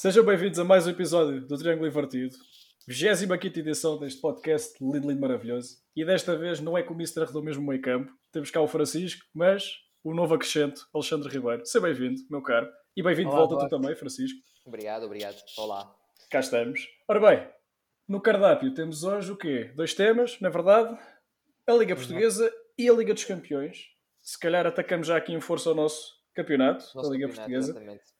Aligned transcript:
Sejam 0.00 0.24
bem-vindos 0.24 0.58
a 0.58 0.64
mais 0.64 0.86
um 0.86 0.90
episódio 0.92 1.46
do 1.46 1.58
Triângulo 1.58 1.86
Invertido, 1.86 2.34
25 2.88 3.46
edição 3.48 3.98
deste 3.98 4.18
podcast 4.18 4.74
lindo, 4.82 5.06
lindo, 5.06 5.20
maravilhoso. 5.20 5.76
E 5.94 6.02
desta 6.06 6.34
vez 6.34 6.58
não 6.58 6.78
é 6.78 6.82
com 6.82 6.94
o 6.94 6.96
Mister 6.96 7.30
do 7.30 7.42
mesmo 7.42 7.66
meio 7.66 7.82
campo, 7.82 8.10
temos 8.32 8.50
cá 8.50 8.62
o 8.62 8.66
Francisco, 8.66 9.26
mas 9.34 9.74
o 10.02 10.14
novo 10.14 10.32
acrescento, 10.32 10.88
Alexandre 10.94 11.28
Ribeiro. 11.28 11.66
Seja 11.66 11.84
bem-vindo, 11.84 12.18
meu 12.30 12.40
caro. 12.40 12.66
E 12.96 13.02
bem-vindo 13.02 13.28
de 13.28 13.36
volta 13.36 13.58
tu 13.58 13.68
também, 13.68 13.94
Francisco. 13.94 14.40
Obrigado, 14.64 15.04
obrigado. 15.04 15.36
Olá. 15.58 15.94
Cá 16.30 16.40
estamos. 16.40 16.80
Ora 17.06 17.20
bem, 17.20 17.48
no 18.08 18.22
cardápio 18.22 18.72
temos 18.72 19.04
hoje 19.04 19.30
o 19.30 19.36
quê? 19.36 19.70
Dois 19.76 19.92
temas, 19.92 20.40
na 20.40 20.48
verdade, 20.48 20.98
a 21.66 21.72
Liga 21.74 21.94
Portuguesa 21.94 22.50
e 22.78 22.88
a 22.88 22.92
Liga 22.94 23.12
dos 23.12 23.24
Campeões. 23.24 23.90
Se 24.22 24.40
calhar 24.40 24.66
atacamos 24.66 25.08
já 25.08 25.18
aqui 25.18 25.34
em 25.34 25.42
força 25.42 25.68
ao 25.68 25.74
nosso 25.74 26.14
campeonato, 26.34 26.86
nosso 26.94 27.10
a 27.10 27.12
Liga 27.12 27.28
Portuguesa. 27.28 27.72
Exatamente. 27.72 28.19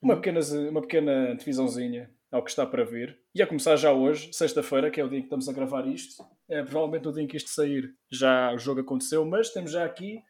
Uma 0.00 0.16
pequena, 0.16 0.40
uma 0.70 0.80
pequena 0.80 1.34
divisãozinha 1.34 2.10
ao 2.30 2.42
que 2.42 2.50
está 2.50 2.66
para 2.66 2.84
vir. 2.84 3.18
E 3.34 3.42
a 3.42 3.46
começar 3.46 3.76
já 3.76 3.92
hoje, 3.92 4.32
sexta-feira, 4.32 4.90
que 4.90 5.00
é 5.00 5.04
o 5.04 5.08
dia 5.08 5.18
em 5.18 5.22
que 5.22 5.26
estamos 5.26 5.48
a 5.48 5.52
gravar 5.52 5.86
isto. 5.86 6.24
É 6.48 6.62
provavelmente 6.62 7.04
no 7.04 7.12
dia 7.12 7.22
em 7.22 7.26
que 7.26 7.36
isto 7.36 7.50
sair 7.50 7.94
já 8.10 8.52
o 8.52 8.58
jogo 8.58 8.80
aconteceu, 8.80 9.24
mas 9.24 9.50
temos 9.50 9.72
já 9.72 9.84
aqui 9.84 10.22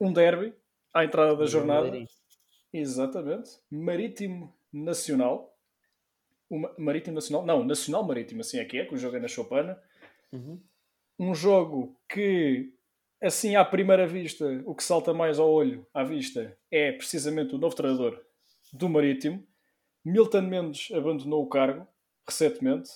um 0.00 0.12
derby 0.12 0.54
à 0.92 1.04
entrada 1.04 1.36
da 1.36 1.46
jornada. 1.46 1.90
Exatamente. 2.72 3.50
Marítimo 3.70 4.54
Nacional. 4.72 5.56
Uma, 6.48 6.74
Marítimo 6.78 7.14
Nacional. 7.14 7.46
Não, 7.46 7.64
Nacional 7.64 8.04
Marítimo, 8.04 8.40
assim 8.40 8.58
é 8.58 8.64
que 8.64 8.78
é, 8.78 8.84
que 8.84 8.94
o 8.94 8.98
jogo 8.98 9.16
é 9.16 9.20
na 9.20 9.28
Chopana. 9.28 9.80
Uhum. 10.32 10.60
Um 11.18 11.34
jogo 11.34 11.98
que, 12.08 12.72
assim 13.22 13.56
à 13.56 13.64
primeira 13.64 14.06
vista, 14.06 14.62
o 14.66 14.74
que 14.74 14.82
salta 14.82 15.14
mais 15.14 15.38
ao 15.38 15.50
olho, 15.50 15.86
à 15.94 16.02
vista, 16.04 16.56
é 16.70 16.92
precisamente 16.92 17.54
o 17.54 17.58
novo 17.58 17.74
treinador 17.74 18.23
do 18.74 18.88
Marítimo. 18.88 19.46
Milton 20.04 20.42
Mendes 20.42 20.90
abandonou 20.92 21.42
o 21.42 21.48
cargo 21.48 21.86
recentemente. 22.28 22.90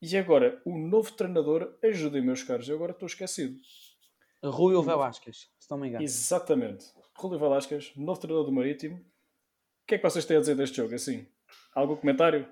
E 0.00 0.16
agora, 0.16 0.60
o 0.64 0.78
novo 0.78 1.12
treinador, 1.12 1.76
ajudem 1.82 2.22
meus 2.22 2.42
caros, 2.42 2.68
eu 2.68 2.76
agora 2.76 2.92
estou 2.92 3.06
esquecido. 3.06 3.58
Rui 4.42 4.80
Velasquez, 4.82 5.48
se 5.58 5.70
não 5.70 5.78
me 5.78 5.88
engano. 5.88 6.04
Exatamente. 6.04 6.86
Rui 7.16 7.38
Velasquez, 7.38 7.92
novo 7.96 8.20
treinador 8.20 8.46
do 8.46 8.52
Marítimo. 8.52 8.96
O 8.96 9.86
que 9.86 9.96
é 9.96 9.98
que 9.98 10.04
vocês 10.04 10.24
têm 10.24 10.36
a 10.36 10.40
dizer 10.40 10.54
deste 10.54 10.76
jogo? 10.76 10.94
Assim, 10.94 11.26
algum 11.74 11.96
comentário? 11.96 12.46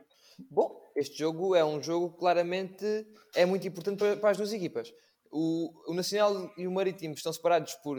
Bom, 0.50 0.83
este 0.97 1.19
jogo 1.19 1.55
é 1.55 1.64
um 1.64 1.83
jogo 1.83 2.10
claramente 2.16 3.06
é 3.34 3.47
muito 3.47 3.66
importante 3.66 3.98
para, 3.98 4.16
para 4.16 4.30
as 4.30 4.36
duas 4.36 4.53
equipas. 4.53 4.92
O, 5.30 5.72
o, 5.91 5.94
Nacional 5.94 6.53
e 6.56 6.66
o 6.66 6.72
Marítimo 6.72 7.14
estão 7.14 7.33
separados 7.33 7.75
por 7.75 7.98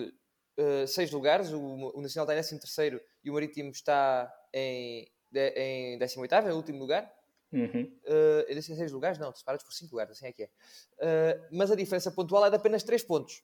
uh, 0.58 0.88
seis 0.88 1.12
lugares. 1.12 1.52
O, 1.52 1.59
o 1.59 2.02
Nacional 2.02 2.26
está 2.26 2.34
em 2.34 2.42
13 2.42 2.59
terceiro 2.59 3.02
e 3.23 3.30
o 3.30 3.34
Marítimo 3.34 3.72
está 3.72 4.32
em, 4.54 5.08
em 5.34 5.98
18, 5.98 6.34
é 6.34 6.54
o 6.54 6.56
último 6.56 6.80
lugar. 6.80 7.12
Uhum. 7.54 7.84
Uh, 8.06 8.50
em 8.50 8.56
16 8.56 8.92
lugares, 8.92 9.20
não, 9.20 9.34
separados 9.34 9.64
por 9.64 9.73
5 9.73 9.92
lugares, 9.92 10.12
assim 10.18 10.26
é 10.26 10.32
que 10.32 10.44
é. 10.44 10.45
Uh, 10.45 11.48
mas 11.52 11.70
a 11.70 11.76
diferença 11.76 12.12
pontual 12.12 12.45
é 12.45 12.50
de 12.50 12.56
apenas 12.56 12.82
3 12.84 13.04
pontos. 13.04 13.44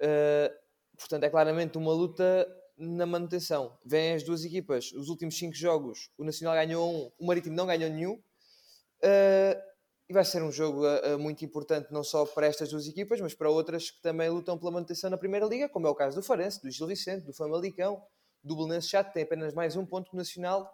Uh, 0.00 0.52
portanto, 0.98 1.22
é 1.22 1.30
claramente 1.30 1.78
uma 1.78 1.92
luta 1.92 2.46
na 2.76 3.06
manutenção. 3.06 3.78
Vêm 3.84 4.14
as 4.14 4.24
duas 4.24 4.44
equipas, 4.44 4.92
os 4.92 5.08
últimos 5.08 5.38
5 5.38 5.54
jogos, 5.54 6.10
o 6.18 6.24
Nacional 6.24 6.54
ganhou 6.54 6.92
um, 6.92 7.12
o 7.18 7.26
Marítimo 7.26 7.54
não 7.54 7.66
ganhou 7.66 7.88
nenhum. 7.88 8.14
Uh, 8.14 9.75
e 10.08 10.12
vai 10.12 10.24
ser 10.24 10.42
um 10.42 10.52
jogo 10.52 10.86
uh, 10.86 11.18
muito 11.18 11.44
importante 11.44 11.92
não 11.92 12.04
só 12.04 12.24
para 12.24 12.46
estas 12.46 12.70
duas 12.70 12.86
equipas, 12.86 13.20
mas 13.20 13.34
para 13.34 13.50
outras 13.50 13.90
que 13.90 14.00
também 14.00 14.30
lutam 14.30 14.56
pela 14.56 14.70
manutenção 14.70 15.10
na 15.10 15.18
Primeira 15.18 15.46
Liga, 15.46 15.68
como 15.68 15.86
é 15.86 15.90
o 15.90 15.94
caso 15.94 16.16
do 16.16 16.22
Farense, 16.22 16.62
do 16.62 16.70
Gil 16.70 16.86
Vicente, 16.86 17.24
do 17.24 17.32
Famalicão, 17.32 18.02
do 18.42 18.54
Belenenses 18.54 18.88
Chato, 18.88 19.12
tem 19.12 19.24
apenas 19.24 19.52
mais 19.52 19.74
um 19.76 19.84
ponto 19.84 20.14
Nacional. 20.14 20.72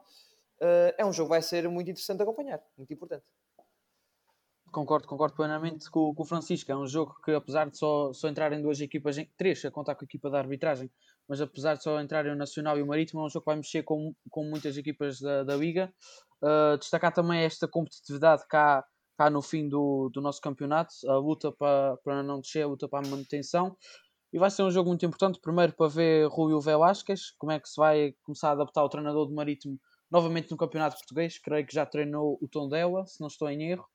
Uh, 0.60 0.92
é 0.98 1.04
um 1.04 1.12
jogo 1.12 1.28
que 1.28 1.34
vai 1.34 1.42
ser 1.42 1.68
muito 1.68 1.90
interessante 1.90 2.18
de 2.18 2.22
acompanhar, 2.22 2.62
muito 2.76 2.92
importante. 2.92 3.24
Concordo, 4.70 5.06
concordo 5.06 5.34
plenamente 5.34 5.90
com, 5.90 6.14
com, 6.14 6.22
o 6.22 6.26
Francisco. 6.26 6.70
É 6.70 6.76
um 6.76 6.86
jogo 6.86 7.14
que, 7.24 7.32
apesar 7.32 7.68
de 7.68 7.76
só, 7.76 8.12
só 8.12 8.28
entrarem 8.28 8.60
duas 8.60 8.80
equipas, 8.80 9.18
em, 9.18 9.30
três, 9.36 9.62
a 9.64 9.70
contar 9.70 9.94
com 9.94 10.04
a 10.04 10.06
equipa 10.06 10.30
da 10.30 10.38
arbitragem, 10.38 10.90
mas 11.28 11.40
apesar 11.40 11.74
de 11.76 11.82
só 11.82 12.00
entrarem 12.00 12.32
o 12.32 12.36
Nacional 12.36 12.78
e 12.78 12.82
o 12.82 12.86
Marítimo, 12.86 13.20
é 13.20 13.24
um 13.24 13.28
jogo 13.28 13.44
que 13.44 13.50
vai 13.50 13.56
mexer 13.56 13.82
com, 13.82 14.14
com 14.30 14.44
muitas 14.44 14.76
equipas 14.76 15.20
da, 15.20 15.44
da 15.44 15.56
Liga. 15.56 15.92
Uh, 16.42 16.78
destacar 16.78 17.12
também 17.12 17.40
esta 17.44 17.68
competitividade 17.68 18.46
cá, 18.48 18.84
cá 19.16 19.30
no 19.30 19.42
fim 19.42 19.68
do, 19.68 20.10
do 20.12 20.20
nosso 20.20 20.40
campeonato, 20.40 20.94
a 21.06 21.16
luta 21.16 21.52
para, 21.52 21.96
para 21.98 22.22
não 22.22 22.40
descer, 22.40 22.62
a 22.62 22.66
luta 22.66 22.88
para 22.88 23.06
a 23.06 23.10
manutenção. 23.10 23.76
E 24.32 24.38
vai 24.38 24.50
ser 24.50 24.62
um 24.62 24.70
jogo 24.70 24.88
muito 24.88 25.04
importante, 25.04 25.38
primeiro 25.40 25.74
para 25.74 25.88
ver 25.88 26.26
Rui 26.28 26.58
Velasquez, 26.60 27.32
como 27.38 27.52
é 27.52 27.60
que 27.60 27.68
se 27.68 27.76
vai 27.76 28.14
começar 28.22 28.48
a 28.48 28.52
adaptar 28.52 28.82
o 28.82 28.88
treinador 28.88 29.26
do 29.26 29.34
Marítimo 29.34 29.78
novamente 30.10 30.50
no 30.50 30.56
Campeonato 30.56 30.96
Português. 30.96 31.38
Creio 31.38 31.66
que 31.66 31.74
já 31.74 31.84
treinou 31.84 32.38
o 32.40 32.48
Tondela, 32.48 33.04
se 33.06 33.20
não 33.20 33.28
estou 33.28 33.48
em 33.50 33.70
erro. 33.70 33.86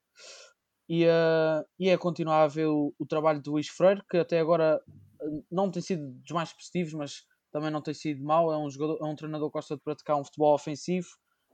E, 0.88 1.06
uh, 1.06 1.66
e 1.80 1.90
é 1.90 1.98
continuar 1.98 2.44
a 2.44 2.48
ver 2.48 2.68
o, 2.68 2.94
o, 3.00 3.06
trabalho 3.06 3.42
do 3.42 3.52
Luís 3.52 3.68
Freire, 3.68 4.02
que 4.10 4.18
até 4.18 4.40
agora 4.40 4.82
eh, 5.22 5.26
não 5.52 5.70
tem 5.70 5.82
sido 5.82 6.08
dos 6.08 6.32
mais 6.32 6.54
positivos, 6.54 6.94
mas 6.94 7.26
também 7.52 7.70
não 7.70 7.82
tem 7.82 7.94
sido 7.94 8.24
mau. 8.24 8.54
É 8.54 8.58
um, 8.58 8.70
jogador, 8.70 9.00
é 9.02 9.06
um 9.06 9.16
treinador 9.16 9.50
que 9.50 9.54
gosta 9.54 9.76
de 9.76 9.82
praticar 9.82 10.16
um 10.18 10.24
futebol 10.24 10.54
ofensivo. 10.54 11.08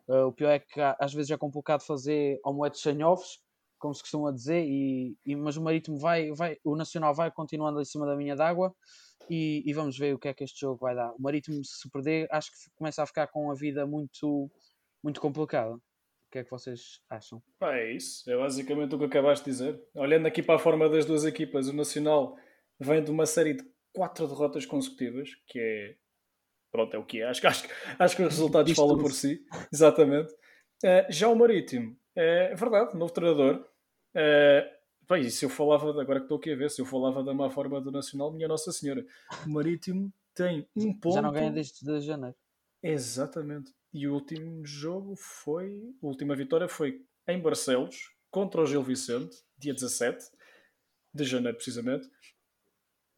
Uh, 0.08 0.28
o 0.28 0.34
pior 0.34 0.52
é 0.52 0.60
que 0.60 0.80
às 1.00 1.14
vezes 1.14 1.32
é 1.32 1.38
complicado 1.38 1.82
fazer 1.82 2.40
omeletes 2.44 2.82
sem 2.82 3.02
ovos 3.02 3.40
como 3.84 3.94
se 3.94 4.02
costuma 4.02 4.32
dizer, 4.32 4.64
e, 4.66 5.14
e, 5.26 5.36
mas 5.36 5.58
o 5.58 5.62
Marítimo 5.62 5.98
vai, 5.98 6.32
vai, 6.32 6.56
o 6.64 6.74
Nacional 6.74 7.14
vai 7.14 7.30
continuando 7.30 7.82
em 7.82 7.86
cima 7.86 8.06
da 8.06 8.16
minha 8.16 8.34
d'água 8.34 8.74
e, 9.30 9.62
e, 9.66 9.74
vamos 9.74 9.98
ver 9.98 10.16
o 10.16 10.18
que 10.18 10.30
é 10.30 10.34
que 10.34 10.46
este 10.46 10.62
jogo 10.62 10.80
vai 10.80 10.96
dar. 10.96 11.12
O 11.12 11.22
Marítimo, 11.22 11.62
se 11.66 11.90
perder, 11.90 12.26
acho 12.32 12.50
que 12.50 12.72
começa 12.76 13.04
a 13.04 13.06
ficar 13.06 13.28
com 13.28 13.52
a 13.52 13.54
vida 13.54 13.86
muito, 13.86 14.50
muito 15.04 15.20
complicada. 15.20 15.74
O 15.76 15.82
que 16.32 16.40
é 16.40 16.44
que 16.46 16.50
vocês 16.50 17.02
acham? 17.10 17.44
é 17.62 17.92
isso, 17.92 18.32
é 18.32 18.38
basicamente 18.38 18.96
o 18.96 18.98
que 18.98 19.04
acabaste 19.04 19.44
de 19.44 19.52
dizer. 19.52 19.84
Olhando 19.94 20.28
aqui 20.28 20.42
para 20.42 20.56
a 20.56 20.60
forma 20.60 20.88
das 20.88 21.06
duas 21.06 21.26
equipas, 21.26 21.68
o 21.68 21.74
Nacional 21.74 22.38
vem 22.80 23.04
de 23.04 23.12
uma 23.12 23.26
série 23.26 23.54
de 23.54 23.66
quatro 23.92 24.26
derrotas 24.30 24.66
consecutivas, 24.66 25.30
que 25.46 25.60
é. 25.60 25.96
Pronto, 26.72 26.96
é 26.96 26.98
o 26.98 27.06
que 27.06 27.22
é. 27.22 27.28
Acho, 27.28 27.46
acho, 27.46 27.68
acho 28.00 28.16
que 28.16 28.24
os 28.24 28.30
resultados 28.30 28.74
falam 28.74 28.98
por 28.98 29.12
si. 29.12 29.46
Exatamente. 29.72 30.34
Uh, 30.86 31.06
já 31.10 31.28
o 31.28 31.36
Marítimo, 31.36 31.98
é 32.16 32.56
verdade, 32.56 32.98
novo 32.98 33.12
treinador, 33.12 33.68
Uh, 34.16 34.70
bem, 35.10 35.30
se 35.30 35.46
eu 35.46 35.50
falava, 35.50 35.90
agora 35.90 36.20
que 36.20 36.26
estou 36.26 36.38
aqui 36.38 36.52
a 36.52 36.56
ver, 36.56 36.70
se 36.70 36.82
eu 36.82 36.86
falava 36.86 37.24
da 37.24 37.34
má 37.34 37.50
forma 37.50 37.82
do 37.82 37.92
Nacional, 37.92 38.32
minha 38.32 38.48
Nossa 38.48 38.72
Senhora, 38.72 39.06
o 39.46 39.50
Marítimo 39.50 40.14
tem 40.34 40.68
um 40.76 40.94
ponto. 40.94 41.16
Já 41.16 41.22
não 41.22 41.32
ganha 41.32 41.52
desde 41.52 41.84
de 41.86 42.02
janeiro. 42.02 42.36
Exatamente. 42.82 43.74
E 43.94 44.08
o 44.08 44.14
último 44.14 44.66
jogo 44.66 45.16
foi. 45.16 45.96
A 46.02 46.06
última 46.06 46.36
vitória 46.36 46.68
foi 46.68 47.06
em 47.28 47.40
Barcelos, 47.40 48.12
contra 48.30 48.62
o 48.62 48.66
Gil 48.66 48.84
Vicente, 48.84 49.38
dia 49.58 49.74
17 49.74 50.26
de 51.14 51.24
janeiro, 51.24 51.56
precisamente. 51.56 52.10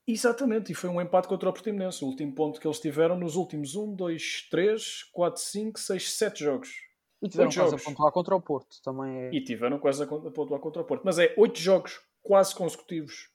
Exatamente, 0.07 0.72
e 0.72 0.75
foi 0.75 0.89
um 0.89 1.01
empate 1.01 1.28
contra 1.28 1.50
o 1.50 1.53
Portimonense, 1.53 2.03
o 2.03 2.07
último 2.07 2.35
ponto 2.35 2.59
que 2.59 2.67
eles 2.67 2.79
tiveram 2.79 3.17
nos 3.17 3.35
últimos 3.35 3.75
1, 3.75 3.95
2, 3.95 4.47
3, 4.51 5.03
4, 5.11 5.41
5, 5.41 5.79
6, 5.79 6.11
7 6.13 6.44
jogos. 6.44 6.84
E 7.25 7.30
tiveram 7.30 7.52
quase 7.52 7.75
a 7.75 7.78
pontuar 7.78 8.12
contra 8.12 8.36
o 8.36 8.41
Porto 8.41 8.81
também. 8.84 9.18
É... 9.18 9.30
E 9.34 9.44
tiveram 9.44 9.80
quase 9.80 10.03
a 10.03 10.08
pontuar 10.08 10.59
contra 10.59 10.81
o 10.81 10.86
Porto. 10.86 11.03
Mas 11.03 11.19
é 11.19 11.34
8 11.38 11.59
jogos 11.59 12.00
quase 12.22 12.56
consecutivos 12.56 13.30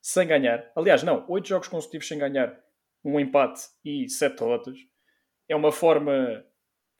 sem 0.00 0.26
ganhar. 0.26 0.70
Aliás, 0.76 1.02
não, 1.02 1.24
8 1.28 1.48
jogos 1.48 1.68
consecutivos 1.68 2.06
sem 2.06 2.18
ganhar, 2.18 2.56
um 3.04 3.18
empate 3.18 3.62
e 3.84 4.08
7 4.08 4.38
derrotas. 4.38 4.78
É 5.48 5.56
uma 5.56 5.72
forma 5.72 6.44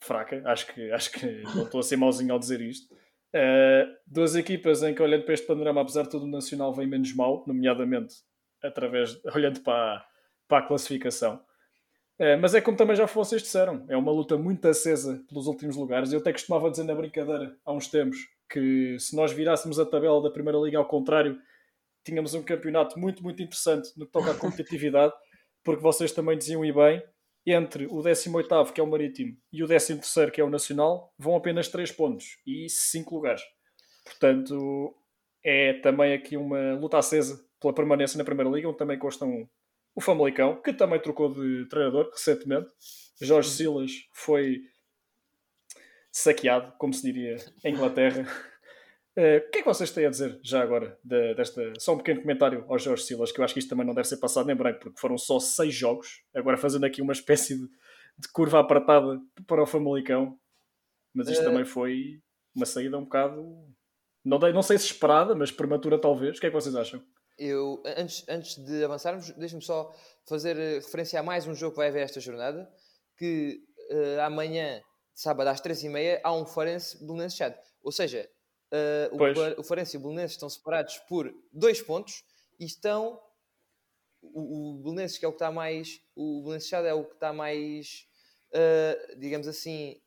fraca, 0.01 0.43
acho 0.47 0.73
que, 0.73 0.91
acho 0.91 1.13
que 1.13 1.27
não 1.55 1.65
estou 1.65 1.81
a 1.81 1.83
ser 1.83 1.97
mauzinho 1.97 2.33
ao 2.33 2.39
dizer 2.39 2.61
isto. 2.61 2.93
Uh, 3.35 3.95
duas 4.07 4.35
equipas 4.35 4.83
em 4.83 4.95
que, 4.95 5.03
olhando 5.03 5.25
para 5.25 5.35
este 5.35 5.47
panorama, 5.47 5.81
apesar 5.81 6.03
de 6.03 6.11
tudo, 6.11 6.25
o 6.25 6.31
Nacional 6.31 6.73
vem 6.73 6.87
menos 6.87 7.15
mal, 7.15 7.45
nomeadamente 7.47 8.15
através, 8.63 9.19
olhando 9.35 9.61
para, 9.61 10.05
para 10.49 10.59
a 10.59 10.67
classificação. 10.67 11.41
É, 12.19 12.35
mas 12.37 12.55
é 12.55 12.61
como 12.61 12.77
também 12.77 12.97
já 12.97 13.05
vocês 13.05 13.43
disseram, 13.43 13.85
é 13.89 13.97
uma 13.97 14.11
luta 14.11 14.39
muito 14.39 14.67
acesa 14.67 15.23
pelos 15.29 15.47
últimos 15.47 15.77
lugares. 15.77 16.13
Eu 16.13 16.21
até 16.21 16.33
costumava 16.33 16.71
dizer 16.71 16.85
na 16.85 16.95
brincadeira 16.95 17.55
há 17.65 17.73
uns 17.73 17.89
tempos 17.89 18.17
que 18.51 18.99
se 18.99 19.15
nós 19.15 19.33
virássemos 19.33 19.79
a 19.79 19.85
tabela 19.85 20.23
da 20.23 20.31
Primeira 20.31 20.59
Liga 20.59 20.79
ao 20.79 20.87
contrário, 20.87 21.39
tínhamos 22.05 22.33
um 22.33 22.43
campeonato 22.43 22.99
muito, 22.99 23.23
muito 23.23 23.43
interessante 23.43 23.91
no 23.99 24.07
que 24.07 24.13
toca 24.13 24.31
à 24.31 24.35
competitividade, 24.35 25.13
porque 25.63 25.83
vocês 25.83 26.13
também 26.13 26.39
diziam 26.39 26.65
e 26.65 26.73
bem, 26.73 27.03
entre 27.45 27.87
o 27.87 28.03
18 28.03 28.73
que 28.73 28.81
é 28.81 28.85
o 28.85 28.87
Marítimo 28.87 29.37
e 29.53 29.63
o 29.63 29.67
13 29.67 30.01
que 30.33 30.41
é 30.41 30.45
o 30.45 30.51
Nacional, 30.51 31.13
vão 31.19 31.37
apenas 31.37 31.69
3 31.69 31.93
pontos 31.93 32.39
e 32.47 32.69
5 32.69 33.15
lugares. 33.15 33.43
Portanto, 34.05 34.95
é 35.45 35.75
também 35.75 36.15
aqui 36.15 36.37
uma 36.37 36.75
luta 36.75 36.99
acesa 36.99 37.45
pela 37.61 37.75
permanência 37.75 38.17
na 38.17 38.25
Primeira 38.25 38.51
Liga, 38.51 38.69
onde 38.69 38.79
também 38.79 38.99
constam 38.99 39.49
o 39.97 40.01
Famalicão, 40.03 40.61
que 40.61 40.75
também 40.75 41.01
trocou 41.01 41.33
de 41.33 41.67
treinador 41.71 42.11
recentemente. 42.11 42.69
Jorge 43.19 43.49
Silas 43.49 43.93
foi 44.13 44.61
saqueado, 46.13 46.71
como 46.79 46.93
se 46.93 47.03
diria 47.03 47.37
em 47.65 47.73
Inglaterra. 47.73 48.23
Uh, 49.17 49.39
o 49.49 49.51
que 49.51 49.59
é 49.59 49.63
que 49.63 49.65
vocês 49.65 49.91
têm 49.91 50.05
a 50.05 50.11
dizer 50.11 50.39
já 50.43 50.63
agora 50.63 50.99
de, 51.03 51.35
desta. 51.35 51.73
Só 51.79 51.95
um 51.95 51.99
pequeno 51.99 52.21
comentário 52.21 52.67
ao 52.69 52.79
Jorge 52.79 53.05
Silas, 53.05 53.33
que 53.33 53.41
eu 53.41 53.45
acho 53.45 53.55
que 53.55 53.61
isto 53.61 53.71
também 53.71 53.87
não 53.87 53.95
deve 53.95 54.07
ser 54.07 54.19
passado 54.19 54.51
em 54.51 54.55
branco, 54.55 54.81
porque 54.81 55.01
foram 55.01 55.17
só 55.17 55.41
seis 55.41 55.75
jogos, 55.75 56.23
agora 56.35 56.59
fazendo 56.59 56.85
aqui 56.85 57.01
uma 57.01 57.15
espécie 57.15 57.59
de, 57.59 57.67
de 58.19 58.29
curva 58.33 58.61
apertada 58.61 59.19
para 59.47 59.63
o 59.63 59.67
Famalicão. 59.67 60.39
Mas 61.15 61.29
isto 61.29 61.41
uh... 61.41 61.45
também 61.45 61.65
foi 61.65 62.21
uma 62.55 62.67
saída 62.67 62.99
um 62.99 63.05
bocado. 63.05 63.43
Não, 64.23 64.39
não 64.39 64.63
sei 64.63 64.77
se 64.77 64.85
esperada, 64.85 65.35
mas 65.35 65.51
prematura 65.51 65.99
talvez. 65.99 66.37
O 66.37 66.41
que 66.41 66.47
é 66.47 66.51
que 66.51 66.55
vocês 66.55 66.77
acham? 66.77 67.03
Eu, 67.39 67.83
antes, 67.85 68.25
antes 68.29 68.57
de 68.57 68.85
avançarmos, 68.85 69.31
deixe-me 69.33 69.63
só 69.63 69.95
fazer 70.27 70.57
eh, 70.57 70.75
referência 70.77 71.21
a 71.21 71.23
mais 71.23 71.47
um 71.47 71.55
jogo 71.55 71.73
que 71.73 71.79
vai 71.79 71.89
haver 71.89 72.03
esta 72.03 72.19
jornada, 72.19 72.71
que 73.17 73.63
uh, 73.91 74.21
amanhã, 74.23 74.83
sábado 75.15 75.49
às 75.49 75.61
3h30, 75.61 76.21
há 76.25 76.33
um 76.33 76.47
Farense 76.47 76.99
Belenenses 77.05 77.37
Chad. 77.37 77.55
Ou 77.83 77.93
seja, 77.93 78.29
uh, 78.73 79.17
o, 79.57 79.61
o 79.61 79.63
Farense 79.63 79.97
e 79.97 79.99
o 79.99 80.03
Belenenses 80.03 80.33
estão 80.33 80.49
separados 80.49 80.97
por 81.09 81.33
dois 81.53 81.83
pontos 81.83 82.25
e 82.59 82.65
estão 82.65 83.21
o, 84.23 84.79
o 84.79 84.83
Belenenses 84.83 85.19
que 85.19 85.25
é 85.25 85.29
o 85.29 85.33
que 85.33 85.37
está 85.37 85.53
mais 85.53 86.01
o 86.15 86.43
Belenenses 86.43 86.69
Chad 86.69 86.85
é 86.87 86.95
o 86.95 87.05
que 87.05 87.15
está 87.15 87.33
mais 87.33 88.07
uh, 88.53 89.19
digamos 89.19 89.47
assim 89.47 90.01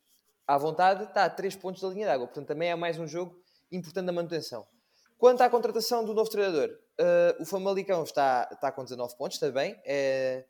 à 0.49 0.57
vontade, 0.57 1.03
está 1.03 1.25
a 1.25 1.29
3 1.29 1.55
pontos 1.57 1.79
da 1.79 1.89
linha 1.89 2.07
d'água, 2.07 2.25
portanto 2.25 2.47
também 2.47 2.69
é 2.69 2.75
mais 2.75 2.97
um 2.97 3.05
jogo 3.05 3.39
importante 3.71 4.07
da 4.07 4.11
manutenção. 4.11 4.65
Quanto 5.15 5.41
à 5.41 5.49
contratação 5.49 6.03
do 6.03 6.11
novo 6.11 6.27
treinador, 6.27 6.75
uh, 6.99 7.41
o 7.41 7.45
Famalicão 7.45 8.03
está, 8.03 8.47
está 8.51 8.71
com 8.71 8.83
19 8.83 9.15
pontos 9.17 9.39
também. 9.39 9.79
É, 9.85 10.45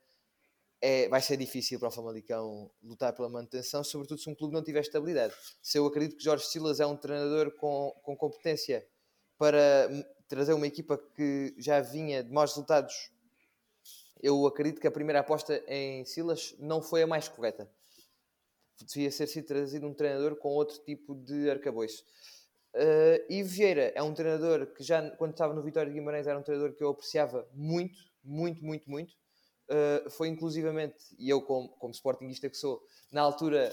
é, 0.82 1.10
vai 1.10 1.22
ser 1.22 1.38
difícil 1.38 1.80
para 1.80 1.90
o 1.90 1.92
Famalicão 1.92 2.72
lutar 2.82 3.14
pela 3.14 3.30
manutenção, 3.30 3.84
sobretudo 3.84 4.20
se 4.20 4.30
um 4.30 4.36
clube 4.36 4.54
não 4.54 4.64
tiver 4.64 4.80
estabilidade. 4.80 5.34
Se 5.62 5.78
eu 5.78 5.86
acredito 5.86 6.18
que 6.18 6.24
Jorge 6.24 6.46
Silas 6.46 6.80
é 6.80 6.86
um 6.86 6.96
treinador 6.96 7.52
com, 7.52 7.92
com 8.02 8.16
competência 8.16 8.88
para 9.38 9.90
trazer 10.28 10.54
uma 10.54 10.68
equipa 10.68 10.98
que 10.98 11.54
já 11.58 11.82
vinha 11.82 12.24
de 12.24 12.32
maus 12.32 12.52
resultados, 12.52 13.12
eu 14.22 14.46
acredito 14.46 14.80
que 14.80 14.88
a 14.88 14.92
primeira 14.92 15.20
aposta 15.20 15.64
em 15.68 16.06
Silas 16.06 16.56
não 16.60 16.82
foi 16.82 17.04
a 17.04 17.08
mais 17.08 17.28
correta. 17.28 17.70
Devia 18.82 19.12
ser 19.12 19.28
sido 19.28 19.46
trazido 19.46 19.88
um 19.88 19.94
treinador 19.94 20.38
com 20.38 20.50
outro 20.50 20.80
tipo 20.80 21.14
de 21.14 21.50
arcabouço. 21.50 22.06
Uh, 22.76 23.26
e 23.28 23.42
Vieira 23.42 23.92
é 23.96 24.04
um 24.04 24.14
treinador 24.14 24.68
que 24.68 24.84
já 24.84 25.10
quando 25.12 25.32
estava 25.32 25.54
no 25.54 25.64
Vitória 25.64 25.92
de 25.92 25.98
Guimarães 25.98 26.28
era 26.28 26.38
um 26.38 26.44
treinador 26.44 26.76
que 26.76 26.84
eu 26.84 26.90
apreciava 26.90 27.48
muito, 27.54 27.98
muito, 28.24 28.64
muito, 28.64 28.90
muito. 28.90 29.14
Uh, 29.70 30.10
foi 30.10 30.28
inclusivamente, 30.28 30.98
e 31.18 31.30
eu 31.30 31.42
como, 31.42 31.70
como 31.70 31.94
que 31.94 32.56
sou, 32.56 32.82
na 33.12 33.22
altura, 33.22 33.72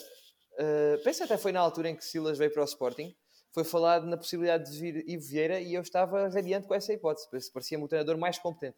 uh, 0.53 1.03
penso 1.03 1.25
até 1.25 1.37
foi 1.37 1.53
na 1.53 1.61
altura 1.61 1.91
em 1.91 1.97
que 1.97 2.05
Silas 2.05 2.39
veio 2.39 2.53
para 2.53 2.63
o 2.63 2.67
Sporting, 2.67 3.15
foi 3.53 3.65
falado 3.65 4.07
na 4.07 4.17
possibilidade 4.17 4.71
de 4.71 4.79
vir 4.79 5.09
Ivo 5.09 5.25
Vieira 5.27 5.61
e 5.61 5.73
eu 5.73 5.81
estava 5.81 6.29
radiante 6.29 6.67
com 6.67 6.75
essa 6.75 6.93
hipótese, 6.93 7.29
parecia-me 7.53 7.85
o 7.85 7.89
treinador 7.89 8.19
mais 8.19 8.39
competente. 8.39 8.77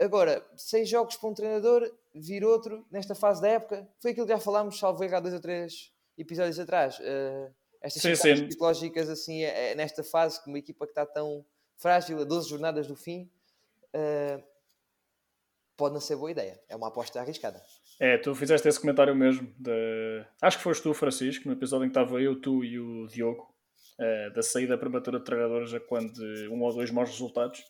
Agora, 0.00 0.46
seis 0.56 0.88
jogos 0.88 1.16
para 1.16 1.28
um 1.28 1.34
treinador, 1.34 1.90
vir 2.14 2.44
outro 2.44 2.86
nesta 2.90 3.14
fase 3.14 3.40
da 3.40 3.48
época, 3.48 3.88
foi 4.00 4.12
aquilo 4.12 4.26
que 4.26 4.32
já 4.32 4.38
falámos, 4.38 4.78
salvo 4.78 5.02
errar 5.02 5.20
dois 5.20 5.34
ou 5.34 5.40
três 5.40 5.92
episódios 6.16 6.58
atrás. 6.58 6.98
Uh, 7.00 7.52
estas 7.80 8.02
sim, 8.02 8.14
sim. 8.14 8.46
psicológicas 8.46 9.08
assim 9.08 9.42
é, 9.42 9.72
é 9.72 9.74
nesta 9.74 10.02
fase 10.02 10.42
com 10.42 10.50
uma 10.50 10.58
equipa 10.58 10.84
que 10.86 10.92
está 10.92 11.06
tão 11.06 11.44
frágil 11.76 12.20
a 12.20 12.24
12 12.24 12.50
jornadas 12.50 12.86
do 12.86 12.96
fim 12.96 13.30
uh, 13.94 14.42
pode 15.76 15.94
não 15.94 16.00
ser 16.00 16.16
boa 16.16 16.30
ideia. 16.30 16.60
É 16.68 16.74
uma 16.74 16.88
aposta 16.88 17.20
arriscada. 17.20 17.62
É, 18.00 18.18
tu 18.18 18.34
fizeste 18.34 18.68
esse 18.68 18.80
comentário 18.80 19.14
mesmo 19.14 19.52
de... 19.58 20.24
acho 20.42 20.58
que 20.58 20.62
foste 20.62 20.82
tu 20.82 20.92
Francisco 20.92 21.46
no 21.46 21.54
episódio 21.54 21.84
em 21.84 21.88
que 21.88 21.98
estava 21.98 22.20
eu, 22.20 22.40
tu 22.40 22.64
e 22.64 22.78
o 22.78 23.06
Diogo 23.06 23.54
uh, 23.98 24.32
da 24.34 24.42
saída 24.42 24.76
prematura 24.76 25.18
de 25.18 25.24
treinadores 25.24 25.72
a 25.72 25.80
quando 25.80 26.18
um 26.50 26.60
ou 26.62 26.74
dois 26.74 26.90
maus 26.90 27.10
resultados 27.10 27.64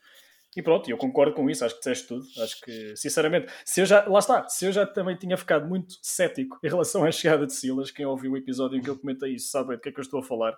e 0.59 0.63
pronto, 0.63 0.91
eu 0.91 0.99
concordo 0.99 1.37
com 1.37 1.49
isso, 1.49 1.65
acho 1.65 1.75
que 1.75 1.79
disseste 1.79 2.09
tudo. 2.09 2.27
Acho 2.43 2.61
que, 2.63 2.97
sinceramente, 2.97 3.47
se 3.65 3.81
eu 3.81 3.87
já, 3.87 4.05
lá 4.09 4.19
está, 4.19 4.49
se 4.49 4.67
eu 4.67 4.73
já 4.73 4.85
também 4.85 5.17
tinha 5.17 5.37
ficado 5.37 5.69
muito 5.69 5.95
cético 6.03 6.59
em 6.65 6.69
relação 6.69 7.05
à 7.05 7.13
chegada 7.13 7.47
de 7.47 7.53
Silas, 7.53 7.93
quem 7.93 8.05
ouviu 8.05 8.33
o 8.33 8.37
episódio 8.37 8.77
em 8.77 8.83
que 8.83 8.91
eu 8.91 8.99
comentei 8.99 9.35
isso 9.35 9.53
sabe 9.53 9.77
do 9.77 9.81
que 9.81 9.89
é 9.89 9.93
que 9.93 10.01
eu 10.01 10.03
estou 10.03 10.19
a 10.19 10.23
falar. 10.25 10.55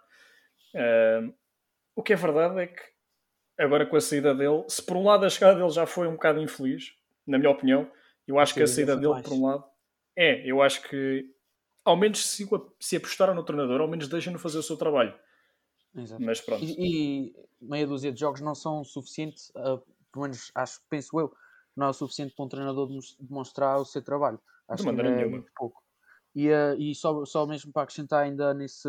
Uh, 0.75 1.35
o 1.95 2.03
que 2.03 2.15
é 2.15 2.17
verdade 2.17 2.61
é 2.61 2.67
que, 2.69 2.81
agora 3.59 3.85
com 3.85 3.95
a 3.95 4.01
saída 4.01 4.35
dele, 4.35 4.65
se 4.69 4.83
por 4.83 4.97
um 4.97 5.05
lado 5.05 5.27
a 5.27 5.29
chegada 5.29 5.59
dele 5.59 5.69
já 5.69 5.85
foi 5.85 6.09
um 6.09 6.13
bocado 6.13 6.41
infeliz, 6.41 6.95
na 7.27 7.37
minha 7.37 7.51
opinião, 7.51 7.87
eu 8.27 8.39
acho 8.39 8.55
que 8.55 8.63
a 8.63 8.67
saída 8.67 8.97
dele, 8.97 9.23
por 9.23 9.35
um 9.35 9.45
lado, 9.45 9.65
é, 10.17 10.51
eu 10.51 10.63
acho 10.63 10.81
que, 10.89 11.27
ao 11.85 11.95
menos 11.95 12.25
se, 12.27 12.49
se 12.79 12.97
apostaram 12.97 13.35
no 13.35 13.45
treinador, 13.45 13.83
ao 13.83 13.89
menos 13.89 14.09
deixem-no 14.09 14.39
fazer 14.39 14.57
o 14.57 14.63
seu 14.63 14.79
trabalho. 14.79 15.15
Exato. 15.95 16.23
Mas 16.23 16.41
pronto. 16.41 16.65
E, 16.65 16.77
e, 16.79 17.35
meia 17.61 17.87
dúzia 17.87 18.13
de 18.13 18.21
jogos 18.21 18.41
não 18.41 18.55
são 18.55 18.85
suficientes, 18.85 19.51
uh, 19.51 19.83
pelo 20.13 20.23
menos 20.23 20.51
acho, 20.55 20.81
penso 20.89 21.19
eu, 21.19 21.33
não 21.77 21.87
é 21.87 21.91
o 21.91 21.95
suficiente 21.95 22.35
para 22.35 22.45
um 22.45 22.49
treinador 22.49 22.89
demonstrar 23.19 23.79
o 23.79 23.85
seu 23.85 24.03
trabalho. 24.03 24.41
Acho 24.69 24.83
de 24.83 24.87
maneira 24.87 25.17
que 25.17 25.23
é 25.23 25.27
muito 25.29 25.51
pouco. 25.57 25.83
E, 26.35 26.49
uh, 26.49 26.75
e 26.79 26.95
só, 26.95 27.25
só 27.25 27.47
mesmo 27.47 27.73
para 27.73 27.83
acrescentar 27.83 28.25
ainda 28.25 28.55
nesse, 28.55 28.89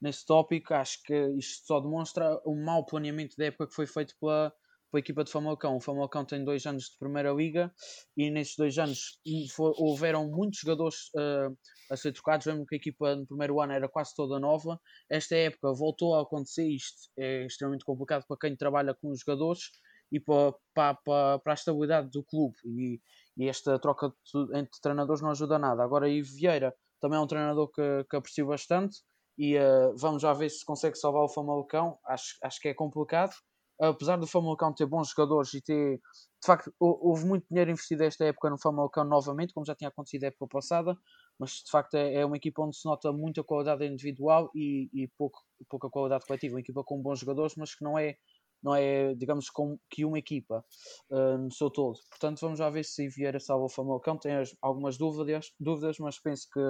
nesse 0.00 0.24
tópico, 0.24 0.72
acho 0.72 1.02
que 1.02 1.14
isto 1.36 1.66
só 1.66 1.80
demonstra 1.80 2.40
o 2.44 2.54
mau 2.54 2.84
planeamento 2.84 3.36
da 3.36 3.46
época 3.46 3.66
que 3.66 3.74
foi 3.74 3.86
feito 3.86 4.16
pela, 4.18 4.52
pela 4.90 5.00
equipa 5.00 5.24
de 5.24 5.30
Famalicão. 5.30 5.76
O 5.76 5.80
Famalicão 5.80 6.24
tem 6.24 6.44
dois 6.44 6.64
anos 6.66 6.84
de 6.84 6.98
Primeira 6.98 7.32
Liga 7.32 7.72
e 8.16 8.30
nesses 8.30 8.56
dois 8.56 8.78
anos 8.78 9.18
for, 9.54 9.74
houveram 9.76 10.28
muitos 10.28 10.60
jogadores 10.60 11.10
uh, 11.14 11.56
a 11.90 11.96
ser 11.96 12.12
trocados, 12.12 12.46
mesmo 12.46 12.66
que 12.66 12.74
a 12.74 12.78
equipa 12.78 13.16
no 13.16 13.26
primeiro 13.26 13.60
ano 13.60 13.72
era 13.72 13.88
quase 13.88 14.14
toda 14.14 14.38
nova. 14.38 14.80
Esta 15.10 15.36
época 15.36 15.72
voltou 15.72 16.14
a 16.14 16.22
acontecer 16.22 16.66
isto, 16.68 17.10
é 17.18 17.46
extremamente 17.46 17.84
complicado 17.84 18.24
para 18.26 18.36
quem 18.38 18.56
trabalha 18.56 18.94
com 18.94 19.10
os 19.10 19.20
jogadores 19.20 19.70
e 20.10 20.20
para, 20.20 20.54
para, 20.74 21.38
para 21.38 21.52
a 21.52 21.54
estabilidade 21.54 22.10
do 22.10 22.22
clube. 22.22 22.56
E, 22.64 23.00
e 23.36 23.48
esta 23.48 23.78
troca 23.78 24.08
de, 24.08 24.58
entre 24.58 24.80
treinadores 24.80 25.22
não 25.22 25.30
ajuda 25.30 25.58
nada. 25.58 25.82
Agora, 25.82 26.08
Ivo 26.08 26.32
Vieira 26.34 26.74
também 27.00 27.18
é 27.18 27.20
um 27.20 27.26
treinador 27.26 27.70
que, 27.70 28.04
que 28.08 28.16
aprecio 28.16 28.46
bastante 28.46 28.98
e 29.38 29.58
uh, 29.58 29.94
vamos 29.96 30.22
já 30.22 30.32
ver 30.32 30.48
se 30.48 30.64
consegue 30.64 30.96
salvar 30.96 31.22
o 31.22 31.28
Famalicão. 31.28 31.98
Acho, 32.06 32.36
acho 32.42 32.60
que 32.60 32.68
é 32.68 32.74
complicado 32.74 33.34
apesar 33.78 34.16
do 34.16 34.26
Famalicão 34.26 34.72
ter 34.72 34.86
bons 34.86 35.10
jogadores 35.10 35.52
e 35.54 35.60
ter, 35.60 35.96
de 35.96 36.46
facto, 36.46 36.72
houve 36.78 37.24
muito 37.24 37.46
dinheiro 37.48 37.70
investido 37.70 38.04
esta 38.04 38.24
época 38.24 38.50
no 38.50 38.58
Famalicão 38.58 39.04
novamente, 39.04 39.52
como 39.52 39.66
já 39.66 39.74
tinha 39.74 39.88
acontecido 39.88 40.24
a 40.24 40.26
época 40.28 40.46
passada, 40.48 40.96
mas 41.38 41.62
de 41.64 41.70
facto 41.70 41.94
é, 41.94 42.14
é 42.14 42.26
uma 42.26 42.36
equipa 42.36 42.62
onde 42.62 42.76
se 42.76 42.86
nota 42.86 43.12
muita 43.12 43.42
qualidade 43.44 43.84
individual 43.86 44.50
e, 44.54 44.88
e 44.92 45.08
pouco, 45.18 45.38
pouca 45.68 45.90
qualidade 45.90 46.26
coletiva. 46.26 46.54
Uma 46.54 46.60
equipa 46.60 46.82
com 46.84 47.00
bons 47.00 47.20
jogadores, 47.20 47.54
mas 47.56 47.74
que 47.74 47.84
não 47.84 47.98
é, 47.98 48.16
não 48.62 48.74
é 48.74 49.14
digamos, 49.14 49.50
com, 49.50 49.78
que 49.90 50.04
uma 50.04 50.18
equipa 50.18 50.64
uh, 51.10 51.38
no 51.38 51.52
seu 51.52 51.70
todo. 51.70 51.98
Portanto, 52.10 52.40
vamos 52.40 52.58
já 52.58 52.70
ver 52.70 52.84
se 52.84 53.08
Vieira 53.08 53.38
salva 53.40 53.66
o 53.66 53.68
Famalicão. 53.68 54.18
Tenho 54.18 54.42
algumas 54.62 54.96
dúvidas, 54.96 55.52
dúvidas, 55.60 55.98
mas 55.98 56.18
penso 56.18 56.48
que, 56.52 56.60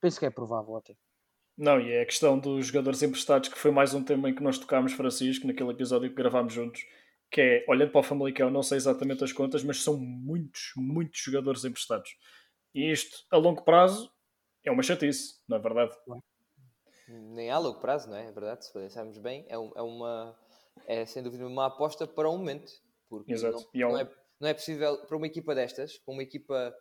penso 0.00 0.18
que 0.18 0.26
é 0.26 0.30
provável 0.30 0.76
até. 0.76 0.96
Não, 1.60 1.78
e 1.78 1.92
é 1.92 2.00
a 2.00 2.06
questão 2.06 2.38
dos 2.38 2.68
jogadores 2.68 3.02
emprestados, 3.02 3.50
que 3.50 3.58
foi 3.58 3.70
mais 3.70 3.92
um 3.92 4.02
tema 4.02 4.30
em 4.30 4.34
que 4.34 4.42
nós 4.42 4.58
tocámos, 4.58 4.94
Francisco, 4.94 5.46
naquele 5.46 5.68
episódio 5.68 6.08
que 6.08 6.14
gravámos 6.16 6.54
juntos, 6.54 6.86
que 7.30 7.38
é, 7.38 7.64
olhando 7.68 7.92
para 7.92 8.00
o 8.00 8.02
Famalicão, 8.02 8.48
não 8.48 8.62
sei 8.62 8.78
exatamente 8.78 9.22
as 9.22 9.30
contas, 9.30 9.62
mas 9.62 9.82
são 9.82 9.98
muitos, 9.98 10.72
muitos 10.74 11.20
jogadores 11.20 11.62
emprestados. 11.62 12.16
E 12.74 12.90
isto, 12.90 13.26
a 13.30 13.36
longo 13.36 13.62
prazo, 13.62 14.10
é 14.64 14.70
uma 14.70 14.82
chatice, 14.82 15.34
não 15.46 15.58
é 15.58 15.60
verdade? 15.60 15.94
Nem 17.06 17.50
a 17.50 17.58
longo 17.58 17.78
prazo, 17.78 18.08
não 18.08 18.16
é? 18.16 18.28
É 18.28 18.32
verdade, 18.32 18.64
se 18.64 18.72
pensarmos 18.72 19.18
bem, 19.18 19.44
é, 19.46 19.52
é 19.52 19.82
uma, 19.82 20.34
é 20.86 21.04
sem 21.04 21.22
dúvida 21.22 21.46
uma 21.46 21.66
aposta 21.66 22.06
para 22.06 22.30
um 22.30 22.38
momento. 22.38 22.72
Porque 23.06 23.34
Exato. 23.34 23.68
Não, 23.74 23.90
é 23.90 23.92
não, 23.92 23.98
é, 23.98 24.10
não 24.40 24.48
é 24.48 24.54
possível, 24.54 24.96
para 25.06 25.14
uma 25.14 25.26
equipa 25.26 25.54
destas, 25.54 25.98
para 25.98 26.14
uma 26.14 26.22
equipa 26.22 26.74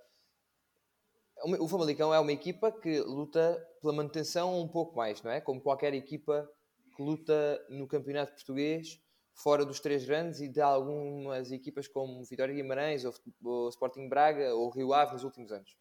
o 1.43 1.67
Famalicão 1.67 2.13
é 2.13 2.19
uma 2.19 2.31
equipa 2.31 2.71
que 2.71 2.99
luta 3.01 3.65
pela 3.81 3.93
manutenção 3.93 4.59
um 4.59 4.67
pouco 4.67 4.95
mais, 4.95 5.21
não 5.21 5.31
é? 5.31 5.39
Como 5.39 5.61
qualquer 5.61 5.93
equipa 5.93 6.49
que 6.95 7.01
luta 7.01 7.65
no 7.69 7.87
campeonato 7.87 8.33
português, 8.33 8.99
fora 9.33 9.65
dos 9.65 9.79
três 9.79 10.05
grandes 10.05 10.41
e 10.41 10.49
de 10.49 10.59
algumas 10.59 11.51
equipas 11.51 11.87
como 11.87 12.23
Vitória 12.25 12.53
Guimarães, 12.53 13.05
ou 13.05 13.69
Sporting 13.69 14.09
Braga, 14.09 14.53
ou 14.53 14.69
Rio 14.69 14.93
Ave 14.93 15.13
nos 15.13 15.23
últimos 15.23 15.51
anos. 15.51 15.71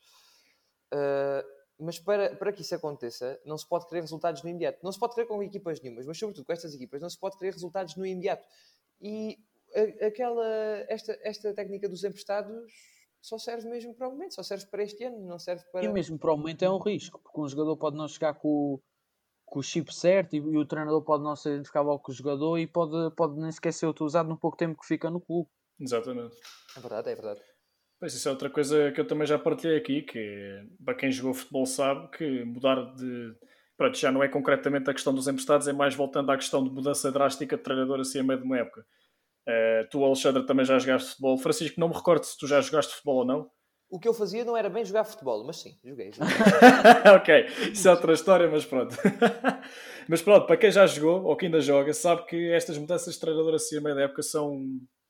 Uh, 0.93 1.59
mas 1.81 1.99
para, 1.99 2.35
para 2.37 2.53
que 2.53 2.63
isso 2.63 2.75
aconteça, 2.75 3.41
não 3.45 3.57
se 3.57 3.69
pode 3.69 3.87
querer 3.87 4.01
resultados 4.01 4.43
no 4.43 4.49
imediato. 4.49 4.79
Não 4.83 4.91
se 4.91 4.99
pode 4.99 5.15
querer 5.15 5.27
com 5.27 5.43
equipas 5.43 5.81
nenhumas, 5.81 6.07
mas 6.07 6.19
sobretudo 6.19 6.45
com 6.45 6.53
estas 6.53 6.75
equipas, 6.75 7.01
não 7.01 7.11
se 7.11 7.19
pode 7.19 7.37
querer 7.39 7.53
resultados 7.53 7.97
no 7.97 8.05
imediato. 8.05 8.45
E 9.01 9.39
aquela, 10.05 10.47
esta, 10.89 11.19
esta 11.23 11.55
técnica 11.55 11.89
dos 11.89 12.03
emprestados 12.03 12.73
só 13.21 13.39
serve 13.39 13.69
mesmo 13.69 13.95
para 13.95 14.09
o 14.09 14.13
momento, 14.13 14.35
só 14.35 14.43
serve 14.43 14.67
para 14.67 14.83
este 14.83 15.05
ano, 15.05 15.19
não 15.27 15.39
serve 15.39 15.65
para. 15.73 15.85
E 15.85 15.89
mesmo 15.89 16.19
para 16.19 16.33
o 16.33 16.37
momento 16.37 16.65
é 16.65 16.71
um 16.71 16.79
risco, 16.79 17.21
porque 17.23 17.41
um 17.41 17.49
jogador 17.49 17.77
pode 17.77 17.97
não 17.97 18.09
chegar 18.09 18.35
com, 18.35 18.81
com 19.45 19.59
o 19.59 19.63
chip 19.63 19.95
certo 19.95 20.35
e, 20.35 20.39
e, 20.39 20.57
o 20.57 20.67
treinador 20.67 21.03
pode 21.03 21.25
não 21.25 21.35
se 21.35 21.49
identificar 21.49 21.83
logo 21.83 22.03
com 22.03 22.13
o 22.13 22.15
jogador 22.15 22.59
e 22.59 22.67
pode, 22.67 23.15
pode 23.15 23.39
nem 23.41 23.51
sequer 23.51 23.73
ser 23.73 23.87
utilizado 23.87 24.29
no 24.29 24.39
pouco 24.39 24.57
tempo 24.57 24.81
que 24.81 24.87
fica 24.87 25.11
no 25.11 25.21
clube. 25.21 25.49
Exatamente. 25.81 26.37
É 26.77 26.81
verdade, 26.81 27.11
é 27.11 27.15
verdade. 27.15 27.41
Pois 28.01 28.15
isso 28.15 28.29
é 28.29 28.31
outra 28.31 28.49
coisa 28.49 28.93
que 28.93 29.01
eu 29.01 29.07
também 29.07 29.27
já 29.27 29.39
partilhei 29.39 29.77
aqui, 29.77 30.03
que 30.03 30.69
para 30.85 30.95
quem 30.95 31.11
jogou 31.11 31.35
futebol 31.35 31.67
sabe 31.67 32.09
que 32.17 32.45
mudar 32.45 32.95
de. 32.95 33.35
Pronto, 33.77 33.97
já 33.97 34.11
não 34.11 34.23
é 34.23 34.29
concretamente 34.29 34.91
a 34.91 34.93
questão 34.93 35.15
dos 35.15 35.29
emprestados, 35.29 35.69
é 35.69 35.73
mais 35.73 35.95
voltando 35.95 36.31
à 36.31 36.37
questão 36.37 36.63
de 36.63 36.71
mudança 36.71 37.13
drástica 37.13 37.57
de 37.57 37.63
treinador 37.63 38.01
assim 38.01 38.21
a 38.21 38.25
meio 38.25 38.41
de 38.41 38.45
uma 38.45 38.59
época. 38.59 38.85
Uh, 39.49 39.89
tu, 39.91 40.05
Alexandre, 40.05 40.45
também 40.45 40.67
já 40.67 40.79
jogaste 40.79 41.11
futebol. 41.11 41.39
Francisco, 41.39 41.81
não 41.81 41.89
me 41.89 41.95
recordo 41.95 42.25
se 42.25 42.37
tu 42.37 42.47
já 42.47 42.61
jogaste 42.61 42.93
futebol 42.93 43.17
ou 43.17 43.25
não. 43.25 43.51
o 43.89 43.99
que 43.99 44.07
eu 44.07 44.13
fazia 44.13 44.45
não 44.45 44.55
era 44.55 44.69
bem 44.69 44.85
jogar 44.85 45.05
futebol, 45.05 45.43
mas 45.47 45.57
sim, 45.61 45.79
joguei. 45.83 46.13
joguei. 46.13 46.35
ok, 47.17 47.47
isso 47.73 47.89
é 47.89 47.91
outra 47.91 48.13
história, 48.13 48.47
mas 48.47 48.67
pronto. 48.67 48.95
mas 50.07 50.21
pronto, 50.21 50.47
para 50.47 50.59
quem 50.59 50.71
já 50.71 50.87
jogou 50.87 51.25
ou 51.25 51.35
quem 51.35 51.47
ainda 51.47 51.63
joga, 51.63 51.95
sabe 51.95 52.27
que 52.27 52.53
estas 52.53 52.77
mudanças 52.77 53.15
de 53.15 53.21
treinador 53.21 53.55
assim 53.55 53.79
a 53.79 53.81
meio 53.81 53.97
da 53.97 54.03
época 54.03 54.23
são 54.23 54.67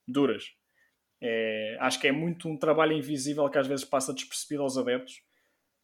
duras. 0.07 0.45
É, 1.21 1.77
acho 1.81 1.99
que 2.01 2.07
é 2.07 2.13
muito 2.13 2.49
um 2.49 2.57
trabalho 2.57 2.93
invisível 2.93 3.49
que 3.49 3.59
às 3.59 3.67
vezes 3.67 3.85
passa 3.85 4.15
despercebido 4.15 4.63
aos 4.63 4.79
adeptos, 4.79 5.21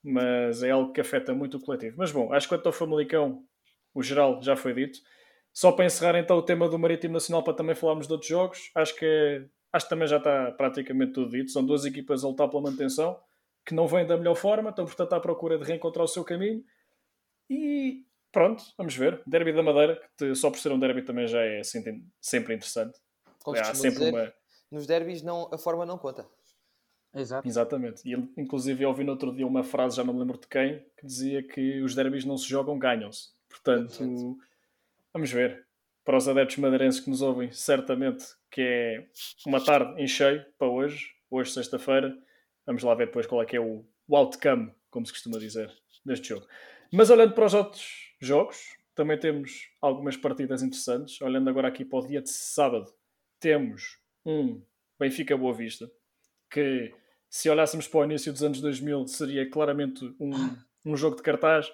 mas 0.00 0.62
é 0.62 0.70
algo 0.70 0.92
que 0.92 1.00
afeta 1.00 1.34
muito 1.34 1.56
o 1.56 1.60
coletivo. 1.60 1.96
Mas 1.98 2.12
bom, 2.12 2.32
acho 2.32 2.46
que 2.48 2.54
quanto 2.54 2.66
ao 2.66 2.72
Famalicão, 2.72 3.42
o 3.92 4.00
geral 4.00 4.40
já 4.40 4.54
foi 4.54 4.72
dito. 4.72 5.00
Só 5.54 5.70
para 5.70 5.84
encerrar 5.84 6.18
então 6.18 6.36
o 6.36 6.42
tema 6.42 6.68
do 6.68 6.76
Marítimo 6.76 7.14
Nacional, 7.14 7.44
para 7.44 7.54
também 7.54 7.76
falarmos 7.76 8.08
de 8.08 8.12
outros 8.12 8.28
jogos, 8.28 8.72
acho 8.74 8.96
que, 8.96 9.46
acho 9.72 9.86
que 9.86 9.90
também 9.90 10.08
já 10.08 10.16
está 10.16 10.50
praticamente 10.50 11.12
tudo 11.12 11.30
dito. 11.30 11.52
São 11.52 11.64
duas 11.64 11.84
equipas 11.84 12.24
a 12.24 12.28
lutar 12.28 12.50
pela 12.50 12.64
manutenção, 12.64 13.16
que 13.64 13.72
não 13.72 13.86
vêm 13.86 14.04
da 14.04 14.16
melhor 14.16 14.34
forma, 14.34 14.70
estão 14.70 14.84
portanto 14.84 15.12
à 15.12 15.20
procura 15.20 15.56
de 15.56 15.64
reencontrar 15.64 16.04
o 16.04 16.08
seu 16.08 16.24
caminho. 16.24 16.64
E 17.48 18.04
pronto, 18.32 18.64
vamos 18.76 18.96
ver. 18.96 19.22
Derby 19.24 19.52
da 19.52 19.62
Madeira, 19.62 20.02
que 20.18 20.34
só 20.34 20.50
por 20.50 20.58
ser 20.58 20.72
um 20.72 20.78
derby 20.78 21.02
também 21.02 21.28
já 21.28 21.40
é 21.40 21.62
sempre 21.62 22.54
interessante. 22.54 22.98
Como 23.44 23.56
Há 23.56 23.74
sempre 23.74 23.98
dizer, 23.98 24.12
uma... 24.12 24.34
Nos 24.72 24.86
derbys 24.88 25.22
não, 25.22 25.48
a 25.52 25.58
forma 25.58 25.86
não 25.86 25.96
conta. 25.96 26.26
Exato. 27.14 27.46
Exatamente. 27.46 28.02
E 28.04 28.12
inclusive 28.36 28.82
eu 28.82 28.88
ouvi 28.88 29.04
no 29.04 29.12
outro 29.12 29.32
dia 29.32 29.46
uma 29.46 29.62
frase, 29.62 29.96
já 29.96 30.02
não 30.02 30.14
me 30.14 30.18
lembro 30.18 30.36
de 30.36 30.48
quem, 30.48 30.84
que 30.98 31.06
dizia 31.06 31.46
que 31.46 31.80
os 31.80 31.94
derbys 31.94 32.24
não 32.24 32.36
se 32.36 32.48
jogam, 32.48 32.76
ganham-se. 32.76 33.28
Portanto, 33.48 34.36
vamos 35.14 35.30
ver. 35.30 35.64
Para 36.04 36.18
os 36.18 36.28
adeptos 36.28 36.58
madeirenses 36.58 37.00
que 37.00 37.08
nos 37.08 37.22
ouvem, 37.22 37.50
certamente 37.50 38.26
que 38.50 38.60
é 38.60 39.08
uma 39.46 39.64
tarde 39.64 40.02
em 40.02 40.06
cheio 40.06 40.44
para 40.58 40.68
hoje, 40.68 41.06
hoje 41.30 41.52
sexta-feira. 41.52 42.14
Vamos 42.66 42.82
lá 42.82 42.94
ver 42.94 43.06
depois 43.06 43.26
qual 43.26 43.42
é 43.42 43.46
que 43.46 43.56
é 43.56 43.60
o, 43.60 43.86
o 44.06 44.16
outcome, 44.16 44.74
como 44.90 45.06
se 45.06 45.12
costuma 45.12 45.38
dizer, 45.38 45.72
deste 46.04 46.28
jogo. 46.28 46.46
Mas 46.92 47.08
olhando 47.08 47.32
para 47.32 47.46
os 47.46 47.54
outros 47.54 48.14
jogos, 48.20 48.76
também 48.94 49.18
temos 49.18 49.70
algumas 49.80 50.16
partidas 50.16 50.62
interessantes. 50.62 51.18
Olhando 51.22 51.48
agora 51.48 51.68
aqui 51.68 51.86
para 51.86 52.00
o 52.00 52.06
dia 52.06 52.20
de 52.20 52.28
sábado, 52.30 52.92
temos 53.40 53.98
um 54.26 54.62
Benfica 54.98 55.36
Boa 55.36 55.54
Vista, 55.54 55.90
que 56.50 56.92
se 57.30 57.48
olhássemos 57.48 57.88
para 57.88 58.00
o 58.00 58.04
início 58.04 58.30
dos 58.30 58.42
anos 58.42 58.60
2000 58.60 59.06
seria 59.06 59.50
claramente 59.50 60.04
um, 60.20 60.32
um 60.84 60.96
jogo 60.96 61.16
de 61.16 61.22
cartaz 61.22 61.72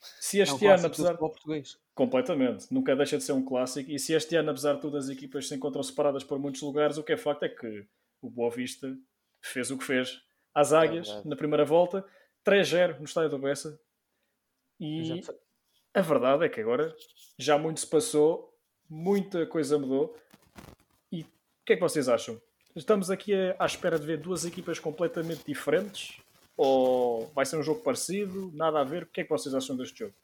se 0.00 0.38
este 0.38 0.64
é 0.64 0.68
um 0.68 0.74
ano, 0.74 0.86
apesar. 0.86 1.16
Português. 1.16 1.78
Completamente. 1.96 2.66
Nunca 2.70 2.94
deixa 2.94 3.16
de 3.16 3.24
ser 3.24 3.32
um 3.32 3.42
clássico. 3.42 3.90
E 3.90 3.98
se 3.98 4.12
este 4.12 4.36
ano, 4.36 4.50
apesar 4.50 4.74
de 4.74 4.82
tudo, 4.82 4.98
as 4.98 5.08
equipas 5.08 5.48
se 5.48 5.54
encontram 5.54 5.82
separadas 5.82 6.22
por 6.22 6.38
muitos 6.38 6.60
lugares, 6.60 6.98
o 6.98 7.02
que 7.02 7.14
é 7.14 7.16
facto 7.16 7.44
é 7.44 7.48
que 7.48 7.86
o 8.20 8.28
Boa 8.28 8.50
Vista 8.50 8.94
fez 9.40 9.70
o 9.70 9.78
que 9.78 9.84
fez 9.84 10.20
às 10.54 10.74
é 10.74 10.76
águias 10.76 11.08
é 11.08 11.26
na 11.26 11.34
primeira 11.34 11.64
volta, 11.64 12.04
3-0 12.44 12.98
no 12.98 13.06
estádio 13.06 13.30
do 13.30 13.38
Bessa. 13.38 13.80
E 14.78 15.22
a 15.94 16.02
verdade 16.02 16.44
é 16.44 16.50
que 16.50 16.60
agora 16.60 16.94
já 17.38 17.56
muito 17.56 17.80
se 17.80 17.86
passou, 17.86 18.54
muita 18.90 19.46
coisa 19.46 19.78
mudou. 19.78 20.14
E 21.10 21.22
o 21.22 21.26
que 21.64 21.72
é 21.72 21.76
que 21.76 21.82
vocês 21.82 22.10
acham? 22.10 22.38
Estamos 22.74 23.10
aqui 23.10 23.32
à 23.58 23.64
espera 23.64 23.98
de 23.98 24.04
ver 24.04 24.18
duas 24.18 24.44
equipas 24.44 24.78
completamente 24.78 25.46
diferentes 25.46 26.20
ou 26.54 27.26
vai 27.28 27.46
ser 27.46 27.56
um 27.56 27.62
jogo 27.62 27.80
parecido? 27.80 28.52
Nada 28.54 28.80
a 28.80 28.84
ver? 28.84 29.04
O 29.04 29.06
que 29.06 29.22
é 29.22 29.24
que 29.24 29.30
vocês 29.30 29.54
acham 29.54 29.74
deste 29.74 30.00
jogo? 30.00 30.14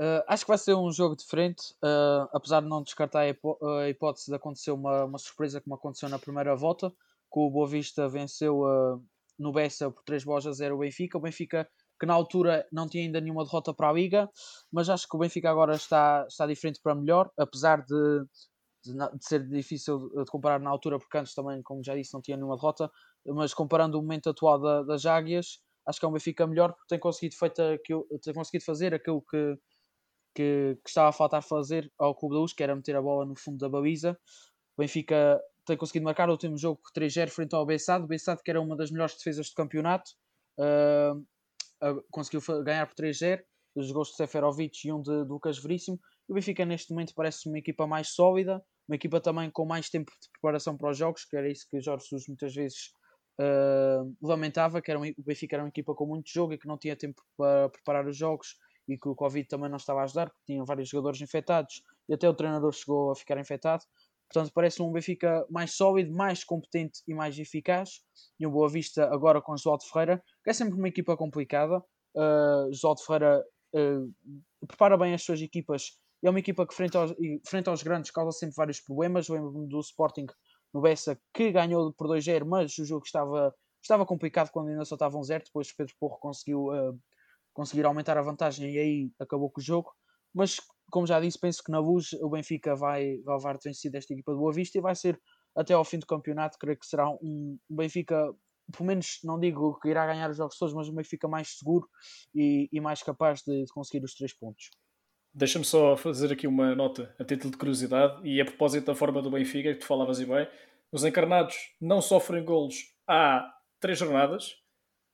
Uh, 0.00 0.24
acho 0.26 0.44
que 0.44 0.48
vai 0.48 0.58
ser 0.58 0.74
um 0.74 0.90
jogo 0.90 1.14
diferente, 1.14 1.72
uh, 1.84 2.28
apesar 2.32 2.60
de 2.60 2.68
não 2.68 2.82
descartar 2.82 3.20
a, 3.20 3.28
hipó 3.28 3.56
a, 3.62 3.88
hipótese 3.88 4.26
de 4.26 4.34
acontecer 4.34 4.72
uma, 4.72 5.04
uma 5.04 5.18
surpresa 5.18 5.60
como 5.60 5.76
aconteceu 5.76 6.08
na 6.08 6.18
primeira 6.18 6.56
volta, 6.56 6.90
que 6.90 7.38
o 7.38 7.50
Boa 7.50 7.68
Vista 7.68 8.08
venceu 8.08 8.60
uh, 8.62 9.00
no 9.38 9.52
Bessa 9.52 9.90
por 9.90 10.02
3 10.02 10.24
bolas 10.24 10.46
a 10.46 10.52
0 10.52 10.74
o 10.74 10.78
Benfica. 10.78 11.16
O 11.16 11.20
Benfica 11.20 11.68
que 11.98 12.06
na 12.06 12.14
altura 12.14 12.66
não 12.72 12.88
tinha 12.88 13.04
ainda 13.04 13.20
nenhuma 13.20 13.44
derrota 13.44 13.72
para 13.72 13.88
a 13.88 13.92
Liga, 13.92 14.28
mas 14.70 14.88
acho 14.88 15.08
que 15.08 15.16
o 15.16 15.18
Benfica 15.18 15.50
agora 15.50 15.74
está, 15.74 16.26
está 16.28 16.46
diferente 16.46 16.80
para 16.82 16.94
melhor, 16.94 17.30
apesar 17.38 17.84
de, 17.84 18.24
de, 18.84 18.92
de 18.92 19.24
ser 19.24 19.46
difícil 19.48 20.10
de 20.10 20.24
comparar 20.30 20.58
na 20.58 20.70
altura, 20.70 20.98
porque 20.98 21.16
antes 21.16 21.34
também, 21.34 21.62
como 21.62 21.84
já 21.84 21.94
disse, 21.94 22.12
não 22.12 22.20
tinha 22.20 22.36
nenhuma 22.36 22.56
derrota, 22.56 22.90
mas 23.26 23.54
comparando 23.54 23.98
o 23.98 24.02
momento 24.02 24.28
atual 24.28 24.60
da, 24.60 24.82
das 24.82 25.06
Águias, 25.06 25.60
acho 25.86 26.00
que 26.00 26.04
é 26.04 26.08
um 26.08 26.12
Benfica 26.12 26.46
melhor 26.46 26.72
porque 26.72 26.88
tem 26.88 26.98
conseguido, 26.98 27.36
feita 27.36 27.78
tem 28.22 28.34
conseguido 28.34 28.64
fazer 28.64 28.92
aquilo 28.92 29.22
que, 29.22 29.56
que, 30.34 30.78
que, 30.82 30.88
estava 30.88 31.08
a 31.08 31.12
faltar 31.12 31.42
fazer 31.42 31.90
ao 31.98 32.14
Clube 32.14 32.34
da 32.34 32.40
Luz, 32.40 32.52
que 32.52 32.62
era 32.62 32.74
meter 32.74 32.96
a 32.96 33.02
bola 33.02 33.24
no 33.24 33.36
fundo 33.38 33.58
da 33.58 33.68
baliza. 33.68 34.18
O 34.76 34.82
Benfica 34.82 35.40
tem 35.64 35.76
conseguido 35.76 36.04
marcar 36.04 36.28
o 36.28 36.32
último 36.32 36.56
jogo 36.58 36.80
3-0 36.96 37.28
frente 37.30 37.54
ao 37.54 37.64
Bessado. 37.64 38.04
O 38.04 38.08
Bessado, 38.08 38.42
que 38.42 38.50
era 38.50 38.60
uma 38.60 38.76
das 38.76 38.90
melhores 38.90 39.16
defesas 39.16 39.48
do 39.48 39.54
campeonato, 39.54 40.10
uh, 40.58 42.04
conseguiu 42.10 42.40
ganhar 42.62 42.86
por 42.86 42.94
3-0. 42.94 43.40
Os 43.76 43.90
gols 43.90 44.10
de 44.10 44.16
Seferovic 44.16 44.86
e 44.86 44.92
um 44.92 45.02
de, 45.02 45.24
de 45.24 45.28
Lucas 45.28 45.58
Veríssimo. 45.58 45.98
O 46.28 46.34
Benfica, 46.34 46.64
neste 46.64 46.92
momento, 46.92 47.12
parece 47.14 47.48
uma 47.48 47.58
equipa 47.58 47.86
mais 47.86 48.08
sólida, 48.08 48.62
uma 48.88 48.96
equipa 48.96 49.20
também 49.20 49.50
com 49.50 49.66
mais 49.66 49.90
tempo 49.90 50.12
de 50.12 50.30
preparação 50.30 50.76
para 50.76 50.90
os 50.90 50.96
jogos, 50.96 51.24
que 51.24 51.36
era 51.36 51.50
isso 51.50 51.66
que 51.68 51.80
Jorge 51.80 52.06
Jesus 52.08 52.28
muitas 52.28 52.54
vezes 52.54 52.92
uh, 53.40 54.16
lamentava 54.22 54.80
que 54.80 54.90
era 54.90 55.00
o 55.00 55.02
Benfica 55.18 55.56
era 55.56 55.64
uma 55.64 55.68
equipa 55.68 55.94
com 55.94 56.06
muito 56.06 56.30
jogo 56.30 56.52
e 56.52 56.58
que 56.58 56.68
não 56.68 56.78
tinha 56.78 56.96
tempo 56.96 57.22
para 57.36 57.68
preparar 57.68 58.06
os 58.06 58.16
jogos 58.16 58.56
e 58.88 58.98
que 58.98 59.08
o 59.08 59.14
Covid 59.14 59.46
também 59.48 59.68
não 59.68 59.76
estava 59.76 60.00
a 60.00 60.04
ajudar, 60.04 60.26
porque 60.26 60.44
tinha 60.46 60.64
vários 60.64 60.88
jogadores 60.88 61.20
infectados 61.20 61.82
e 62.08 62.14
até 62.14 62.28
o 62.28 62.34
treinador 62.34 62.72
chegou 62.72 63.10
a 63.10 63.14
ficar 63.14 63.38
infectado. 63.38 63.84
Portanto, 64.32 64.52
parece 64.52 64.82
um 64.82 64.90
Benfica 64.90 65.46
mais 65.50 65.76
sólido, 65.76 66.12
mais 66.12 66.42
competente 66.42 67.00
e 67.06 67.14
mais 67.14 67.38
eficaz. 67.38 68.00
E 68.38 68.46
um 68.46 68.50
Boa 68.50 68.68
Vista 68.68 69.04
agora 69.12 69.40
com 69.40 69.54
de 69.54 69.88
Ferreira, 69.92 70.22
que 70.42 70.50
é 70.50 70.52
sempre 70.52 70.74
uma 70.74 70.88
equipa 70.88 71.16
complicada. 71.16 71.82
Uh, 72.16 72.70
de 72.70 73.04
Ferreira 73.06 73.44
uh, 73.74 74.66
prepara 74.66 74.96
bem 74.96 75.14
as 75.14 75.22
suas 75.22 75.40
equipas. 75.40 75.98
É 76.22 76.30
uma 76.30 76.38
equipa 76.38 76.66
que, 76.66 76.74
frente 76.74 76.96
aos, 76.96 77.14
frente 77.46 77.68
aos 77.68 77.82
grandes, 77.82 78.10
causa 78.10 78.36
sempre 78.36 78.56
vários 78.56 78.80
problemas. 78.80 79.28
Lembro-me 79.28 79.68
do 79.68 79.78
Sporting 79.80 80.26
no 80.72 80.80
Bessa, 80.80 81.20
que 81.32 81.52
ganhou 81.52 81.92
por 81.92 82.08
2-0, 82.08 82.44
mas 82.44 82.76
o 82.78 82.84
jogo 82.84 83.04
estava, 83.04 83.54
estava 83.82 84.06
complicado 84.06 84.50
quando 84.50 84.68
ainda 84.70 84.84
só 84.84 84.94
estava 84.94 85.16
um 85.18 85.22
0. 85.22 85.44
Depois 85.44 85.72
Pedro 85.72 85.94
Porro 86.00 86.18
conseguiu 86.18 86.68
uh, 86.68 86.98
conseguir 87.54 87.86
aumentar 87.86 88.18
a 88.18 88.22
vantagem 88.22 88.70
e 88.70 88.78
aí 88.78 89.10
acabou 89.18 89.50
com 89.50 89.60
o 89.60 89.64
jogo. 89.64 89.90
Mas, 90.34 90.60
como 90.90 91.06
já 91.06 91.20
disse, 91.20 91.38
penso 91.38 91.62
que 91.62 91.70
na 91.70 91.78
luz 91.78 92.12
o 92.14 92.28
Benfica 92.28 92.74
vai, 92.74 93.18
vai 93.24 93.36
levar 93.36 93.58
vencido 93.64 93.96
esta 93.96 94.12
equipa 94.12 94.32
do 94.32 94.38
Boa 94.38 94.52
Vista 94.52 94.76
e 94.76 94.80
vai 94.80 94.94
ser 94.94 95.18
até 95.56 95.72
ao 95.72 95.84
fim 95.84 95.98
do 95.98 96.06
campeonato. 96.06 96.58
Creio 96.58 96.78
que 96.78 96.86
será 96.86 97.08
um, 97.08 97.56
um 97.70 97.76
Benfica, 97.76 98.34
pelo 98.76 98.86
menos 98.86 99.20
não 99.22 99.38
digo 99.38 99.78
que 99.80 99.88
irá 99.88 100.04
ganhar 100.04 100.28
os 100.28 100.36
jogos 100.36 100.58
todos, 100.58 100.74
mas 100.74 100.88
um 100.88 100.94
Benfica 100.94 101.28
mais 101.28 101.56
seguro 101.56 101.88
e, 102.34 102.68
e 102.72 102.80
mais 102.80 103.02
capaz 103.02 103.42
de, 103.46 103.64
de 103.64 103.72
conseguir 103.72 104.04
os 104.04 104.14
três 104.14 104.36
pontos. 104.36 104.70
Deixa-me 105.32 105.64
só 105.64 105.96
fazer 105.96 106.32
aqui 106.32 106.46
uma 106.46 106.74
nota 106.74 107.14
a 107.18 107.24
título 107.24 107.52
de 107.52 107.58
curiosidade 107.58 108.20
e 108.28 108.40
a 108.40 108.44
propósito 108.44 108.86
da 108.86 108.94
forma 108.94 109.22
do 109.22 109.30
Benfica, 109.30 109.72
que 109.72 109.80
tu 109.80 109.86
falavas 109.86 110.20
e 110.20 110.26
bem. 110.26 110.48
Os 110.92 111.04
encarnados 111.04 111.56
não 111.80 112.00
sofrem 112.00 112.44
golos 112.44 112.76
há 113.08 113.44
três 113.80 113.98
jornadas 113.98 114.63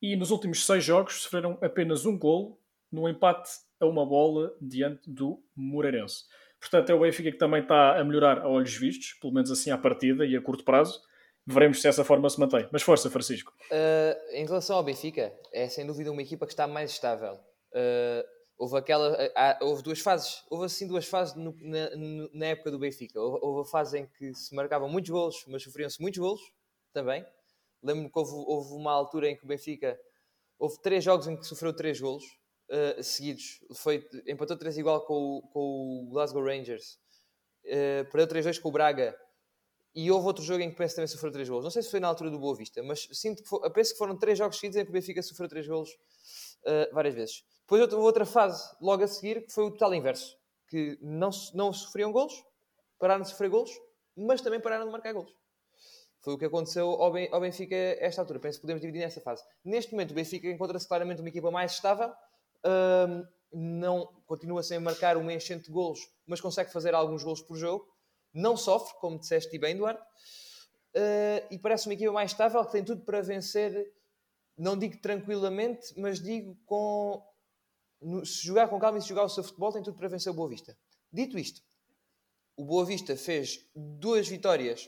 e 0.01 0.17
nos 0.17 0.31
últimos 0.31 0.65
seis 0.65 0.85
jogos 0.85 1.23
sofreram 1.23 1.59
apenas 1.63 2.07
um 2.07 2.19
golo 2.19 2.59
no 2.91 3.09
empate 3.09 3.51
a 3.79 3.87
uma 3.87 4.05
bola 4.05 4.55
diante 4.61 5.11
do 5.11 5.43
Moreirense. 5.55 6.25
Portanto, 6.59 6.91
é 6.91 6.95
o 6.95 7.01
Benfica 7.01 7.31
que 7.31 7.39
também 7.39 7.63
está 7.63 7.99
a 7.99 8.05
melhorar 8.05 8.39
a 8.41 8.49
olhos 8.49 8.75
vistos, 8.75 9.15
pelo 9.21 9.33
menos 9.33 9.51
assim 9.51 9.71
à 9.71 9.79
partida 9.79 10.27
e 10.27 10.37
a 10.37 10.43
curto 10.43 10.65
prazo. 10.65 11.01
Veremos 11.47 11.81
se 11.81 11.89
essa 11.89 12.05
forma 12.05 12.29
se 12.29 12.39
mantém. 12.39 12.69
Mas 12.71 12.83
força, 12.83 13.09
Francisco. 13.11 13.53
Uh, 13.71 14.35
em 14.35 14.45
relação 14.45 14.77
ao 14.77 14.85
Benfica, 14.85 15.33
é 15.53 15.69
sem 15.69 15.87
dúvida 15.87 16.13
uma 16.13 16.21
equipa 16.21 16.47
que 16.47 16.53
está 16.53 16.67
mais 16.67 16.91
estável. 16.91 17.41
Uh 17.73 18.41
Houve 18.61 18.77
aquela. 18.77 19.17
Há, 19.35 19.59
houve 19.63 19.83
duas 19.83 20.01
fases. 20.01 20.45
Houve 20.51 20.67
assim 20.67 20.87
duas 20.87 21.07
fases 21.07 21.35
no, 21.35 21.57
na, 21.63 21.89
na, 22.35 22.47
época 22.49 22.71
do 22.71 22.79
Benfica. 22.79 23.19
Houve, 23.19 23.39
houve, 23.41 23.67
a 23.67 23.71
fase 23.71 24.01
em 24.01 24.07
que 24.07 24.35
se 24.35 24.55
marcavam 24.55 24.87
muitos 24.87 25.11
golos, 25.11 25.43
mas 25.49 25.63
sofriam-se 25.63 25.99
muitos 25.99 26.21
golos 26.21 26.43
também. 26.93 27.25
Lembro-me 27.83 28.11
que 28.11 28.19
houve, 28.19 28.33
houve, 28.33 28.75
uma 28.75 28.93
altura 28.93 29.29
em 29.29 29.37
que 29.37 29.45
o 29.45 29.47
Benfica. 29.47 29.99
Houve 30.59 30.81
três 30.83 31.03
jogos 31.03 31.27
em 31.27 31.37
que 31.37 31.47
sofreu 31.47 31.75
três 31.75 32.01
golos 32.01 32.25
uh, 32.69 33.03
seguidos. 33.03 33.61
Foi, 33.77 34.07
empatou 34.27 34.57
três 34.57 34.77
igual 34.77 35.05
com 35.07 35.15
o, 35.15 35.43
com 35.53 36.05
o 36.05 36.11
Glasgow 36.11 36.45
Rangers. 36.45 36.99
Uh, 37.65 38.11
perdeu 38.11 38.43
3-2 38.43 38.61
com 38.61 38.69
o 38.69 38.73
Braga. 38.73 39.17
E 39.95 40.11
houve 40.11 40.27
outro 40.27 40.45
jogo 40.45 40.63
em 40.63 40.71
que 40.71 40.77
penso 40.77 40.95
também 40.95 41.09
sofreu 41.09 41.33
três 41.33 41.49
golos. 41.49 41.65
Não 41.65 41.71
sei 41.71 41.83
se 41.83 41.91
foi 41.91 41.99
na 41.99 42.09
altura 42.09 42.31
do 42.31 42.39
Boa 42.39 42.55
Vista, 42.55 42.83
mas 42.83 43.09
sinto 43.13 43.43
que 43.43 43.49
foi, 43.49 43.69
penso 43.71 43.93
que 43.93 43.99
foram 43.99 44.17
três 44.17 44.39
jogos 44.39 44.57
seguidos 44.57 44.77
em 44.77 44.85
que 44.85 44.91
o 44.91 44.93
Benfica 44.93 45.23
sofreu 45.23 45.49
três 45.49 45.67
golos 45.67 45.91
uh, 45.91 46.95
várias 46.95 47.15
vezes. 47.15 47.45
Depois 47.63 47.83
houve 47.83 47.95
outra 47.97 48.25
fase 48.25 48.63
logo 48.81 49.03
a 49.03 49.09
seguir 49.09 49.47
que 49.47 49.53
foi 49.53 49.65
o 49.65 49.71
total 49.71 49.95
inverso, 49.95 50.37
que 50.69 50.99
não, 51.01 51.31
não 51.55 51.73
sofriam 51.73 52.13
golos, 52.13 52.35
pararam 52.99 53.23
de 53.23 53.31
sofrer 53.31 53.49
golos, 53.49 53.71
mas 54.17 54.41
também 54.41 54.61
pararam 54.61 54.87
de 54.87 54.93
marcar 54.93 55.13
golos. 55.13 55.33
Foi 56.21 56.35
o 56.35 56.39
que 56.39 56.45
aconteceu 56.45 56.89
ao, 56.91 57.41
Benfica 57.41 57.75
esta 57.75 58.21
altura. 58.21 58.39
Penso 58.39 58.59
que 58.59 58.63
podemos 58.63 58.81
dividir 58.81 59.01
nessa 59.01 59.21
fase. 59.21 59.43
Neste 59.65 59.93
momento, 59.93 60.11
o 60.11 60.15
Benfica 60.15 60.49
encontra-se 60.49 60.87
claramente 60.87 61.21
uma 61.21 61.29
equipa 61.29 61.51
mais 61.51 61.73
estável. 61.73 62.13
Um, 62.65 63.27
não 63.53 64.07
continua 64.27 64.63
sem 64.63 64.79
marcar 64.79 65.17
uma 65.17 65.33
enchente 65.33 65.65
de 65.65 65.71
golos, 65.71 66.01
mas 66.27 66.41
consegue 66.41 66.71
fazer 66.71 66.95
alguns 66.95 67.23
golos 67.23 67.41
por 67.41 67.57
jogo. 67.57 67.87
Não 68.33 68.57
sofre, 68.57 68.95
como 69.01 69.19
disseste 69.19 69.59
bem, 69.59 69.77
Duarte. 69.77 70.03
Uh, 70.95 71.47
e 71.51 71.59
parece 71.59 71.87
uma 71.87 71.95
equipa 71.95 72.13
mais 72.13 72.33
estável 72.33 72.65
que 72.65 72.73
tem 72.73 72.85
tudo 72.85 73.03
para 73.05 73.23
vencer 73.23 73.91
não 74.61 74.77
digo 74.77 74.99
tranquilamente, 74.99 75.99
mas 75.99 76.21
digo 76.21 76.55
com. 76.67 77.25
no- 78.01 78.27
se 78.27 78.47
jogar 78.47 78.69
com 78.69 78.79
calma 78.79 78.99
e 78.99 79.03
se 79.03 79.09
jogar 79.09 79.25
o 79.25 79.29
seu 79.29 79.43
futebol, 79.43 79.73
tem 79.73 79.83
tudo 79.83 79.97
para 79.97 80.09
vencer 80.09 80.31
o 80.31 80.35
Boa 80.35 80.51
Vista. 80.51 80.77
Dito 81.11 81.39
isto, 81.39 81.63
o 82.57 82.65
Boa 82.65 82.85
Vista 82.85 83.17
fez 83.17 83.67
duas 83.75 84.29
vitórias 84.29 84.87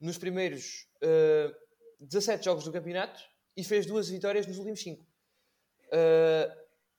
nos 0.00 0.18
primeiros 0.18 0.88
eh, 1.02 1.54
17 2.00 2.44
jogos 2.44 2.64
do 2.64 2.72
campeonato 2.72 3.20
e 3.56 3.64
fez 3.64 3.86
duas 3.86 4.08
vitórias 4.08 4.46
nos 4.46 4.58
últimos 4.58 4.82
5. 4.82 5.04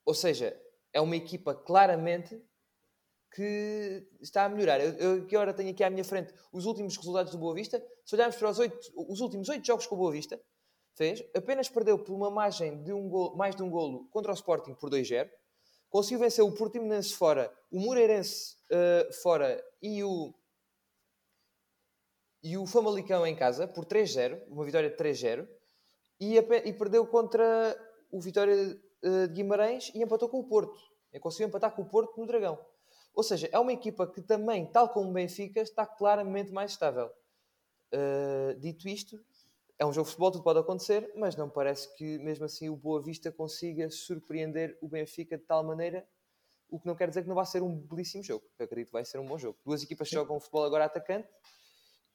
ou 0.06 0.14
seja, 0.14 0.58
é 0.94 1.02
uma 1.02 1.16
equipa 1.16 1.54
claramente 1.54 2.42
que 3.36 4.08
está 4.22 4.46
a 4.46 4.50
melhorar. 4.50 4.80
Eu, 4.80 4.94
eu 4.94 5.26
que 5.26 5.36
hora 5.36 5.54
tenho 5.54 5.72
aqui 5.72 5.84
à 5.84 5.90
minha 5.90 6.06
frente 6.06 6.34
os 6.54 6.66
últimos 6.66 6.96
resultados 6.96 7.34
do 7.34 7.38
Boa 7.38 7.54
Vista. 7.54 7.86
Se 8.06 8.16
olharmos 8.16 8.38
para 8.38 8.50
os, 8.50 8.60
oito, 8.60 8.80
os 8.96 9.20
últimos 9.20 9.50
8 9.50 9.66
jogos 9.66 9.86
que 9.86 9.94
o 9.94 9.98
Boa 9.98 10.12
Vista 10.12 10.40
fez, 10.96 11.22
apenas 11.36 11.68
perdeu 11.68 12.00
por 12.00 12.14
uma 12.14 12.32
margem 12.32 12.82
de 12.82 12.94
um 12.94 13.10
golo, 13.10 13.36
mais 13.36 13.54
de 13.54 13.62
um 13.62 13.70
golo 13.70 14.08
contra 14.10 14.32
o 14.32 14.36
Sporting 14.36 14.74
por 14.76 14.90
2-0. 14.90 15.30
Conseguiu 15.90 16.20
vencer 16.20 16.46
o 16.46 16.52
Portimonense 16.54 17.14
fora, 17.14 17.54
o 17.70 17.80
Moreirense 17.80 18.56
eh, 18.72 19.10
fora 19.22 19.62
e 19.82 20.02
o, 20.02 20.34
e 22.46 22.60
o 22.60 22.68
Famalicão 22.68 23.26
em 23.26 23.36
casa 23.36 23.68
por 23.68 23.86
3-0, 23.86 24.40
uma 24.50 24.64
vitória 24.64 24.88
de 24.88 24.96
3-0, 24.96 25.48
e, 26.20 26.38
e 26.38 26.74
perdeu 26.74 27.08
contra 27.08 27.76
o 28.12 28.22
Vitória 28.22 28.80
eh, 29.02 29.26
de 29.26 29.34
Guimarães 29.34 29.92
e 29.96 30.04
empatou 30.04 30.30
com 30.30 30.42
o 30.42 30.44
Porto. 30.44 30.80
E 31.12 31.20
conseguiu 31.20 31.48
empatar 31.48 31.76
com 31.76 31.82
o 31.82 31.90
Porto 31.90 32.16
no 32.20 32.28
Dragão. 32.28 32.64
Ou 33.16 33.24
seja, 33.24 33.50
é 33.52 33.58
uma 33.58 33.74
equipa 33.74 34.06
que 34.06 34.22
também, 34.22 34.64
tal 34.68 34.90
como 34.90 35.10
o 35.10 35.14
Benfica, 35.14 35.60
está 35.60 35.88
claramente 35.88 36.52
mais 36.52 36.70
estável. 36.70 37.10
Uh, 37.92 38.54
dito 38.60 38.88
isto, 38.88 39.20
é 39.80 39.86
um 39.86 39.92
jogo 39.92 40.06
de 40.06 40.12
futebol, 40.12 40.32
tudo 40.32 40.44
pode 40.44 40.60
acontecer, 40.60 41.12
mas 41.16 41.36
não 41.36 41.50
parece 41.50 41.92
que 41.96 42.20
mesmo 42.20 42.46
assim 42.46 42.70
o 42.70 42.76
Boa 42.76 43.02
Vista 43.02 43.32
consiga 43.32 43.90
surpreender 43.90 44.78
o 44.84 44.88
Benfica 44.88 45.36
de 45.36 45.46
tal 45.46 45.64
maneira, 45.64 46.08
o 46.70 46.80
que 46.80 46.86
não 46.86 46.96
quer 46.96 47.10
dizer 47.10 47.24
que 47.24 47.28
não 47.28 47.36
vai 47.36 47.46
ser 47.48 47.64
um 47.64 47.76
belíssimo 47.76 48.24
jogo. 48.24 48.46
Eu 48.60 48.66
acredito 48.66 48.90
que 48.90 48.94
vai 48.94 49.04
ser 49.04 49.18
um 49.18 49.26
bom 49.26 49.38
jogo. 49.40 49.58
Duas 49.66 49.82
equipas 49.82 50.10
que 50.10 50.14
jogam 50.14 50.40
futebol 50.40 50.64
agora 50.64 50.86
atacante 50.86 51.28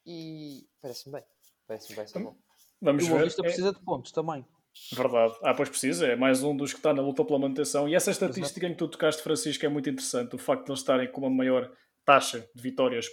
e 0.05 0.67
parece-me 0.81 1.13
bem. 1.13 1.23
Parece-me 1.67 1.95
bem 1.95 2.07
ser 2.07 2.19
bom. 2.19 2.35
Vamos 2.81 3.03
E 3.03 3.05
o 3.05 3.09
Boa 3.09 3.19
ver. 3.19 3.25
Vista 3.25 3.41
É 3.41 3.43
precisa 3.43 3.73
de 3.73 3.79
pontos 3.79 4.11
também. 4.11 4.45
verdade. 4.93 5.33
Ah, 5.43 5.53
pois 5.53 5.69
precisa. 5.69 6.07
É 6.07 6.15
mais 6.15 6.43
um 6.43 6.55
dos 6.55 6.71
que 6.73 6.79
está 6.79 6.93
na 6.93 7.01
luta 7.01 7.23
pela 7.23 7.39
manutenção. 7.39 7.87
E 7.87 7.95
essa 7.95 8.11
estatística 8.11 8.65
em 8.65 8.71
que 8.71 8.77
tu 8.77 8.87
tocaste, 8.87 9.21
Francisco, 9.21 9.65
é 9.65 9.69
muito 9.69 9.89
interessante. 9.89 10.35
O 10.35 10.39
facto 10.39 10.65
de 10.65 10.71
eles 10.71 10.79
estarem 10.79 11.11
com 11.11 11.21
uma 11.21 11.29
maior 11.29 11.71
taxa 12.05 12.47
de 12.55 12.61
vitórias, 12.61 13.07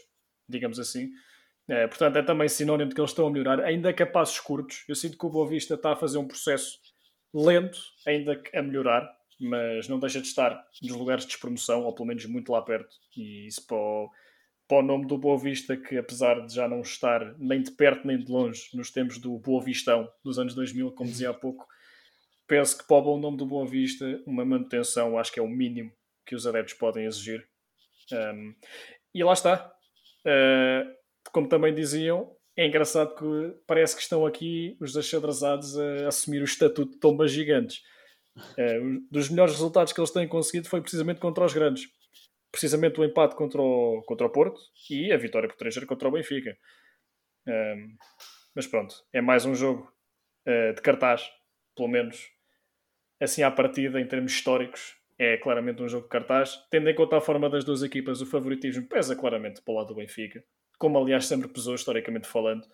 digamos 0.49 0.79
assim. 0.79 1.11
É, 1.69 1.87
portanto, 1.87 2.17
é 2.17 2.23
também 2.23 2.49
sinónimo 2.49 2.89
de 2.89 2.95
que 2.95 3.01
eles 3.01 3.11
estão 3.11 3.27
a 3.27 3.31
melhorar, 3.31 3.61
ainda 3.61 3.93
que 3.93 4.03
a 4.03 4.07
passos 4.07 4.41
curtos. 4.41 4.85
Eu 4.89 4.95
sinto 4.95 5.19
que 5.19 5.27
o 5.27 5.29
Boa 5.29 5.47
Vista 5.47 5.75
está 5.75 5.93
a 5.93 5.97
fazer 5.97 6.17
um 6.17 6.27
processo 6.27 6.79
lento, 7.35 7.79
ainda 8.07 8.35
que 8.35 8.57
a 8.57 8.63
melhorar, 8.63 9.07
mas 9.39 9.87
não 9.87 9.99
deixa 9.99 10.21
de 10.21 10.27
estar 10.27 10.65
nos 10.83 10.97
lugares 10.97 11.25
de 11.25 11.31
despromoção, 11.31 11.85
ou 11.85 11.95
pelo 11.95 12.09
menos 12.09 12.25
muito 12.25 12.51
lá 12.51 12.63
perto. 12.63 12.97
E 13.15 13.47
isso 13.47 13.67
para 13.67 13.77
o, 13.77 14.11
para 14.69 14.79
o 14.79 14.83
nome 14.83 15.07
do 15.07 15.17
Boa 15.17 15.39
Vista, 15.39 15.77
que 15.77 15.97
apesar 15.97 16.45
de 16.47 16.55
já 16.55 16.69
não 16.69 16.83
estar 16.83 17.35
nem 17.39 17.63
de 17.63 17.71
perto 17.71 18.07
nem 18.07 18.23
de 18.23 18.31
longe 18.31 18.69
nos 18.75 18.91
tempos 18.91 19.19
do 19.19 19.39
Boa 19.39 19.65
Vistão 19.65 20.07
dos 20.23 20.39
anos 20.39 20.55
2000, 20.55 20.93
como 20.93 21.11
dizia 21.11 21.31
há 21.31 21.35
pouco, 21.35 21.67
penso 22.47 22.77
que 22.77 22.87
para 22.87 22.97
o 22.99 23.03
bom 23.03 23.19
nome 23.19 23.39
do 23.39 23.47
Boa 23.47 23.67
Vista, 23.67 24.05
uma 24.27 24.45
manutenção 24.45 25.19
acho 25.19 25.33
que 25.33 25.41
é 25.41 25.43
o 25.43 25.49
mínimo 25.49 25.91
que 26.27 26.35
os 26.35 26.47
adeptos 26.47 26.75
podem 26.75 27.07
exigir. 27.07 27.49
Um, 28.13 28.55
e 29.15 29.25
lá 29.25 29.33
está. 29.33 29.73
Uh, 30.21 30.95
como 31.33 31.49
também 31.49 31.75
diziam, 31.75 32.31
é 32.55 32.67
engraçado 32.67 33.15
que 33.15 33.59
parece 33.67 33.97
que 33.97 34.03
estão 34.03 34.27
aqui 34.27 34.77
os 34.81 34.95
achadrezados 34.97 35.79
a 35.79 36.09
assumir 36.09 36.43
o 36.43 36.45
estatuto 36.45 36.93
de 36.93 36.99
tombas 36.99 37.33
gigantes. 37.33 37.81
Uh, 38.37 39.01
dos 39.11 39.31
melhores 39.31 39.55
resultados 39.55 39.95
que 39.95 40.01
eles 40.01 40.11
têm 40.11 40.29
conseguido 40.29 40.69
foi 40.69 40.83
precisamente 40.83 41.21
contra 41.21 41.45
os 41.45 41.55
grandes. 41.55 41.89
Precisamente 42.59 43.01
o 43.01 43.05
empate 43.05 43.37
contra 43.37 43.63
o, 43.63 44.03
contra 44.03 44.27
o 44.27 44.31
Porto 44.31 44.61
e 44.91 45.13
a 45.13 45.17
vitória 45.17 45.49
por 45.49 45.57
3 45.57 45.85
contra 45.85 46.09
o 46.09 46.11
Benfica. 46.11 46.59
Um, 47.47 47.97
mas 48.53 48.67
pronto, 48.67 48.97
é 49.13 49.21
mais 49.21 49.45
um 49.45 49.55
jogo 49.55 49.93
uh, 50.45 50.75
de 50.75 50.83
cartaz, 50.83 51.31
pelo 51.77 51.89
menos 51.89 52.29
assim 53.21 53.45
à 53.45 53.51
partida, 53.51 54.01
em 54.01 54.09
termos 54.09 54.33
históricos. 54.33 54.97
É 55.17 55.37
claramente 55.37 55.83
um 55.83 55.89
jogo 55.89 56.05
de 56.05 56.09
cartaz. 56.09 56.67
Tendo 56.69 56.91
em 56.91 56.95
conta 56.97 57.19
a 57.19 57.21
forma 57.21 57.49
das 57.49 57.65
duas 57.65 57.85
equipas, 57.85 58.21
o 58.21 58.27
favoritismo 58.27 58.89
pesa 58.89 59.15
claramente 59.15 59.63
para 59.63 59.73
o 59.73 59.77
lado 59.77 59.89
do 59.89 59.95
Benfica 59.95 60.43
como 60.79 60.99
aliás 60.99 61.27
sempre 61.27 61.49
pesou 61.49 61.75
historicamente 61.75 62.29
falando. 62.29 62.65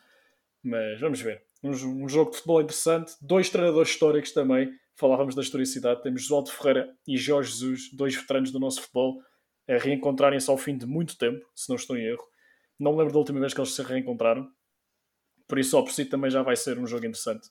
Mas 0.63 1.01
vamos 1.01 1.21
ver. 1.21 1.43
Um, 1.63 1.71
um, 2.05 2.09
jogo 2.09 2.31
de 2.31 2.37
futebol 2.37 2.61
interessante, 2.61 3.15
dois 3.21 3.51
treinadores 3.51 3.91
históricos 3.91 4.33
também. 4.33 4.73
Falávamos 4.95 5.35
da 5.35 5.43
historicidade. 5.43 6.03
Temos 6.03 6.23
Josualdo 6.23 6.51
Ferreira 6.51 6.95
e 7.09 7.17
Jorge 7.17 7.51
Jesus, 7.51 7.91
dois 7.93 8.15
veteranos 8.15 8.53
do 8.53 8.61
nosso 8.61 8.83
futebol, 8.83 9.21
a 9.69 9.79
reencontrarem-se 9.79 10.51
ao 10.51 10.59
fim 10.59 10.77
de 10.77 10.87
muito 10.87 11.17
tempo, 11.17 11.45
se 11.55 11.69
não 11.69 11.77
estou 11.77 11.97
em 11.97 12.05
erro. 12.05 12.25
Não 12.79 12.93
me 12.93 12.99
lembro 12.99 13.13
da 13.13 13.19
última 13.19 13.41
vez 13.41 13.55
que 13.55 13.61
eles 13.61 13.75
se 13.75 13.83
reencontraram. 13.83 14.49
Por 15.47 15.59
isso, 15.59 15.71
só 15.71 15.83
por 15.83 15.93
si 15.93 16.05
também 16.05 16.31
já 16.31 16.43
vai 16.43 16.57
ser 16.57 16.79
um 16.79 16.87
jogo 16.87 17.07
interessante. 17.07 17.49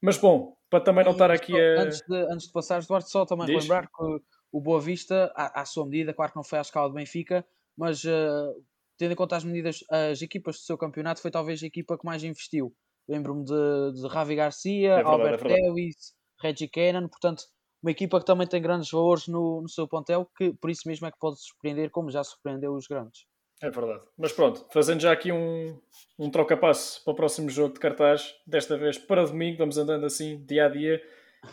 Mas 0.00 0.18
bom, 0.18 0.56
para 0.68 0.80
também 0.80 1.04
não 1.04 1.12
estar 1.12 1.30
aqui 1.30 1.52
a. 1.58 1.82
Antes 1.82 2.00
de, 2.06 2.16
antes 2.32 2.46
de 2.46 2.52
passares, 2.52 2.86
Duarte, 2.86 3.10
só 3.10 3.24
também 3.24 3.46
Diz. 3.46 3.62
lembrar 3.62 3.86
que 3.86 4.20
o 4.52 4.60
Boa 4.60 4.80
Vista, 4.80 5.32
à, 5.34 5.62
à 5.62 5.64
sua 5.64 5.84
medida, 5.84 6.12
claro 6.12 6.32
que 6.32 6.36
não 6.36 6.44
foi 6.44 6.58
à 6.58 6.62
escala 6.62 6.88
do 6.88 6.94
Benfica, 6.94 7.44
mas 7.76 8.04
uh, 8.04 8.64
tendo 8.96 9.12
em 9.12 9.16
conta 9.16 9.36
as 9.36 9.44
medidas, 9.44 9.80
as 9.90 10.22
equipas 10.22 10.56
do 10.56 10.62
seu 10.62 10.78
campeonato, 10.78 11.20
foi 11.20 11.30
talvez 11.30 11.62
a 11.62 11.66
equipa 11.66 11.98
que 11.98 12.04
mais 12.04 12.22
investiu. 12.22 12.74
Lembro-me 13.08 13.44
de, 13.44 14.00
de 14.00 14.08
Ravi 14.08 14.36
Garcia, 14.36 14.92
É 14.92 14.96
verdade, 14.96 15.22
Albert 15.22 15.46
é. 15.46 15.54
Lewis, 15.54 16.14
Reggie 16.40 16.68
Cannon, 16.68 17.08
portanto, 17.08 17.44
uma 17.84 17.90
equipa 17.90 18.18
que 18.18 18.24
também 18.24 18.46
tem 18.46 18.62
grandes 18.62 18.90
valores 18.90 19.28
no, 19.28 19.60
no 19.60 19.68
seu 19.68 19.86
plantel, 19.86 20.26
que 20.36 20.54
por 20.54 20.70
isso 20.70 20.88
mesmo 20.88 21.06
é 21.06 21.10
que 21.12 21.18
pode 21.18 21.38
surpreender, 21.38 21.90
como 21.90 22.10
já 22.10 22.24
surpreendeu 22.24 22.72
os 22.74 22.86
grandes. 22.86 23.26
É 23.62 23.70
verdade. 23.70 24.04
Mas 24.18 24.32
pronto, 24.32 24.66
fazendo 24.72 25.00
já 25.00 25.12
aqui 25.12 25.30
um, 25.30 25.78
um 26.18 26.30
troca-passo 26.30 27.04
para 27.04 27.12
o 27.12 27.14
próximo 27.14 27.50
jogo 27.50 27.74
de 27.74 27.80
cartaz, 27.80 28.34
desta 28.46 28.76
vez 28.78 28.96
para 28.98 29.24
domingo, 29.26 29.58
vamos 29.58 29.76
andando 29.76 30.06
assim, 30.06 30.42
dia 30.46 30.64
a 30.66 30.68
dia, 30.68 31.02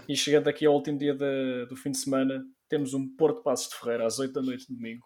e 0.08 0.16
chegando 0.16 0.48
aqui 0.48 0.66
ao 0.66 0.74
último 0.74 0.98
dia 0.98 1.14
de- 1.14 1.66
do 1.68 1.76
fim 1.76 1.92
de 1.92 1.98
semana, 1.98 2.42
temos 2.70 2.94
um 2.94 3.14
Porto 3.18 3.44
Passos 3.44 3.70
de 3.70 3.76
Ferreira 3.76 4.06
às 4.06 4.18
8 4.18 4.34
da 4.34 4.42
noite 4.42 4.66
de 4.68 4.74
domingo. 4.76 5.06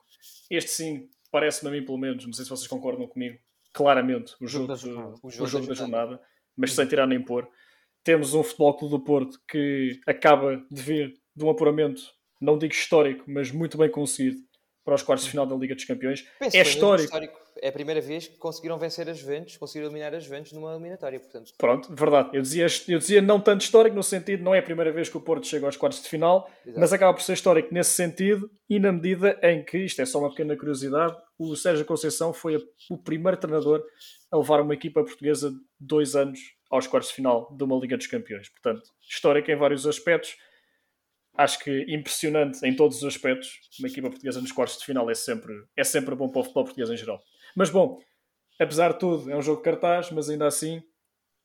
Este 0.50 0.70
sim, 0.70 1.10
parece-me 1.32 1.70
a 1.70 1.74
mim 1.80 1.84
pelo 1.84 1.98
menos, 1.98 2.24
não 2.24 2.34
sei 2.34 2.44
se 2.46 2.50
vocês 2.52 2.68
concordam 2.68 3.08
comigo, 3.08 3.38
claramente 3.74 4.36
o 4.40 4.48
jogo, 4.48 4.68
da 4.68 4.76
de- 4.76 4.82
jornada. 4.82 5.16
o 5.24 5.28
O 5.28 5.32
jogo, 5.32 5.48
jogo 5.50 5.66
da 5.66 5.70
da 5.74 5.76
jornada, 5.76 6.22
mas 6.56 6.72
sem 6.74 6.88
tirar 6.88 7.08
nem 7.08 7.20
pôr. 7.22 7.48
Temos 8.06 8.36
um 8.36 8.44
Futebol 8.44 8.74
Clube 8.78 8.92
do 8.92 9.00
Porto 9.04 9.40
que 9.50 10.00
acaba 10.06 10.64
de 10.72 10.82
vir 10.82 11.14
de 11.36 11.44
um 11.44 11.50
apuramento, 11.50 12.02
não 12.40 12.56
digo 12.58 12.72
histórico, 12.72 13.24
mas 13.28 13.52
muito 13.52 13.78
bem 13.80 13.90
conseguido 13.90 14.38
para 14.86 14.94
os 14.94 15.02
quartos 15.02 15.26
de 15.26 15.32
final 15.32 15.48
da 15.48 15.56
Liga 15.56 15.74
dos 15.74 15.86
Campeões. 15.86 16.22
Penso 16.40 16.56
É 16.56 16.60
mesmo 16.60 16.74
histórico. 16.96 17.40
É 17.60 17.70
a 17.70 17.72
primeira 17.72 18.00
vez 18.02 18.28
que 18.28 18.38
conseguiram 18.38 18.78
vencer 18.78 19.10
as 19.10 19.18
Juventus, 19.18 19.58
conseguiram 19.58 19.88
eliminar 19.90 20.14
as 20.14 20.24
Juventus 20.26 20.52
numa 20.52 20.74
eliminatória, 20.74 21.20
portanto. 21.20 21.54
Pronto, 21.58 21.96
verdade. 21.96 22.30
Eu 22.34 22.42
dizia, 22.44 22.68
eu 22.88 23.00
dizia 23.00 23.22
não 23.24 23.40
tanto 23.40 23.62
histórico, 23.62 23.96
no 23.96 24.04
sentido, 24.04 24.44
não 24.44 24.54
é 24.54 24.60
a 24.60 24.64
primeira 24.64 24.92
vez 24.92 25.10
que 25.10 25.18
o 25.18 25.22
Porto 25.22 25.48
chega 25.48 25.66
aos 25.66 25.76
quartos 25.78 26.04
de 26.04 26.10
final, 26.10 26.48
Exato. 26.64 26.80
mas 26.80 26.94
acaba 26.94 27.14
por 27.14 27.24
ser 27.24 27.34
histórico 27.34 27.74
nesse 27.74 27.92
sentido 27.92 28.52
e 28.70 28.78
na 28.78 28.92
medida 28.92 29.40
em 29.42 29.64
que, 29.64 29.80
isto 29.80 30.00
é 30.02 30.06
só 30.06 30.20
uma 30.20 30.30
pequena 30.30 30.56
curiosidade, 30.56 31.16
o 31.40 31.56
Sérgio 31.56 31.86
Conceição 31.86 32.32
foi 32.34 32.58
a- 32.58 32.62
o 32.92 32.98
primeiro 32.98 33.38
treinador 33.38 33.82
a 34.32 34.38
levar 34.38 34.62
uma 34.62 34.74
equipa 34.76 35.02
portuguesa 35.04 35.52
dois 35.80 36.16
anos 36.16 36.40
aos 36.70 36.88
quartos 36.88 37.10
de 37.10 37.16
final 37.16 37.54
de 37.56 37.64
uma 37.64 37.78
Liga 37.78 37.98
dos 37.98 38.08
Campeões. 38.08 38.50
Portanto, 38.50 38.90
histórico 39.02 39.50
em 39.52 39.56
vários 39.56 39.86
aspectos. 39.86 40.38
Acho 41.38 41.60
que 41.60 41.86
impressionante 41.90 42.66
em 42.66 42.76
todos 42.76 42.98
os 42.98 43.04
aspectos. 43.04 43.60
Uma 43.80 43.88
equipa 43.88 44.10
portuguesa 44.10 44.42
nos 44.42 44.52
quartos 44.52 44.78
de 44.78 44.86
final 44.86 45.10
é 45.10 45.14
sempre, 45.14 45.54
é 45.76 45.84
sempre 45.84 46.16
bom 46.16 46.30
para 46.30 46.40
o 46.40 46.44
futebol 46.44 46.64
português 46.64 46.90
em 46.90 46.98
geral. 46.98 47.22
Mas 47.56 47.70
bom, 47.70 48.02
apesar 48.60 48.94
de 48.94 49.00
tudo, 49.00 49.30
é 49.30 49.36
um 49.36 49.42
jogo 49.42 49.58
de 49.58 49.64
cartaz, 49.64 50.12
mas 50.12 50.30
ainda 50.30 50.48
assim 50.48 50.82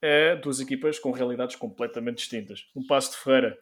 é 0.01 0.37
duas 0.37 0.61
equipas 0.61 0.99
com 0.99 1.11
realidades 1.11 1.57
completamente 1.57 2.19
distintas. 2.19 2.67
Um 2.75 2.87
Passo 2.87 3.11
de 3.11 3.19
Ferreira 3.19 3.59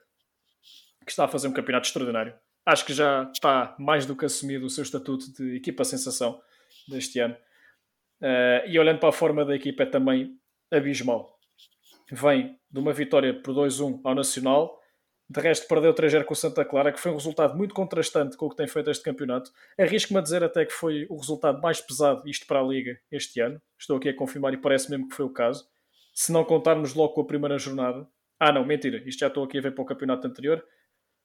que 1.04 1.10
está 1.10 1.24
a 1.24 1.28
fazer 1.28 1.48
um 1.48 1.52
campeonato 1.52 1.86
extraordinário. 1.86 2.34
Acho 2.66 2.84
que 2.84 2.92
já 2.92 3.30
está 3.32 3.74
mais 3.78 4.04
do 4.04 4.14
que 4.14 4.26
assumido 4.26 4.66
o 4.66 4.70
seu 4.70 4.82
estatuto 4.82 5.32
de 5.32 5.56
equipa 5.56 5.82
sensação 5.84 6.38
deste 6.86 7.18
ano. 7.18 7.34
Eh, 8.20 8.64
e 8.68 8.78
olhando 8.78 8.98
para 8.98 9.08
a 9.08 9.12
forma 9.12 9.42
da 9.42 9.56
equipa 9.56 9.84
é 9.84 9.86
também 9.86 10.38
abismal. 10.70 11.37
Vem 12.10 12.58
de 12.70 12.78
uma 12.78 12.92
vitória 12.92 13.34
por 13.34 13.54
2-1 13.54 14.00
ao 14.04 14.14
Nacional. 14.14 14.78
De 15.30 15.40
resto, 15.40 15.68
perdeu 15.68 15.92
3-0 15.92 16.24
com 16.24 16.32
o 16.32 16.36
Santa 16.36 16.64
Clara, 16.64 16.90
que 16.90 16.98
foi 16.98 17.12
um 17.12 17.16
resultado 17.16 17.54
muito 17.54 17.74
contrastante 17.74 18.36
com 18.36 18.46
o 18.46 18.50
que 18.50 18.56
tem 18.56 18.66
feito 18.66 18.90
este 18.90 19.04
campeonato. 19.04 19.50
Arrisco-me 19.78 20.18
a 20.18 20.22
dizer 20.22 20.42
até 20.42 20.64
que 20.64 20.72
foi 20.72 21.06
o 21.10 21.16
resultado 21.16 21.60
mais 21.60 21.80
pesado, 21.80 22.26
isto 22.26 22.46
para 22.46 22.60
a 22.60 22.62
Liga, 22.62 22.98
este 23.12 23.40
ano. 23.40 23.60
Estou 23.78 23.98
aqui 23.98 24.08
a 24.08 24.16
confirmar 24.16 24.54
e 24.54 24.56
parece 24.56 24.90
mesmo 24.90 25.08
que 25.08 25.14
foi 25.14 25.26
o 25.26 25.30
caso. 25.30 25.68
Se 26.14 26.32
não 26.32 26.44
contarmos 26.44 26.94
logo 26.94 27.12
com 27.12 27.20
a 27.20 27.26
primeira 27.26 27.58
jornada. 27.58 28.08
Ah, 28.40 28.52
não, 28.52 28.64
mentira. 28.64 29.02
Isto 29.06 29.20
já 29.20 29.26
estou 29.26 29.44
aqui 29.44 29.58
a 29.58 29.60
ver 29.60 29.74
para 29.74 29.82
o 29.82 29.86
campeonato 29.86 30.26
anterior. 30.26 30.64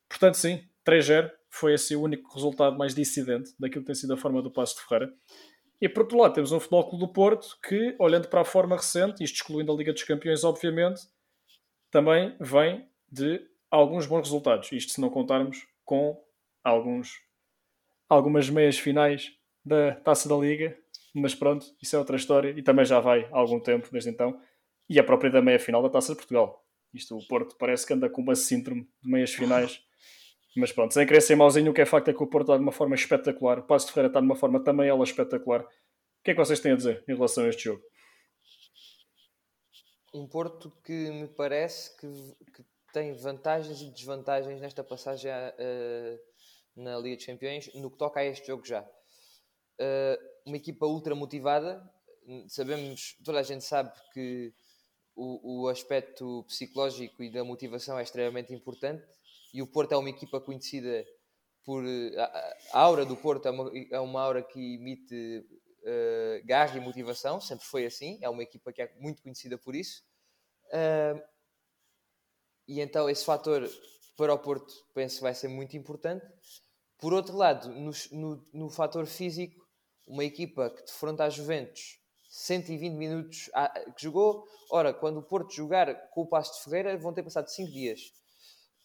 Portanto, 0.10 0.36
sim, 0.36 0.67
3-0 0.86 1.32
foi 1.50 1.74
assim 1.74 1.96
o 1.96 2.02
único 2.02 2.34
resultado 2.34 2.78
mais 2.78 2.93
dissidente 2.93 3.52
daquilo 3.58 3.84
que 3.84 3.88
tem 3.88 3.96
sido 3.96 4.13
a 4.13 4.17
forma 4.17 4.41
do 4.41 4.52
Passo 4.52 4.76
de 4.76 4.82
Ferreira. 4.82 5.13
E 5.84 5.89
por 5.89 6.04
outro 6.04 6.17
lado, 6.17 6.34
temos 6.34 6.54
um 6.54 6.62
Futebol 6.62 6.88
Clube 6.88 7.06
do 7.06 7.12
Porto 7.12 7.60
que, 7.62 7.93
olhando 8.00 8.30
para 8.30 8.39
a 8.39 8.46
forma 8.46 8.78
recente, 8.78 9.22
isto 9.22 9.36
excluindo 9.36 9.69
a 9.69 9.76
Liga 9.76 9.91
dos 9.91 10.04
Campeões, 10.04 10.46
obviamente, 10.46 11.02
também 11.91 12.38
vem 12.39 12.88
de 13.12 13.46
alguns 13.69 14.06
bons 14.06 14.22
resultados. 14.22 14.72
Isto 14.72 14.93
se 14.93 15.02
não 15.02 15.10
contarmos 15.10 15.67
com 15.84 16.17
alguns, 16.63 17.19
algumas 18.08 18.50
meias 18.50 18.80
finais 18.80 19.34
da 19.65 19.96
Taça 19.96 20.30
da 20.30 20.38
Liga, 20.38 20.74
mas 21.13 21.36
pronto, 21.36 21.65
isso 21.82 21.98
é 21.98 22.00
outra 22.00 22.15
história 22.15 22.52
e 22.58 22.63
também 22.63 22.86
já 22.86 23.02
vai 23.02 23.26
há 23.26 23.38
algum 23.38 23.60
tempo 23.60 23.89
desde 23.91 24.10
então. 24.10 24.39
E 24.89 24.98
a 24.98 25.04
própria 25.04 25.30
da 25.30 25.41
meia 25.41 25.60
final 25.60 25.84
da 25.84 25.89
Taça 25.89 26.13
de 26.13 26.17
Portugal. 26.17 26.65
Isto, 26.93 27.17
o 27.17 27.28
Porto 27.28 27.58
parece 27.60 27.86
que 27.86 27.91
anda 27.91 28.10
com 28.10 28.22
uma 28.22 28.36
síndrome 28.36 28.88
de 29.02 29.12
meias 29.12 29.34
finais. 29.34 29.84
Mas 30.56 30.72
pronto, 30.72 30.94
sem 30.94 31.06
querer 31.06 31.22
ser 31.22 31.36
mauzinho, 31.36 31.72
o 31.72 31.74
que 31.74 31.82
é 31.82 31.86
facto 31.86 32.10
é 32.10 32.13
que 32.13 32.22
o 32.22 32.28
Porto 32.28 32.46
está 32.46 32.58
de 32.58 32.63
uma 32.63 32.72
forma 32.72 32.96
espetacular. 32.96 33.60
O 33.60 33.63
Passo 33.63 33.88
de 33.88 33.94
Ferreira 33.94 34.10
está 34.10 34.20
de 34.20 34.26
uma 34.26 34.36
forma 34.36 34.63
também 34.63 34.88
ela 34.88 35.04
espetacular. 35.04 35.62
O 35.62 36.24
que 36.24 36.32
é 36.32 36.34
que 36.34 36.39
vocês 36.39 36.60
têm 36.60 36.74
a 36.74 36.76
dizer 36.76 37.04
em 37.08 37.16
relação 37.16 37.44
a 37.44 37.50
este 37.50 37.63
jogo? 37.63 37.82
Um 40.13 40.28
Porto 40.28 40.72
que 40.84 40.94
me 41.10 41.28
parece 41.28 41.98
que, 41.98 42.08
que 42.52 42.63
tem 42.94 43.13
vantagens 43.13 43.82
e 43.82 43.89
desvantagens 43.89 44.62
nesta 44.62 44.84
passagem 44.84 45.32
uh, 45.32 46.20
na 46.76 47.00
Liga 47.00 47.16
dos 47.16 47.26
Campeões 47.26 47.74
no 47.74 47.89
que 47.89 47.98
toca 47.98 48.20
a 48.20 48.26
este 48.26 48.46
jogo 48.46 48.63
já. 48.63 48.82
Uh, 48.82 50.34
uma 50.46 50.58
equipa 50.58 50.86
ultra 50.86 51.16
motivada, 51.16 51.84
sabemos, 52.48 53.18
toda 53.26 53.39
a 53.39 53.44
gente 53.44 53.63
sabe 53.63 53.92
que 54.13 54.54
o, 55.16 55.63
o 55.63 55.68
aspecto 55.68 56.44
psicológico 56.48 57.24
e 57.24 57.32
da 57.32 57.44
motivação 57.44 57.98
é 57.98 58.04
extremamente 58.04 58.54
importante 58.54 59.04
e 59.54 59.62
o 59.62 59.68
Porto 59.68 59.92
é 59.92 59.98
uma 59.98 60.10
equipa 60.10 60.42
conhecida 60.42 61.06
por. 61.63 61.84
A, 62.18 62.58
a 62.74 62.80
aura 62.80 63.06
do 63.06 63.16
Porto 63.16 63.48
é 63.48 63.52
uma, 63.52 63.72
é 63.92 64.00
uma 64.00 64.22
aura 64.22 64.42
que 64.42 64.76
emite 64.76 65.46
uh, 65.84 66.46
garra 66.46 66.78
e 66.78 66.82
motivação, 66.82 67.39
sempre 67.39 67.66
foi 67.66 67.86
assim, 67.86 68.18
é 68.22 68.30
uma 68.30 68.42
equipa 68.42 68.74
que 68.74 68.82
é 68.82 68.92
muito 69.00 69.22
conhecida 69.22 69.58
por 69.58 69.76
isso. 69.76 70.04
Uh, 70.70 71.22
e 72.68 72.82
então 72.82 73.10
esse 73.10 73.24
fator 73.24 73.70
para 74.18 74.34
o 74.34 74.39
Porto 74.39 74.74
penso 74.94 75.22
vai 75.22 75.36
ser 75.36 75.50
muito 75.50 75.78
importante. 75.78 76.26
Por 76.98 77.13
outro 77.13 77.36
lado, 77.36 77.70
no, 77.70 77.92
no, 78.12 78.44
no 78.54 78.70
fator 78.70 79.06
físico, 79.06 79.62
uma 80.08 80.24
equipa 80.24 80.70
que 80.70 80.84
defronta 80.84 81.26
a 81.26 81.30
Juventus 81.30 82.00
120 82.30 82.94
minutos 82.94 83.50
que 83.96 84.04
jogou. 84.04 84.48
Ora, 84.72 84.94
quando 84.94 85.18
o 85.18 85.24
Porto 85.24 85.54
jogar 85.54 86.10
com 86.10 86.22
o 86.22 86.28
Passo 86.28 86.58
de 86.58 86.63
Ferreira, 86.63 86.98
vão 86.98 87.13
ter 87.13 87.22
passado 87.22 87.48
5 87.50 87.72
dias 87.72 88.00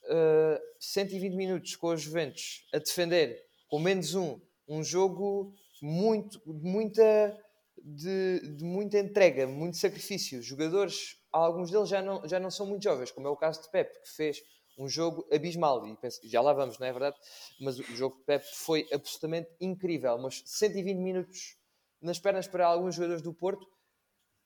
uh, 0.08 0.54
eh, 0.56 0.62
120 0.80 1.34
minutos 1.34 1.76
com 1.76 1.88
os 1.88 2.02
Juventus 2.02 2.66
a 2.72 2.78
defender 2.78 3.38
com 3.68 3.78
menos 3.78 4.14
um, 4.14 4.40
um 4.66 4.82
jogo 4.82 5.54
muito, 5.82 6.40
muita, 6.46 7.38
de, 7.76 8.56
de, 8.56 8.64
muita 8.64 8.98
entrega, 8.98 9.46
muito 9.46 9.76
sacrifício. 9.76 10.42
Jogadores, 10.42 11.16
alguns 11.30 11.70
deles 11.70 11.88
já 11.88 12.02
não, 12.02 12.26
já 12.26 12.40
não 12.40 12.50
são 12.50 12.66
muito 12.66 12.82
jovens, 12.82 13.10
como 13.10 13.26
é 13.26 13.30
o 13.30 13.36
caso 13.36 13.62
de 13.62 13.70
Pep, 13.70 13.92
que 14.02 14.10
fez 14.10 14.42
um 14.78 14.88
jogo 14.88 15.26
abismal. 15.32 15.86
E 15.86 15.96
penso, 15.96 16.20
já 16.24 16.40
lá 16.40 16.52
vamos, 16.52 16.78
não 16.78 16.86
é 16.86 16.92
verdade? 16.92 17.16
Mas 17.60 17.78
o 17.78 17.82
jogo 17.96 18.16
de 18.16 18.24
Pep 18.24 18.44
foi 18.54 18.86
absolutamente 18.92 19.50
incrível. 19.60 20.18
Mas 20.18 20.42
120 20.46 20.96
minutos 20.98 21.58
nas 22.00 22.18
pernas 22.18 22.46
para 22.46 22.66
alguns 22.66 22.94
jogadores 22.94 23.22
do 23.22 23.34
Porto, 23.34 23.66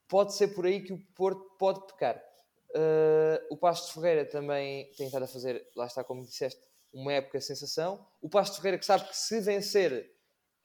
pode 0.09 0.35
ser 0.35 0.49
por 0.49 0.67
aí 0.67 0.83
que 0.83 0.93
o 0.93 0.99
Porto 1.15 1.57
pode 1.59 1.87
pecar. 1.87 2.23
Uh, 2.75 3.39
o 3.51 3.57
Pasto 3.57 3.89
de 3.89 3.95
Ferreira 3.95 4.25
também 4.25 4.91
tem 4.97 5.07
estado 5.07 5.25
a 5.25 5.29
fazer, 5.29 5.67
lá 5.77 5.87
está, 5.87 6.03
como 6.03 6.23
disseste, 6.23 6.61
uma 6.93 7.13
época 7.13 7.41
sensação. 7.41 8.07
O 8.21 8.29
Pasto 8.29 8.55
de 8.55 8.59
Ferreira 8.59 8.79
que 8.79 8.87
sabe 8.87 9.09
que 9.09 9.17
se 9.17 9.41
vencer 9.41 10.11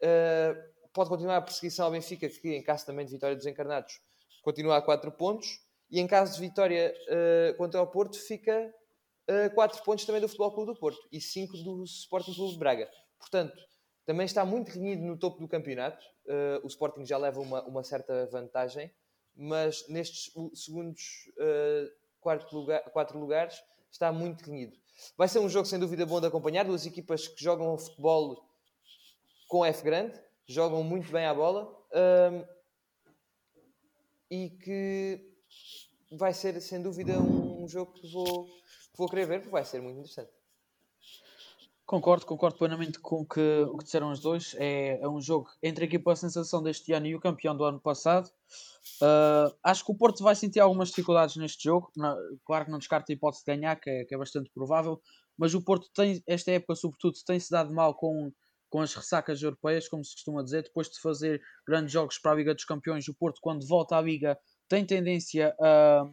uh, 0.02 0.89
pode 0.93 1.10
continuar 1.10 1.38
a 1.38 1.41
perseguição 1.41 1.86
ao 1.86 1.91
Benfica, 1.91 2.28
que 2.30 2.56
em 2.56 2.63
caso 2.63 2.86
também 2.86 3.06
de 3.06 3.12
vitória 3.12 3.36
dos 3.36 3.46
encarnados 3.46 4.00
continua 4.41 4.78
a 4.78 4.82
4 4.82 5.12
pontos. 5.13 5.48
E 5.89 6.02
em 6.02 6.08
caso 6.08 6.34
de 6.34 6.41
vitória 6.41 6.93
uh, 7.08 7.58
contra 7.58 7.82
o 7.82 7.88
Porto, 7.88 8.17
fica 8.20 8.74
uh, 9.30 9.54
4 9.56 9.84
pontos 9.84 10.06
também 10.06 10.22
do 10.22 10.28
Futebol 10.28 10.52
Clube 10.52 10.74
do 10.74 10.80
Porto 10.80 11.00
e 11.12 11.22
5 11.22 11.58
do 11.63 11.84
Sporting 11.86 12.34
Clube 12.34 12.54
de 12.54 12.60
Braga. 12.60 12.89
Portanto, 13.17 13.58
também 14.06 14.26
está 14.26 14.46
muito 14.46 14.70
renhido 14.72 15.04
no 15.04 15.17
topo 15.17 15.39
do 15.39 15.48
campeonato. 15.48 16.06
o 16.63 16.67
Sporting 16.67 17.06
já 17.06 17.17
leva 17.17 17.41
uma, 17.41 17.62
uma 17.65 17.84
certa 17.84 18.26
vantagem 18.28 18.89
mas 19.38 19.88
nestes 19.88 20.32
segundos 20.56 21.02
uh, 21.38 21.91
quarto 22.19 22.56
lugar, 22.56 22.84
quatro 22.91 23.19
lugares 23.19 23.62
está 23.91 24.12
muito 24.12 24.43
renhido. 24.43 24.76
Vai 25.15 25.28
ser 25.28 25.39
um 25.39 25.47
jogo 25.47 25.65
sem 25.65 25.80
dúvida 25.80 26.06
bom 26.06 26.19
de 26.19 26.28
acompanhar. 26.28 26.65
Duas 26.65 26.86
equipas 26.86 27.28
que 27.28 27.43
jogam 27.43 27.78
futebol 27.78 28.43
com 29.47 29.63
F 29.63 29.84
grande, 29.84 30.19
jogam 30.47 30.84
muito 30.84 31.12
bem 31.12 31.26
a 31.26 31.34
bola 31.34 31.71
um, 31.93 32.45
e 34.30 34.50
que 34.50 35.38
vai 36.12 36.34
ser 36.34 36.60
sem 36.62 36.82
dúvida 36.82 37.13
um, 37.13 37.63
um 37.63 37.67
jogo 37.67 37.93
que 37.93 38.12
vou, 38.12 38.45
que 38.45 38.97
vou 38.97 39.08
querer 39.08 39.26
ver 39.28 39.39
porque 39.39 39.52
vai 39.52 39.63
ser 39.63 39.82
muito 39.82 40.00
interessante. 40.00 40.37
Concordo, 41.88 42.26
concordo 42.26 42.58
plenamente 42.58 43.00
com 43.00 43.26
que, 43.26 43.62
o 43.62 43.78
que 43.78 43.86
disseram 43.86 44.12
os 44.12 44.19
dois. 44.19 44.54
É, 44.60 45.00
é 45.02 45.08
um 45.08 45.21
jogo 45.21 45.47
entre 45.63 45.86
a 45.86 45.88
equipa 45.88 46.13
sensação 46.17 46.62
deste 46.62 46.91
ano 46.91 47.08
e 47.08 47.15
o 47.15 47.19
campeão 47.19 47.56
do 47.56 47.63
ano 47.63 47.80
passado. 47.80 48.30
Uh, 49.02 49.56
acho 49.63 49.86
que 49.86 49.91
o 49.93 49.95
Porto 49.95 50.21
vai 50.21 50.36
sentir 50.36 50.60
algumas 50.60 50.89
dificuldades 50.89 51.38
neste 51.38 51.63
jogo. 51.63 51.89
claro 52.45 52.65
que 52.65 52.71
não 52.71 52.78
descarta 52.78 53.10
a 53.10 53.15
hipótese 53.15 53.45
de 53.45 53.56
ganhar, 53.56 53.78
que 53.78 53.89
é, 53.89 54.04
que 54.04 54.13
é, 54.13 54.17
bastante 54.17 54.52
provável. 54.54 55.02
Mas 55.38 55.54
o 55.54 55.63
Porto 55.63 55.89
tem, 55.95 56.21
esta 56.28 56.52
época, 56.52 56.76
sobretudo, 56.76 57.13
tem-se 57.26 57.50
dado 57.50 57.73
mal 57.73 57.95
com, 57.95 58.34
com 58.69 58.82
as 58.82 58.93
ressacas 58.93 59.41
europeias, 59.41 59.88
como 59.88 60.04
se 60.04 60.13
costuma 60.13 60.43
dizer. 60.43 60.63
Depois 60.63 60.89
de 60.89 61.00
fazer 61.00 61.41
grandes 61.65 61.93
jogos 61.93 62.19
para 62.19 62.34
a 62.34 62.36
Liga 62.36 62.54
dos 62.54 62.65
Campeões, 62.65 63.08
o 63.08 63.15
Porto, 63.15 63.39
quando 63.41 63.65
volta 63.65 63.95
à 63.95 64.02
Liga, 64.02 64.38
tem 64.67 64.86
tendência 64.86 65.56
a, 65.62 66.04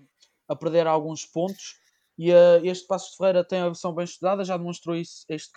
a 0.51 0.55
perder 0.55 0.87
alguns 0.87 1.27
pontos. 1.27 1.83
E 2.19 2.33
uh, 2.33 2.65
este 2.65 2.87
Passos 2.87 3.11
de 3.11 3.17
Ferreira 3.17 3.45
tem 3.45 3.61
a 3.61 3.67
versão 3.67 3.95
bem 3.95 4.05
estudada, 4.05 4.45
já 4.45 4.57
demonstrou 4.57 4.97
isso 4.97 5.25
este, 5.29 5.51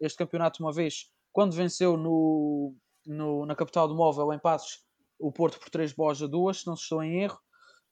este 0.00 0.16
campeonato 0.16 0.62
uma 0.62 0.72
vez, 0.72 1.10
quando 1.32 1.52
venceu 1.52 1.96
no, 1.96 2.74
no, 3.06 3.44
na 3.46 3.56
capital 3.56 3.88
do 3.88 3.96
móvel, 3.96 4.32
em 4.32 4.38
Passos, 4.38 4.84
o 5.18 5.32
Porto 5.32 5.58
por 5.58 5.70
3 5.70 5.92
bolas 5.92 6.22
a 6.22 6.26
2, 6.26 6.60
se 6.60 6.66
não 6.66 6.74
estou 6.74 7.02
em 7.02 7.22
erro. 7.22 7.38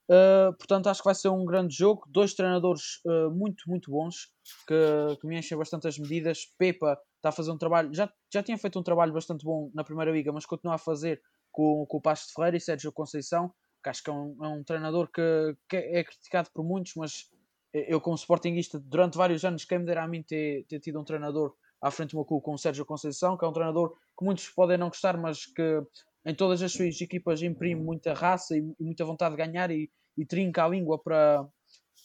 Uh, 0.09 0.55
portanto, 0.57 0.87
acho 0.87 1.01
que 1.01 1.05
vai 1.05 1.15
ser 1.15 1.29
um 1.29 1.45
grande 1.45 1.75
jogo. 1.75 2.03
Dois 2.09 2.33
treinadores 2.33 2.99
uh, 3.05 3.31
muito, 3.31 3.63
muito 3.67 3.89
bons 3.89 4.33
que, 4.67 5.17
que 5.19 5.27
me 5.27 5.37
enchem 5.37 5.57
bastante 5.57 5.87
as 5.87 5.97
medidas. 5.97 6.45
Pepa 6.57 6.97
está 7.17 7.29
a 7.29 7.31
fazer 7.31 7.51
um 7.51 7.57
trabalho, 7.57 7.93
já, 7.93 8.11
já 8.31 8.43
tinha 8.43 8.57
feito 8.57 8.77
um 8.77 8.83
trabalho 8.83 9.13
bastante 9.13 9.45
bom 9.45 9.71
na 9.73 9.83
Primeira 9.83 10.11
Liga, 10.11 10.31
mas 10.33 10.45
continua 10.45 10.75
a 10.75 10.77
fazer 10.77 11.21
com, 11.51 11.85
com 11.87 11.97
o 11.97 12.01
Passos 12.01 12.27
de 12.27 12.33
Ferreira 12.33 12.57
e 12.57 12.59
Sérgio 12.59 12.91
Conceição, 12.91 13.53
que 13.81 13.89
acho 13.89 14.03
que 14.03 14.09
é 14.09 14.13
um, 14.13 14.35
é 14.43 14.47
um 14.49 14.63
treinador 14.63 15.09
que, 15.09 15.55
que 15.69 15.77
é 15.77 16.03
criticado 16.03 16.49
por 16.53 16.65
muitos, 16.65 16.93
mas 16.97 17.29
eu 17.73 17.99
como 17.99 18.15
Sportingista, 18.15 18.79
durante 18.79 19.17
vários 19.17 19.43
anos, 19.43 19.65
quem 19.65 19.79
me 19.79 19.85
dera 19.85 20.03
a 20.03 20.07
mim 20.07 20.21
ter, 20.21 20.65
ter 20.67 20.79
tido 20.79 20.99
um 20.99 21.03
treinador 21.03 21.55
à 21.81 21.89
frente 21.91 22.11
do 22.11 22.17
meu 22.17 22.25
clube 22.25 22.43
com 22.43 22.53
o 22.53 22.57
Sérgio 22.57 22.85
Conceição, 22.85 23.37
que 23.37 23.43
é 23.43 23.47
um 23.47 23.53
treinador 23.53 23.95
que 24.17 24.23
muitos 24.23 24.47
podem 24.49 24.77
não 24.77 24.87
gostar, 24.87 25.17
mas 25.17 25.45
que 25.45 25.81
em 26.25 26.33
todas 26.33 26.61
as 26.61 26.71
suas 26.71 26.99
equipas 27.01 27.41
imprime 27.41 27.81
muita 27.81 28.13
raça 28.13 28.55
e, 28.55 28.61
muita 28.79 29.03
vontade 29.03 29.35
de 29.35 29.45
ganhar 29.45 29.69
e, 29.71 29.91
e 30.17 30.25
trinca 30.25 30.63
a 30.63 30.67
língua 30.67 30.97
para, 31.01 31.45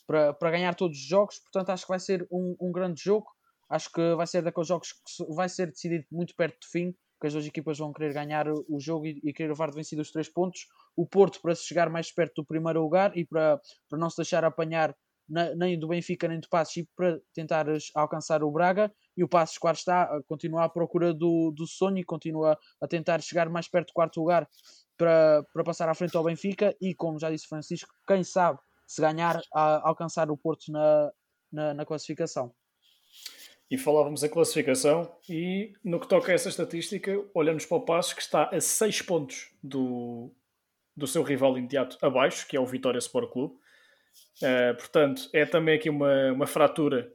para, 0.07 0.33
para 0.33 0.51
ganhar 0.51 0.75
todos 0.75 0.99
os 0.99 1.05
jogos. 1.05 1.39
Portanto, 1.39 1.71
acho 1.71 1.85
que 1.85 1.91
vai 1.91 2.01
ser 2.01 2.27
um, 2.31 2.57
um 2.61 2.73
grande 2.73 3.03
jogo. 3.03 3.27
Acho 3.71 3.93
que 3.93 4.15
vai 4.15 4.27
ser 4.27 4.43
daqueles 4.43 4.67
jogos 4.67 4.93
que 4.93 5.35
vai 5.35 5.49
ser 5.49 5.67
decidido 5.67 6.07
muito 6.11 6.35
perto 6.35 6.59
do 6.59 6.71
fim, 6.71 6.95
que 7.21 7.27
as 7.27 7.35
duas 7.35 7.47
equipas 7.47 7.79
vão 7.79 7.93
querer 7.93 8.15
ganhar 8.15 8.49
o 8.49 8.81
jogo 8.81 9.07
e, 9.07 9.21
e 9.23 9.33
querer 9.33 9.51
levar 9.51 9.71
de 9.71 9.77
vencido 9.77 10.03
os 10.03 10.11
três 10.11 10.29
pontos. 10.29 10.67
O 10.97 11.07
Porto 11.07 11.41
para 11.41 11.55
se 11.55 11.65
chegar 11.65 11.91
mais 11.91 12.11
perto 12.11 12.43
do 12.43 12.47
primeiro 12.47 12.83
lugar 12.83 13.17
e 13.17 13.25
para, 13.25 13.61
para 13.89 13.99
não 13.99 14.09
se 14.09 14.17
deixar 14.17 14.45
apanhar 14.45 14.97
nem 15.29 15.79
do 15.79 15.89
Benfica 15.89 16.27
nem 16.27 16.41
do 16.41 16.49
Passos 16.49 16.85
para 16.97 17.21
tentar 17.35 17.67
alcançar 17.95 18.43
o 18.43 18.51
Braga. 18.51 18.93
E 19.17 19.23
o 19.23 19.29
Passos 19.29 19.59
claro 19.59 19.77
está 19.77 20.09
continua 20.27 20.65
à 20.65 20.69
procura 20.69 21.13
do, 21.13 21.51
do 21.51 21.67
sonho 21.67 21.99
e 21.99 22.05
continua 22.05 22.59
a 22.81 22.89
tentar 22.89 23.21
chegar 23.21 23.49
mais 23.49 23.69
perto 23.69 23.89
do 23.89 23.93
quarto 23.93 24.21
lugar 24.21 24.49
para, 24.97 25.45
para 25.53 25.65
passar 25.65 25.89
à 25.89 25.95
frente 25.95 26.17
ao 26.17 26.25
Benfica. 26.25 26.75
E 26.81 26.95
como 26.95 27.19
já 27.19 27.31
disse 27.31 27.47
Francisco, 27.47 27.93
quem 28.07 28.25
sabe 28.25 28.59
se 28.87 29.03
ganhar 29.03 29.41
a 29.55 29.87
alcançar 29.89 30.31
o 30.31 30.37
Porto 30.37 30.73
na, 30.73 31.13
na, 31.53 31.75
na 31.75 31.85
classificação. 31.85 32.53
E 33.71 33.77
falávamos 33.77 34.23
em 34.23 34.31
classificação 34.31 35.15
e 35.29 35.75
no 35.85 36.01
que 36.01 36.09
toca 36.09 36.33
a 36.33 36.35
essa 36.35 36.49
estatística, 36.49 37.23
olhamos 37.35 37.67
para 37.67 37.77
o 37.77 37.83
Passos 37.83 38.15
que 38.15 38.23
está 38.23 38.45
a 38.45 38.59
6 38.59 39.03
pontos 39.03 39.51
do, 39.63 40.31
do 40.97 41.07
seu 41.07 41.23
rival 41.23 41.59
imediato 41.59 41.99
abaixo, 42.01 42.47
que 42.49 42.57
é 42.57 42.61
o 42.61 42.65
Vitória 42.65 42.99
Sport 42.99 43.31
Clube 43.31 43.59
Uh, 44.43 44.77
portanto, 44.77 45.29
é 45.33 45.45
também 45.45 45.77
aqui 45.77 45.91
uma, 45.91 46.33
uma 46.33 46.47
fratura 46.47 47.13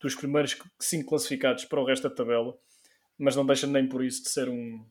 dos 0.00 0.14
primeiros 0.14 0.56
cinco 0.80 1.10
classificados 1.10 1.64
para 1.64 1.80
o 1.80 1.84
resto 1.84 2.08
da 2.08 2.14
tabela, 2.14 2.56
mas 3.18 3.36
não 3.36 3.44
deixa 3.44 3.66
nem 3.66 3.88
por 3.88 4.04
isso 4.04 4.22
de 4.22 4.30
ser 4.30 4.48
um, 4.48 4.84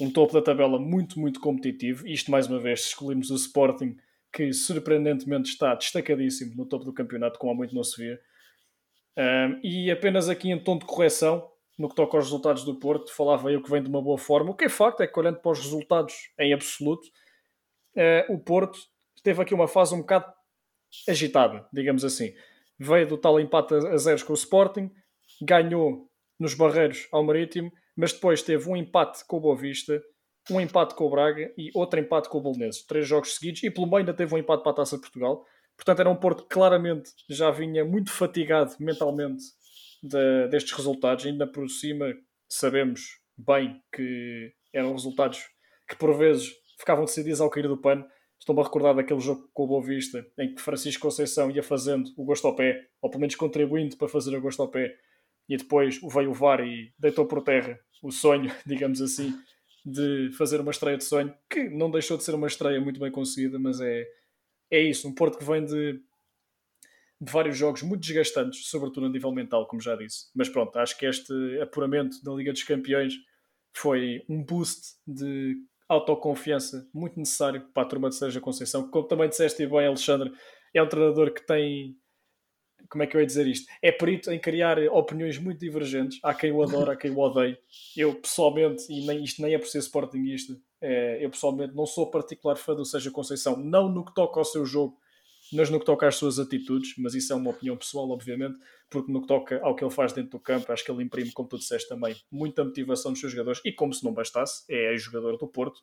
um 0.00 0.10
topo 0.10 0.32
da 0.32 0.40
tabela 0.40 0.78
muito, 0.78 1.18
muito 1.20 1.40
competitivo. 1.40 2.06
Isto, 2.06 2.30
mais 2.30 2.46
uma 2.46 2.60
vez, 2.60 2.82
se 2.82 2.88
escolhemos 2.88 3.30
o 3.30 3.34
Sporting, 3.34 3.96
que 4.32 4.52
surpreendentemente 4.52 5.50
está 5.50 5.74
destacadíssimo 5.74 6.54
no 6.56 6.66
topo 6.66 6.84
do 6.84 6.92
campeonato, 6.92 7.38
como 7.38 7.52
há 7.52 7.54
muito 7.54 7.74
não 7.74 7.84
se 7.84 8.02
vê. 8.02 8.20
E 9.62 9.90
apenas 9.90 10.28
aqui 10.28 10.50
em 10.50 10.58
tom 10.58 10.78
de 10.78 10.84
correção, 10.84 11.48
no 11.78 11.88
que 11.88 11.94
toca 11.94 12.16
aos 12.16 12.26
resultados 12.26 12.64
do 12.64 12.78
Porto, 12.78 13.12
falava 13.12 13.52
eu 13.52 13.62
que 13.62 13.70
vem 13.70 13.82
de 13.82 13.88
uma 13.88 14.02
boa 14.02 14.18
forma. 14.18 14.50
O 14.50 14.54
que 14.54 14.64
é 14.64 14.68
facto 14.68 15.02
é 15.02 15.06
que, 15.06 15.18
olhando 15.18 15.38
para 15.40 15.52
os 15.52 15.60
resultados 15.60 16.14
em 16.38 16.52
absoluto, 16.52 17.06
uh, 17.96 18.32
o 18.32 18.38
Porto 18.38 18.78
teve 19.22 19.42
aqui 19.42 19.54
uma 19.54 19.68
fase 19.68 19.94
um 19.94 19.98
bocado 19.98 20.32
agitada, 21.08 21.66
digamos 21.72 22.04
assim. 22.04 22.32
veio 22.78 23.06
do 23.06 23.16
tal 23.18 23.38
empate 23.40 23.74
a 23.74 23.96
zeros 23.96 24.22
com 24.22 24.32
o 24.32 24.36
Sporting, 24.36 24.90
ganhou 25.42 26.08
nos 26.38 26.54
Barreiros 26.54 27.06
ao 27.12 27.22
Marítimo, 27.22 27.72
mas 27.96 28.12
depois 28.12 28.42
teve 28.42 28.68
um 28.68 28.76
empate 28.76 29.24
com 29.26 29.36
o 29.36 29.40
Boa 29.40 29.56
Vista, 29.56 30.02
um 30.50 30.60
empate 30.60 30.94
com 30.94 31.04
o 31.04 31.10
Braga 31.10 31.52
e 31.56 31.70
outro 31.74 31.98
empate 32.00 32.28
com 32.28 32.38
o 32.38 32.40
Bolonenses. 32.40 32.84
Três 32.84 33.06
jogos 33.06 33.34
seguidos 33.34 33.62
e 33.62 33.70
pelo 33.70 33.86
meio 33.86 33.98
ainda 33.98 34.12
teve 34.12 34.34
um 34.34 34.38
empate 34.38 34.62
para 34.62 34.72
a 34.72 34.76
Taça 34.76 34.96
de 34.96 35.02
Portugal. 35.02 35.44
Portanto, 35.76 36.00
era 36.00 36.10
um 36.10 36.16
Porto 36.16 36.42
que 36.42 36.48
claramente 36.50 37.10
já 37.28 37.50
vinha 37.50 37.84
muito 37.84 38.10
fatigado 38.12 38.74
mentalmente 38.78 39.42
de, 40.02 40.48
destes 40.48 40.72
resultados. 40.72 41.24
Ainda 41.24 41.46
por 41.46 41.68
cima, 41.68 42.12
sabemos 42.48 43.00
bem 43.36 43.80
que 43.92 44.52
eram 44.72 44.92
resultados 44.92 45.40
que 45.88 45.96
por 45.96 46.16
vezes 46.16 46.52
ficavam 46.78 47.04
decididos 47.04 47.40
ao 47.40 47.50
cair 47.50 47.68
do 47.68 47.80
pano. 47.80 48.04
Estou-me 48.44 48.60
a 48.60 48.64
recordar 48.64 48.94
daquele 48.94 49.20
jogo 49.20 49.48
com 49.54 49.64
o 49.64 49.66
Boa 49.66 49.82
Vista, 49.82 50.30
em 50.38 50.54
que 50.54 50.60
Francisco 50.60 51.00
Conceição 51.00 51.50
ia 51.50 51.62
fazendo 51.62 52.12
o 52.14 52.26
gosto 52.26 52.46
ao 52.46 52.54
pé, 52.54 52.90
ou 53.00 53.08
pelo 53.08 53.22
menos 53.22 53.34
contribuindo 53.36 53.96
para 53.96 54.06
fazer 54.06 54.36
o 54.36 54.40
gosto 54.42 54.60
ao 54.60 54.68
pé, 54.68 54.94
e 55.48 55.56
depois 55.56 55.98
veio 56.12 56.30
o 56.30 56.34
VAR 56.34 56.60
e 56.60 56.92
deitou 56.98 57.24
por 57.24 57.42
terra 57.42 57.80
o 58.02 58.10
sonho, 58.12 58.52
digamos 58.66 59.00
assim, 59.00 59.34
de 59.82 60.30
fazer 60.36 60.60
uma 60.60 60.72
estreia 60.72 60.98
de 60.98 61.04
sonho, 61.04 61.34
que 61.48 61.70
não 61.70 61.90
deixou 61.90 62.18
de 62.18 62.22
ser 62.22 62.34
uma 62.34 62.46
estreia 62.46 62.78
muito 62.78 63.00
bem 63.00 63.10
conseguida, 63.10 63.58
mas 63.58 63.80
é, 63.80 64.06
é 64.70 64.78
isso, 64.78 65.08
um 65.08 65.14
Porto 65.14 65.38
que 65.38 65.44
vem 65.44 65.64
de, 65.64 65.94
de 67.18 67.32
vários 67.32 67.56
jogos 67.56 67.80
muito 67.80 68.02
desgastantes, 68.02 68.68
sobretudo 68.68 69.06
a 69.06 69.08
nível 69.08 69.32
mental, 69.32 69.66
como 69.66 69.80
já 69.80 69.96
disse. 69.96 70.26
Mas 70.34 70.50
pronto, 70.50 70.78
acho 70.78 70.98
que 70.98 71.06
este 71.06 71.32
apuramento 71.62 72.22
da 72.22 72.34
Liga 72.34 72.52
dos 72.52 72.62
Campeões 72.62 73.14
foi 73.74 74.22
um 74.28 74.44
boost 74.44 74.98
de 75.06 75.56
autoconfiança 75.88 76.88
muito 76.92 77.18
necessário 77.18 77.66
para 77.72 77.82
a 77.82 77.86
turma 77.86 78.08
de 78.08 78.16
Sérgio 78.16 78.40
Conceição. 78.40 78.88
Como 78.90 79.06
também 79.06 79.28
disseste 79.28 79.66
bem, 79.66 79.86
Alexandre, 79.86 80.32
é 80.72 80.82
um 80.82 80.88
treinador 80.88 81.32
que 81.32 81.46
tem. 81.46 81.96
Como 82.90 83.02
é 83.02 83.06
que 83.06 83.16
eu 83.16 83.20
ia 83.20 83.26
dizer 83.26 83.46
isto? 83.46 83.66
É 83.82 83.90
perito 83.90 84.30
em 84.30 84.38
criar 84.38 84.78
opiniões 84.90 85.38
muito 85.38 85.58
divergentes. 85.58 86.18
Há 86.22 86.34
quem 86.34 86.52
o 86.52 86.62
adora, 86.62 86.92
há 86.92 86.96
quem 86.96 87.10
o 87.10 87.18
odeie. 87.18 87.56
Eu, 87.96 88.14
pessoalmente, 88.14 88.84
e 88.90 89.06
nem, 89.06 89.24
isto 89.24 89.40
nem 89.40 89.54
é 89.54 89.58
por 89.58 89.66
ser 89.66 89.78
sportingista, 89.78 90.54
é, 90.80 91.24
eu 91.24 91.30
pessoalmente 91.30 91.74
não 91.74 91.86
sou 91.86 92.10
particular 92.10 92.56
fã 92.56 92.74
do 92.74 92.84
Sérgio 92.84 93.10
Conceição, 93.10 93.56
não 93.56 93.88
no 93.88 94.04
que 94.04 94.14
toca 94.14 94.38
ao 94.38 94.44
seu 94.44 94.66
jogo, 94.66 94.98
mas 95.54 95.70
no 95.70 95.78
que 95.78 95.86
toca 95.86 96.06
às 96.06 96.16
suas 96.16 96.38
atitudes, 96.38 96.94
mas 96.98 97.14
isso 97.14 97.32
é 97.32 97.36
uma 97.36 97.50
opinião 97.50 97.76
pessoal, 97.76 98.08
obviamente, 98.10 98.58
porque 98.90 99.10
no 99.12 99.22
que 99.22 99.28
toca 99.28 99.60
ao 99.62 99.74
que 99.74 99.84
ele 99.84 99.90
faz 99.90 100.12
dentro 100.12 100.32
do 100.32 100.40
campo, 100.40 100.70
acho 100.72 100.84
que 100.84 100.90
ele 100.90 101.02
imprime, 101.02 101.32
como 101.32 101.48
tu 101.48 101.58
disseste 101.58 101.88
também, 101.88 102.16
muita 102.30 102.64
motivação 102.64 103.12
dos 103.12 103.20
seus 103.20 103.32
jogadores, 103.32 103.60
e 103.64 103.72
como 103.72 103.92
se 103.92 104.04
não 104.04 104.12
bastasse, 104.12 104.64
é 104.68 104.96
jogador 104.96 105.36
do 105.36 105.46
Porto, 105.46 105.80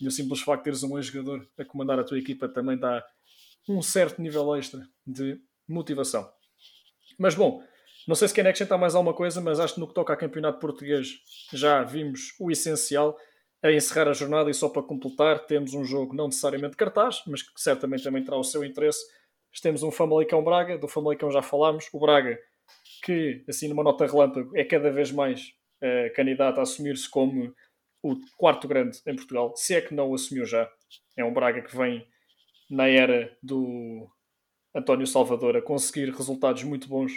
e 0.00 0.06
o 0.06 0.10
simples 0.10 0.40
facto 0.40 0.60
de 0.60 0.64
teres 0.64 0.82
um 0.82 0.96
ex-jogador 0.98 1.46
a 1.56 1.64
comandar 1.64 1.98
a 1.98 2.04
tua 2.04 2.18
equipa 2.18 2.48
também 2.48 2.78
dá 2.78 3.04
um 3.68 3.80
certo 3.80 4.20
nível 4.20 4.54
extra 4.56 4.86
de 5.06 5.40
motivação. 5.68 6.28
Mas 7.18 7.34
bom, 7.34 7.62
não 8.06 8.16
sei 8.16 8.26
se 8.26 8.34
querem 8.34 8.50
acrescentar 8.50 8.78
mais 8.78 8.94
alguma 8.94 9.14
coisa, 9.14 9.40
mas 9.40 9.60
acho 9.60 9.74
que 9.74 9.80
no 9.80 9.86
que 9.86 9.94
toca 9.94 10.12
ao 10.12 10.18
campeonato 10.18 10.58
português 10.58 11.20
já 11.52 11.84
vimos 11.84 12.34
o 12.40 12.50
essencial 12.50 13.16
a 13.62 13.70
encerrar 13.70 14.08
a 14.08 14.12
jornada 14.12 14.50
e 14.50 14.54
só 14.54 14.68
para 14.68 14.82
completar, 14.82 15.46
temos 15.46 15.72
um 15.74 15.84
jogo 15.84 16.14
não 16.14 16.26
necessariamente 16.26 16.76
cartaz, 16.76 17.22
mas 17.26 17.42
que 17.42 17.60
certamente 17.60 18.02
também 18.02 18.24
terá 18.24 18.36
o 18.36 18.42
seu 18.42 18.64
interesse. 18.64 19.04
Temos 19.62 19.82
um 19.82 19.90
Famalicão 19.90 20.42
Braga, 20.42 20.78
do 20.78 20.88
Famalicão 20.88 21.30
já 21.30 21.42
falámos, 21.42 21.88
o 21.92 22.00
Braga 22.00 22.38
que, 23.02 23.44
assim 23.48 23.68
numa 23.68 23.82
nota 23.82 24.06
relâmpago, 24.06 24.56
é 24.56 24.64
cada 24.64 24.90
vez 24.90 25.10
mais 25.10 25.52
uh, 25.82 26.12
candidato 26.14 26.58
a 26.58 26.62
assumir-se 26.62 27.08
como 27.08 27.54
o 28.02 28.16
quarto 28.36 28.66
grande 28.66 28.98
em 29.06 29.14
Portugal, 29.14 29.52
se 29.56 29.74
é 29.74 29.80
que 29.80 29.94
não 29.94 30.10
o 30.10 30.14
assumiu 30.14 30.44
já. 30.44 30.68
É 31.16 31.24
um 31.24 31.32
Braga 31.32 31.62
que 31.62 31.76
vem 31.76 32.06
na 32.70 32.88
era 32.88 33.36
do 33.42 34.08
António 34.74 35.06
Salvador 35.06 35.56
a 35.56 35.62
conseguir 35.62 36.10
resultados 36.10 36.64
muito 36.64 36.88
bons 36.88 37.12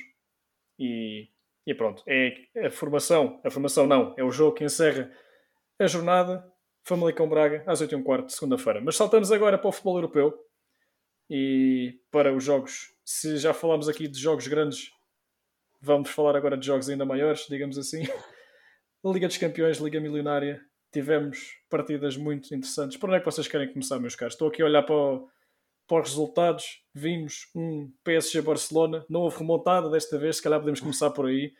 e, 0.77 1.29
e 1.65 1.73
pronto, 1.73 2.03
é 2.05 2.65
a 2.65 2.69
formação, 2.69 3.39
a 3.43 3.49
formação 3.49 3.87
não, 3.87 4.13
é 4.17 4.23
o 4.23 4.31
jogo 4.31 4.57
que 4.57 4.63
encerra 4.63 5.11
a 5.79 5.87
jornada 5.87 6.45
Famalicão 6.83 7.27
Braga 7.27 7.63
às 7.65 7.81
8 7.81 7.95
h 7.95 8.03
quarto 8.03 8.25
de 8.27 8.33
segunda-feira. 8.33 8.79
Mas 8.81 8.95
saltamos 8.95 9.31
agora 9.31 9.57
para 9.57 9.67
o 9.67 9.71
futebol 9.71 9.97
europeu 9.97 10.37
e 11.29 11.99
para 12.11 12.33
os 12.33 12.43
jogos. 12.43 12.93
Se 13.03 13.37
já 13.37 13.53
falámos 13.53 13.89
aqui 13.89 14.07
de 14.07 14.19
jogos 14.19 14.47
grandes, 14.47 14.91
vamos 15.81 16.09
falar 16.09 16.35
agora 16.35 16.57
de 16.57 16.65
jogos 16.65 16.89
ainda 16.89 17.05
maiores, 17.05 17.47
digamos 17.49 17.77
assim. 17.77 18.03
Liga 19.03 19.27
dos 19.27 19.37
Campeões, 19.37 19.77
Liga 19.77 19.99
Milionária. 19.99 20.61
Tivemos 20.91 21.57
partidas 21.69 22.15
muito 22.15 22.53
interessantes. 22.53 22.97
Por 22.97 23.09
onde 23.09 23.17
é 23.17 23.19
que 23.19 23.25
vocês 23.25 23.47
querem 23.47 23.71
começar, 23.71 23.99
meus 23.99 24.15
caros? 24.15 24.35
Estou 24.35 24.47
aqui 24.47 24.61
a 24.61 24.65
olhar 24.65 24.83
para, 24.83 24.95
o, 24.95 25.27
para 25.87 26.01
os 26.03 26.09
resultados. 26.09 26.83
Vimos 26.93 27.49
um 27.55 27.91
PSG 28.03 28.41
Barcelona. 28.41 29.05
Não 29.09 29.21
houve 29.21 29.39
remontada 29.39 29.89
desta 29.89 30.17
vez, 30.17 30.37
se 30.37 30.43
calhar 30.43 30.59
podemos 30.59 30.79
começar 30.79 31.09
por 31.11 31.25
aí. 31.25 31.53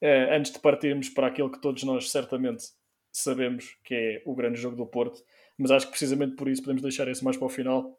Eh, 0.00 0.36
antes 0.36 0.52
de 0.52 0.58
partirmos 0.58 1.08
para 1.10 1.28
aquilo 1.28 1.50
que 1.50 1.60
todos 1.60 1.84
nós 1.84 2.10
certamente 2.10 2.64
sabemos 3.12 3.76
que 3.84 3.94
é 3.94 4.22
o 4.24 4.34
grande 4.34 4.60
jogo 4.60 4.74
do 4.74 4.86
Porto, 4.86 5.22
mas 5.58 5.70
acho 5.70 5.86
que 5.86 5.92
precisamente 5.92 6.34
por 6.34 6.48
isso 6.48 6.62
podemos 6.62 6.82
deixar 6.82 7.06
esse 7.08 7.22
mais 7.22 7.36
para 7.36 7.46
o 7.46 7.50
final. 7.50 7.98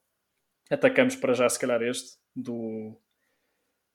Atacamos 0.70 1.16
para 1.16 1.34
já, 1.34 1.48
se 1.48 1.60
calhar, 1.60 1.82
este 1.82 2.18
do, 2.36 2.98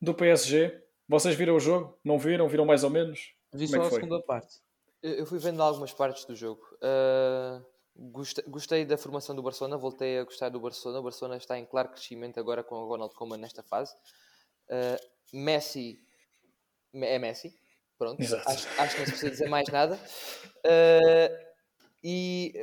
do 0.00 0.14
PSG. 0.14 0.80
Vocês 1.08 1.34
viram 1.34 1.56
o 1.56 1.60
jogo? 1.60 1.98
Não 2.04 2.18
viram? 2.18 2.48
Viram 2.48 2.64
mais 2.64 2.84
ou 2.84 2.90
menos? 2.90 3.34
Vi 3.52 3.66
Como 3.66 3.76
é 3.76 3.78
só 3.80 3.84
é 3.84 3.88
a 3.88 4.00
segunda 4.00 4.22
parte. 4.22 4.60
Eu 5.02 5.26
fui 5.26 5.38
vendo 5.38 5.62
algumas 5.62 5.92
partes 5.92 6.24
do 6.24 6.36
jogo. 6.36 6.62
Uh, 6.74 7.64
gostei, 7.96 8.44
gostei, 8.46 8.84
da 8.84 8.98
formação 8.98 9.34
do 9.34 9.42
Barcelona, 9.42 9.76
voltei 9.76 10.18
a 10.18 10.24
gostar 10.24 10.48
do 10.48 10.60
Barcelona. 10.60 11.00
O 11.00 11.02
Barcelona 11.02 11.36
está 11.36 11.58
em 11.58 11.64
claro 11.64 11.88
crescimento 11.88 12.38
agora 12.38 12.62
com 12.62 12.74
o 12.74 12.88
Ronald 12.88 13.14
Koeman 13.14 13.38
nesta 13.38 13.62
fase. 13.62 13.94
Uh, 14.68 15.36
Messi 15.36 16.00
é 16.94 17.18
Messi, 17.18 17.54
Pronto, 17.98 18.22
acho, 18.22 18.68
acho, 18.80 18.94
que 18.94 19.00
não 19.00 19.06
se 19.06 19.12
precisa 19.12 19.30
dizer 19.30 19.48
mais 19.48 19.68
nada. 19.68 19.98
Uh, 20.58 21.48
e 22.02 22.54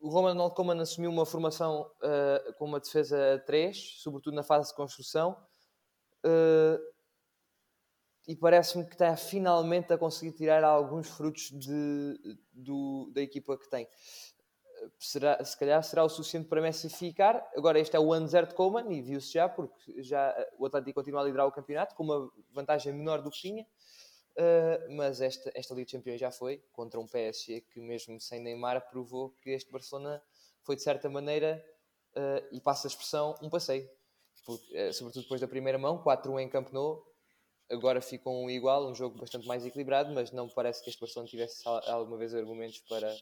o 0.00 0.08
Ronald 0.08 0.54
Koeman 0.54 0.80
assumiu 0.80 1.10
uma 1.10 1.26
formação 1.26 1.90
uh, 2.02 2.54
com 2.54 2.66
uma 2.66 2.78
defesa 2.78 3.34
a 3.34 3.38
3, 3.40 3.96
sobretudo 3.98 4.34
na 4.34 4.44
fase 4.44 4.68
de 4.68 4.76
construção. 4.76 5.36
Uh, 6.24 6.78
e 8.26 8.36
parece-me 8.36 8.84
que 8.86 8.92
está 8.92 9.16
finalmente 9.16 9.92
a 9.92 9.98
conseguir 9.98 10.32
tirar 10.32 10.62
alguns 10.62 11.08
frutos 11.08 11.50
de, 11.50 12.38
do, 12.52 13.10
da 13.12 13.20
equipa 13.20 13.58
que 13.58 13.68
tem. 13.68 13.88
Será, 14.98 15.42
se 15.44 15.58
calhar 15.58 15.82
será 15.82 16.04
o 16.04 16.08
suficiente 16.08 16.48
para 16.48 16.60
Messi 16.60 16.88
ficar. 16.88 17.46
Agora, 17.56 17.78
este 17.78 17.96
é 17.96 18.00
o 18.00 18.12
ano 18.12 18.26
zero 18.28 18.46
de 18.46 18.54
Coleman 18.54 18.92
e 18.92 19.02
viu-se 19.02 19.32
já, 19.32 19.48
porque 19.48 20.02
já 20.02 20.34
o 20.58 20.66
Atlético 20.66 21.00
continua 21.00 21.20
a 21.20 21.24
liderar 21.24 21.46
o 21.46 21.52
campeonato 21.52 21.94
com 21.94 22.04
uma 22.04 22.30
vantagem 22.50 22.92
menor 22.92 23.20
do 23.20 23.30
que 23.30 23.40
tinha. 23.40 23.66
Uh, 24.36 24.92
mas 24.96 25.20
esta, 25.20 25.52
esta 25.54 25.74
Liga 25.74 25.86
de 25.86 25.92
Campeões 25.92 26.20
já 26.20 26.30
foi 26.30 26.58
contra 26.72 26.98
um 26.98 27.06
PSG 27.06 27.60
que, 27.60 27.80
mesmo 27.80 28.20
sem 28.20 28.40
Neymar, 28.40 28.90
provou 28.90 29.30
que 29.30 29.50
este 29.50 29.70
Barcelona 29.70 30.20
foi 30.62 30.74
de 30.74 30.82
certa 30.82 31.08
maneira, 31.08 31.64
uh, 32.16 32.48
e 32.50 32.60
passa 32.60 32.86
a 32.86 32.90
expressão, 32.90 33.34
um 33.42 33.48
passeio. 33.48 33.88
Porque, 34.44 34.76
uh, 34.76 34.92
sobretudo 34.92 35.22
depois 35.22 35.40
da 35.40 35.48
primeira 35.48 35.78
mão, 35.78 36.02
4-1 36.02 36.40
em 36.40 36.48
Camp 36.48 36.70
Nou, 36.72 37.04
agora 37.70 38.00
ficam 38.00 38.44
um 38.44 38.50
igual, 38.50 38.88
um 38.88 38.94
jogo 38.94 39.18
bastante 39.18 39.46
mais 39.46 39.64
equilibrado, 39.64 40.12
mas 40.12 40.30
não 40.32 40.48
parece 40.48 40.82
que 40.82 40.90
este 40.90 41.00
Barcelona 41.00 41.28
tivesse 41.28 41.62
alguma 41.66 42.16
vez 42.16 42.34
argumentos 42.34 42.80
para 42.88 43.14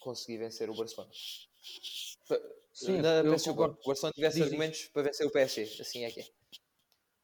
conseguir 0.00 0.38
vencer 0.38 0.70
o 0.70 0.74
Barcelona. 0.74 1.12
Sim, 2.72 2.98
na, 3.00 3.20
eu 3.20 3.38
concordo. 3.40 3.78
O 3.82 3.88
Barcelona 3.88 4.12
tivesse 4.14 4.36
Diz 4.36 4.46
argumentos 4.46 4.80
isso. 4.80 4.92
para 4.92 5.02
vencer 5.02 5.26
o 5.26 5.30
PSG, 5.30 5.82
assim 5.82 6.04
é 6.04 6.10
que 6.10 6.20
é 6.20 6.26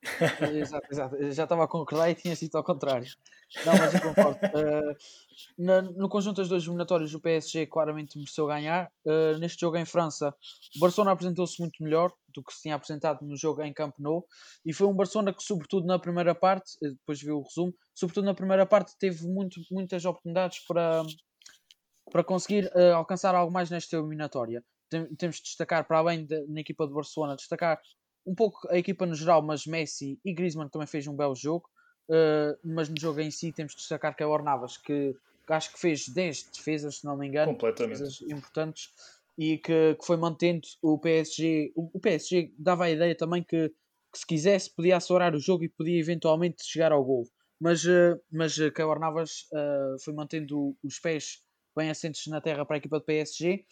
exato, 0.52 0.86
exato. 0.90 1.16
Eu 1.16 1.30
já 1.30 1.44
estava 1.44 1.64
a 1.64 1.68
concordar 1.68 2.10
e 2.10 2.14
tinha 2.14 2.34
sido 2.34 2.56
ao 2.56 2.64
contrário. 2.64 3.08
Não, 3.64 3.72
mas 3.76 3.94
eu 3.94 4.00
concordo. 4.00 4.38
Uh, 4.46 4.96
na, 5.56 5.82
no 5.82 6.08
conjunto 6.08 6.38
das 6.38 6.48
duas 6.48 6.64
eliminatórias, 6.64 7.14
o 7.14 7.20
PSG 7.20 7.66
claramente 7.66 8.18
mereceu 8.18 8.46
ganhar. 8.46 8.90
Uh, 9.06 9.38
neste 9.38 9.60
jogo 9.60 9.76
em 9.76 9.84
França, 9.84 10.34
o 10.76 10.80
Barcelona 10.80 11.12
apresentou-se 11.12 11.60
muito 11.60 11.82
melhor 11.82 12.12
do 12.34 12.42
que 12.42 12.52
se 12.52 12.62
tinha 12.62 12.74
apresentado 12.74 13.24
no 13.24 13.36
jogo 13.36 13.62
em 13.62 13.72
Camp 13.72 13.94
Nou. 13.98 14.26
E 14.64 14.72
foi 14.72 14.88
um 14.88 14.94
Barcelona 14.94 15.32
que, 15.32 15.42
sobretudo 15.42 15.86
na 15.86 15.98
primeira 15.98 16.34
parte, 16.34 16.72
depois 16.80 17.20
viu 17.20 17.38
o 17.38 17.42
resumo, 17.42 17.72
sobretudo 17.94 18.24
na 18.24 18.34
primeira 18.34 18.66
parte, 18.66 18.96
teve 18.98 19.24
muito, 19.28 19.60
muitas 19.70 20.04
oportunidades 20.04 20.58
para, 20.66 21.02
para 22.10 22.24
conseguir 22.24 22.66
uh, 22.74 22.94
alcançar 22.96 23.36
algo 23.36 23.52
mais 23.52 23.70
nesta 23.70 23.96
eliminatória. 23.96 24.64
Tem, 24.90 25.06
temos 25.14 25.36
de 25.36 25.42
destacar, 25.42 25.86
para 25.86 25.98
além 25.98 26.26
da 26.26 26.44
na 26.48 26.60
equipa 26.60 26.88
de 26.88 26.92
Barcelona, 26.92 27.36
destacar 27.36 27.78
um 28.26 28.34
pouco 28.34 28.68
a 28.70 28.78
equipa 28.78 29.06
no 29.06 29.14
geral, 29.14 29.42
mas 29.42 29.66
Messi 29.66 30.18
e 30.24 30.32
Griezmann 30.32 30.68
também 30.68 30.86
fez 30.86 31.06
um 31.06 31.16
belo 31.16 31.34
jogo. 31.34 31.68
Uh, 32.08 32.58
mas 32.64 32.88
no 32.88 32.98
jogo 32.98 33.20
em 33.20 33.30
si 33.30 33.52
temos 33.52 33.72
de 33.72 33.78
destacar 33.78 34.14
que 34.14 34.22
é 34.22 34.26
o 34.26 34.30
Ornavas, 34.30 34.76
que, 34.76 35.14
acho 35.48 35.72
que 35.72 35.80
fez 35.80 36.08
10 36.08 36.50
defesas, 36.54 36.98
se 36.98 37.04
não 37.04 37.16
me 37.16 37.26
engano, 37.28 37.56
defesas 37.56 38.20
importantes, 38.22 38.90
e 39.38 39.58
que, 39.58 39.94
que, 39.94 40.04
foi 40.04 40.16
mantendo 40.16 40.66
o 40.82 40.98
PSG. 40.98 41.72
O, 41.74 41.90
o, 41.94 42.00
PSG 42.00 42.52
dava 42.58 42.84
a 42.84 42.90
ideia 42.90 43.14
também 43.14 43.42
que, 43.42 43.68
que, 43.68 44.18
se 44.18 44.26
quisesse 44.26 44.74
podia 44.74 44.96
acelerar 44.96 45.34
o 45.34 45.40
jogo 45.40 45.64
e 45.64 45.68
podia 45.68 45.98
eventualmente 45.98 46.64
chegar 46.64 46.92
ao 46.92 47.04
gol. 47.04 47.24
Mas, 47.60 47.84
uh, 47.84 48.20
mas 48.30 48.58
uh, 48.58 48.72
que 48.72 48.82
o 48.82 48.88
Ornavas 48.88 49.46
uh, 49.52 50.02
foi 50.04 50.12
mantendo 50.12 50.76
os 50.82 50.98
pés 50.98 51.40
bem 51.76 51.88
assentes 51.88 52.26
na 52.26 52.40
terra 52.40 52.66
para 52.66 52.76
a 52.76 52.78
equipa 52.78 52.98
do 52.98 53.04
PSG. 53.04 53.64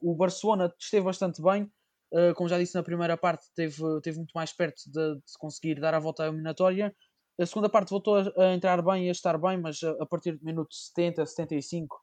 o 0.00 0.14
Barcelona 0.16 0.74
esteve 0.76 1.04
bastante 1.04 1.40
bem, 1.40 1.70
Uh, 2.12 2.34
como 2.34 2.48
já 2.48 2.58
disse 2.58 2.74
na 2.74 2.82
primeira 2.82 3.16
parte, 3.16 3.46
teve, 3.54 3.82
teve 4.02 4.18
muito 4.18 4.32
mais 4.34 4.52
perto 4.52 4.82
de, 4.86 5.14
de 5.14 5.38
conseguir 5.38 5.80
dar 5.80 5.94
a 5.94 5.98
volta 6.00 6.24
à 6.24 6.26
eliminatória. 6.26 6.94
A 7.38 7.46
segunda 7.46 7.68
parte 7.68 7.90
voltou 7.90 8.16
a, 8.16 8.32
a, 8.36 8.54
entrar 8.54 8.82
bem 8.82 9.06
e 9.06 9.08
a 9.08 9.12
estar 9.12 9.38
bem, 9.38 9.58
mas 9.58 9.82
a, 9.82 9.90
a, 10.02 10.06
partir 10.06 10.32
do 10.32 10.44
minuto 10.44 10.74
70, 10.74 11.24
75, 11.24 11.96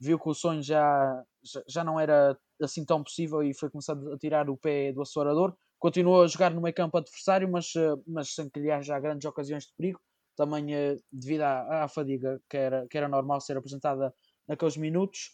viu 0.00 0.18
que 0.18 0.28
o 0.28 0.34
sonho 0.34 0.62
já, 0.62 1.24
já, 1.42 1.62
já 1.68 1.84
não 1.84 1.98
era 1.98 2.36
assim 2.60 2.84
tão 2.84 3.02
possível 3.02 3.42
e 3.42 3.54
foi 3.54 3.70
começando 3.70 4.12
a 4.12 4.18
tirar 4.18 4.50
o 4.50 4.56
pé 4.56 4.92
do 4.92 5.00
acelerador. 5.00 5.54
Continuou 5.78 6.22
a 6.22 6.26
jogar 6.26 6.52
no 6.52 6.60
meio 6.60 6.74
campo 6.74 6.98
adversário, 6.98 7.48
mas, 7.50 7.74
uh, 7.74 8.02
mas 8.06 8.34
sem 8.34 8.50
criar 8.50 8.82
já 8.82 8.98
grandes 8.98 9.24
ocasiões 9.24 9.64
de 9.64 9.72
perigo, 9.76 10.00
também 10.36 10.74
uh, 10.74 11.02
devido 11.10 11.42
à, 11.42 11.84
à, 11.84 11.88
fadiga 11.88 12.40
que 12.50 12.56
era, 12.56 12.86
que 12.88 12.98
era 12.98 13.08
normal 13.08 13.40
ser 13.40 13.56
apresentada 13.56 14.12
naqueles 14.48 14.76
minutos. 14.76 15.30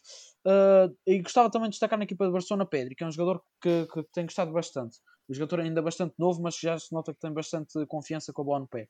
Uh, 0.47 0.95
e 1.07 1.21
gostava 1.21 1.51
também 1.51 1.69
de 1.69 1.75
destacar 1.75 1.99
na 1.99 2.05
equipa 2.05 2.27
de 2.27 2.33
Barcelona 2.33 2.67
Pedri, 2.67 2.95
que 2.95 3.05
é 3.05 3.07
um 3.07 3.13
jogador 3.13 3.43
que, 3.61 3.87
que 3.87 4.03
tem 4.13 4.25
gostado 4.25 4.53
bastante. 4.53 4.99
Um 5.29 5.35
jogador 5.35 5.61
ainda 5.61 5.83
bastante 5.83 6.15
novo, 6.19 6.43
mas 6.43 6.57
já 6.59 6.79
se 6.79 6.93
nota 6.93 7.13
que 7.13 7.21
tem 7.21 7.33
bastante 7.33 7.85
confiança 7.87 8.33
com 8.33 8.43
a 8.43 8.45
bola 8.45 8.61
no 8.61 8.69
pé. 8.69 8.89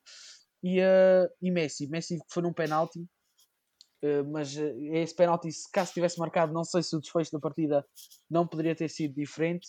E, 0.63 0.79
uh, 0.79 1.29
e 1.41 1.51
Messi, 1.51 1.87
Messi 1.87 2.19
foi 2.29 2.43
num 2.43 2.53
penalti, 2.53 2.99
uh, 2.99 4.23
mas 4.31 4.55
esse 4.55 5.15
penalti, 5.15 5.51
se 5.51 5.69
caso 5.71 5.93
tivesse 5.93 6.19
marcado, 6.19 6.53
não 6.53 6.63
sei 6.63 6.83
se 6.83 6.95
o 6.95 7.01
desfecho 7.01 7.31
da 7.31 7.39
partida 7.39 7.85
não 8.29 8.47
poderia 8.47 8.75
ter 8.75 8.89
sido 8.89 9.15
diferente, 9.15 9.67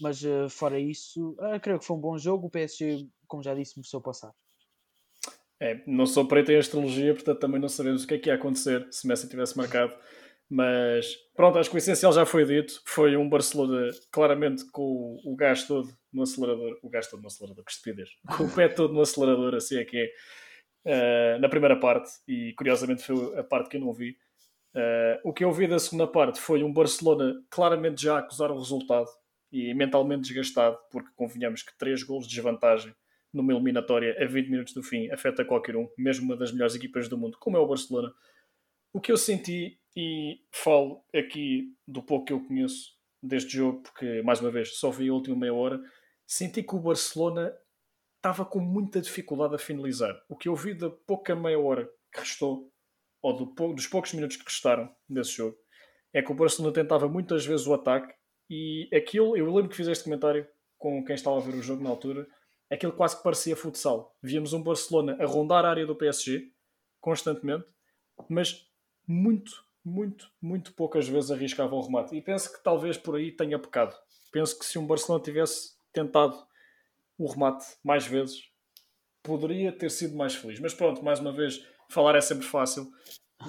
mas 0.00 0.20
fora 0.50 0.78
isso, 0.78 1.36
creio 1.60 1.78
que 1.78 1.84
foi 1.84 1.96
um 1.96 2.00
bom 2.00 2.16
jogo. 2.16 2.46
O 2.46 2.50
PSG, 2.50 3.06
como 3.26 3.42
já 3.42 3.54
disse, 3.54 3.78
a 3.94 4.00
passar. 4.00 4.32
É, 5.60 5.82
não 5.86 6.06
sou 6.06 6.26
preto 6.26 6.50
em 6.50 6.56
astrologia, 6.56 7.12
portanto 7.12 7.38
também 7.38 7.60
não 7.60 7.68
sabemos 7.68 8.02
o 8.02 8.06
que 8.06 8.14
é 8.14 8.18
que 8.18 8.30
ia 8.30 8.34
acontecer 8.34 8.86
se 8.90 9.06
Messi 9.06 9.28
tivesse 9.28 9.56
marcado. 9.56 9.94
Mas 10.48 11.14
pronto, 11.36 11.58
acho 11.58 11.70
que 11.70 11.76
o 11.76 11.78
essencial 11.78 12.12
já 12.12 12.26
foi 12.26 12.44
dito. 12.44 12.82
Foi 12.84 13.16
um 13.16 13.28
Barcelona 13.28 13.88
claramente 14.10 14.68
com 14.72 15.16
o 15.24 15.36
gás 15.36 15.64
todo 15.64 15.88
no 16.12 16.22
acelerador. 16.22 16.76
O 16.82 16.88
gás 16.88 17.06
todo 17.06 17.20
no 17.20 17.28
acelerador, 17.28 17.64
que 17.64 17.70
estupidez. 17.70 18.10
Com 18.36 18.44
o 18.44 18.52
pé 18.52 18.68
todo 18.68 18.92
no 18.92 19.00
acelerador, 19.00 19.54
assim 19.54 19.78
é 19.78 19.84
que 19.84 19.96
é. 19.96 20.10
Uh, 20.82 21.38
na 21.38 21.48
primeira 21.48 21.78
parte, 21.78 22.10
e 22.26 22.54
curiosamente 22.54 23.02
foi 23.02 23.38
a 23.38 23.44
parte 23.44 23.68
que 23.68 23.76
eu 23.76 23.82
não 23.82 23.92
vi. 23.92 24.16
Uh, 24.74 25.20
o 25.24 25.32
que 25.32 25.44
eu 25.44 25.52
vi 25.52 25.68
da 25.68 25.78
segunda 25.78 26.06
parte 26.06 26.40
foi 26.40 26.64
um 26.64 26.72
Barcelona 26.72 27.34
claramente 27.50 28.02
já 28.02 28.16
a 28.16 28.20
acusar 28.20 28.50
o 28.50 28.58
resultado 28.58 29.08
e 29.52 29.74
mentalmente 29.74 30.22
desgastado, 30.22 30.78
porque 30.90 31.10
convenhamos 31.14 31.62
que 31.62 31.76
três 31.76 32.02
gols 32.02 32.26
de 32.26 32.34
desvantagem 32.34 32.94
numa 33.32 33.52
eliminatória 33.52 34.16
a 34.20 34.26
20 34.26 34.48
minutos 34.48 34.74
do 34.74 34.82
fim 34.82 35.10
afeta 35.10 35.44
qualquer 35.44 35.76
um, 35.76 35.88
mesmo 35.96 36.26
uma 36.26 36.36
das 36.36 36.52
melhores 36.52 36.74
equipas 36.74 37.08
do 37.08 37.16
mundo, 37.16 37.38
como 37.38 37.56
é 37.56 37.60
o 37.60 37.66
Barcelona. 37.66 38.12
O 38.92 39.00
que 39.00 39.12
eu 39.12 39.16
senti, 39.16 39.78
e 39.96 40.40
falo 40.50 41.04
aqui 41.14 41.74
do 41.86 42.02
pouco 42.02 42.26
que 42.26 42.32
eu 42.32 42.44
conheço 42.44 42.92
deste 43.22 43.56
jogo, 43.56 43.82
porque 43.82 44.22
mais 44.22 44.40
uma 44.40 44.50
vez 44.50 44.76
só 44.76 44.90
vi 44.90 45.08
a 45.08 45.12
última 45.12 45.36
meia 45.36 45.54
hora, 45.54 45.80
senti 46.26 46.62
que 46.62 46.74
o 46.74 46.80
Barcelona 46.80 47.54
estava 48.16 48.44
com 48.44 48.60
muita 48.60 49.00
dificuldade 49.00 49.54
a 49.54 49.58
finalizar. 49.58 50.14
O 50.28 50.36
que 50.36 50.48
eu 50.48 50.54
vi 50.54 50.74
da 50.74 50.90
pouca 50.90 51.34
meia 51.34 51.58
hora 51.58 51.88
que 52.12 52.20
restou, 52.20 52.70
ou 53.22 53.36
do, 53.36 53.72
dos 53.74 53.86
poucos 53.86 54.12
minutos 54.12 54.36
que 54.36 54.44
restaram 54.44 54.92
desse 55.08 55.32
jogo, 55.32 55.56
é 56.12 56.22
que 56.22 56.32
o 56.32 56.34
Barcelona 56.34 56.74
tentava 56.74 57.08
muitas 57.08 57.46
vezes 57.46 57.66
o 57.66 57.74
ataque 57.74 58.12
e 58.48 58.88
aquilo, 58.92 59.36
eu 59.36 59.46
lembro 59.46 59.68
que 59.68 59.76
fiz 59.76 59.86
este 59.86 60.04
comentário 60.04 60.46
com 60.76 61.04
quem 61.04 61.14
estava 61.14 61.36
a 61.36 61.40
ver 61.40 61.54
o 61.54 61.62
jogo 61.62 61.84
na 61.84 61.90
altura, 61.90 62.26
aquilo 62.70 62.92
quase 62.92 63.16
que 63.16 63.22
parecia 63.22 63.56
futsal. 63.56 64.16
Víamos 64.22 64.52
um 64.52 64.62
Barcelona 64.62 65.16
a 65.20 65.26
rondar 65.26 65.64
a 65.64 65.70
área 65.70 65.86
do 65.86 65.96
PSG 65.96 66.52
constantemente, 67.00 67.66
mas 68.28 68.66
muito, 69.06 69.64
muito, 69.84 70.30
muito 70.40 70.72
poucas 70.74 71.08
vezes 71.08 71.30
arriscava 71.30 71.74
o 71.74 71.80
remate. 71.80 72.14
E 72.14 72.22
penso 72.22 72.52
que 72.52 72.62
talvez 72.62 72.96
por 72.96 73.16
aí 73.16 73.32
tenha 73.32 73.58
pecado. 73.58 73.96
Penso 74.30 74.58
que 74.58 74.64
se 74.64 74.78
um 74.78 74.86
Barcelona 74.86 75.24
tivesse 75.24 75.74
tentado 75.92 76.36
o 77.18 77.26
remate 77.26 77.66
mais 77.82 78.06
vezes, 78.06 78.50
poderia 79.22 79.72
ter 79.72 79.90
sido 79.90 80.16
mais 80.16 80.34
feliz. 80.34 80.60
Mas 80.60 80.74
pronto, 80.74 81.04
mais 81.04 81.18
uma 81.18 81.32
vez, 81.32 81.66
falar 81.88 82.14
é 82.14 82.20
sempre 82.20 82.46
fácil. 82.46 82.90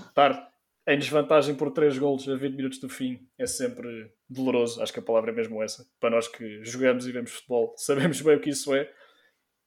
Estar 0.08 0.52
em 0.88 0.98
desvantagem 0.98 1.56
por 1.56 1.72
3 1.72 1.98
golos 1.98 2.28
a 2.28 2.36
20 2.36 2.56
minutos 2.56 2.80
do 2.80 2.90
fim 2.90 3.28
é 3.38 3.46
sempre 3.46 4.12
doloroso. 4.28 4.82
Acho 4.82 4.94
que 4.94 5.00
a 5.00 5.04
palavra 5.04 5.32
é 5.32 5.36
mesmo 5.36 5.62
essa. 5.62 5.86
Para 6.00 6.10
nós 6.10 6.28
que 6.28 6.64
jogamos 6.64 7.06
e 7.08 7.12
vemos 7.12 7.32
futebol, 7.32 7.74
sabemos 7.78 8.22
bem 8.22 8.36
o 8.36 8.40
que 8.40 8.50
isso 8.50 8.74
é. 8.74 8.92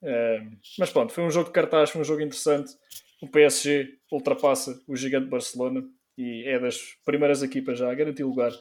Uh, 0.05 0.57
mas 0.79 0.91
pronto, 0.91 1.13
foi 1.13 1.25
um 1.25 1.31
jogo 1.31 1.47
de 1.47 1.53
cartaz, 1.53 1.91
foi 1.91 2.03
um 2.03 2.05
jogo 2.05 2.21
interessante. 2.21 2.75
O 3.23 3.29
PSG 3.29 3.99
ultrapassa 4.13 4.79
o 4.87 4.95
gigante 4.95 5.29
Barcelona 5.29 5.83
e 6.19 6.47
é 6.47 6.59
das 6.59 6.79
primeiras 7.05 7.43
equipas 7.43 7.79
já 7.79 7.91
a 7.91 7.95
garantir 7.95 8.23
lugar 8.23 8.53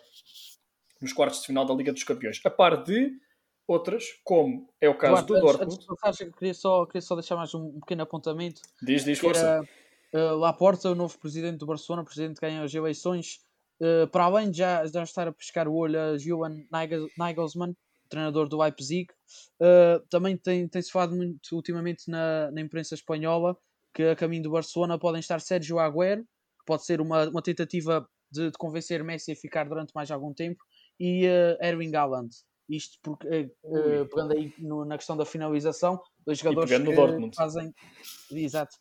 nos 1.01 1.12
quartos 1.12 1.41
de 1.41 1.47
final 1.47 1.65
da 1.65 1.73
Liga 1.73 1.91
dos 1.91 2.03
Campeões. 2.06 2.39
A 2.45 2.49
par 2.49 2.82
de 2.82 3.12
outras, 3.67 4.06
como 4.23 4.69
é 4.79 4.88
o 4.88 4.97
caso 4.97 5.25
Duarte, 5.25 5.34
do 5.34 5.39
Dortmund. 5.39 5.73
Antes, 5.73 6.06
antes 6.06 6.17
de 6.25 6.32
queria, 6.32 6.53
só, 6.53 6.86
queria 6.86 7.01
só 7.01 7.15
deixar 7.15 7.36
mais 7.36 7.53
um 7.53 7.79
pequeno 7.82 8.03
apontamento. 8.03 8.62
Diz, 8.82 9.03
diz, 9.03 9.19
força. 9.19 9.67
Era, 10.13 10.34
uh, 10.34 10.38
Laporta, 10.38 10.89
o 10.89 10.95
novo 10.95 11.17
presidente 11.19 11.58
do 11.58 11.65
Barcelona, 11.65 12.06
presidente 12.06 12.39
que 12.39 12.45
ganha 12.45 12.63
as 12.63 12.73
eleições, 12.73 13.41
uh, 13.82 14.08
para 14.08 14.23
além 14.23 14.49
de 14.49 14.60
já, 14.60 14.86
já 14.86 15.03
estar 15.03 15.27
a 15.27 15.34
pescar 15.34 15.67
o 15.67 15.75
olho 15.75 15.99
a 15.99 16.17
Johan 16.17 16.63
Nagelsmann, 17.17 17.75
treinador 18.13 18.47
do 18.47 18.58
Leipzig. 18.58 19.08
Uh, 19.60 19.99
também 20.10 20.38
tem, 20.38 20.67
tem-se 20.67 20.91
falado 20.91 21.15
muito 21.15 21.39
ultimamente 21.54 22.10
na, 22.10 22.52
na 22.52 22.62
imprensa 22.62 22.93
espanhola 22.93 23.58
que 23.93 24.04
a 24.04 24.15
caminho 24.15 24.43
do 24.43 24.52
Barcelona 24.52 24.97
podem 24.97 25.19
estar 25.19 25.39
Sérgio 25.39 25.78
Agüero, 25.78 26.21
que 26.21 26.65
pode 26.65 26.86
ser 26.86 27.02
uma, 27.02 27.30
uma 27.30 27.41
tentativa 27.41 28.08
de, 28.32 28.52
de, 28.52 28.58
convencer 28.58 29.04
Messi 29.04 29.32
a 29.32 29.36
ficar 29.36 29.67
durante 29.67 29.91
mais 29.93 30.10
algum 30.10 30.34
tempo, 30.34 30.63
e 30.99 31.28
uh, 31.28 31.63
Erwin 31.63 31.95
Haaland. 31.95 32.30
Isto 32.69 32.97
porque, 33.04 33.52
uh, 33.63 34.08
pegando 34.08 34.34
aí 34.34 34.54
no, 34.58 34.86
na 34.86 34.97
questão 34.97 35.17
da 35.17 35.26
finalização, 35.26 36.02
dois 36.26 36.39
jogadores 36.39 36.71
que 36.71 37.36
fazem. 37.36 37.73
Exato. 38.32 38.76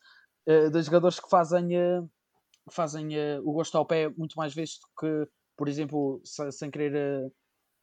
Uh, 0.47 0.71
dois 0.71 0.85
jogadores 0.85 1.19
que 1.19 1.29
fazem, 1.29 1.77
uh, 1.77 2.09
fazem 2.71 3.09
o 3.43 3.51
gosto 3.51 3.77
ao 3.77 3.85
pé 3.85 4.09
muito 4.09 4.35
mais 4.35 4.53
vezes 4.53 4.79
do 4.79 4.87
que, 4.99 5.31
por 5.55 5.67
exemplo, 5.67 6.21
se, 6.23 6.51
sem 6.51 6.71
querer. 6.71 7.31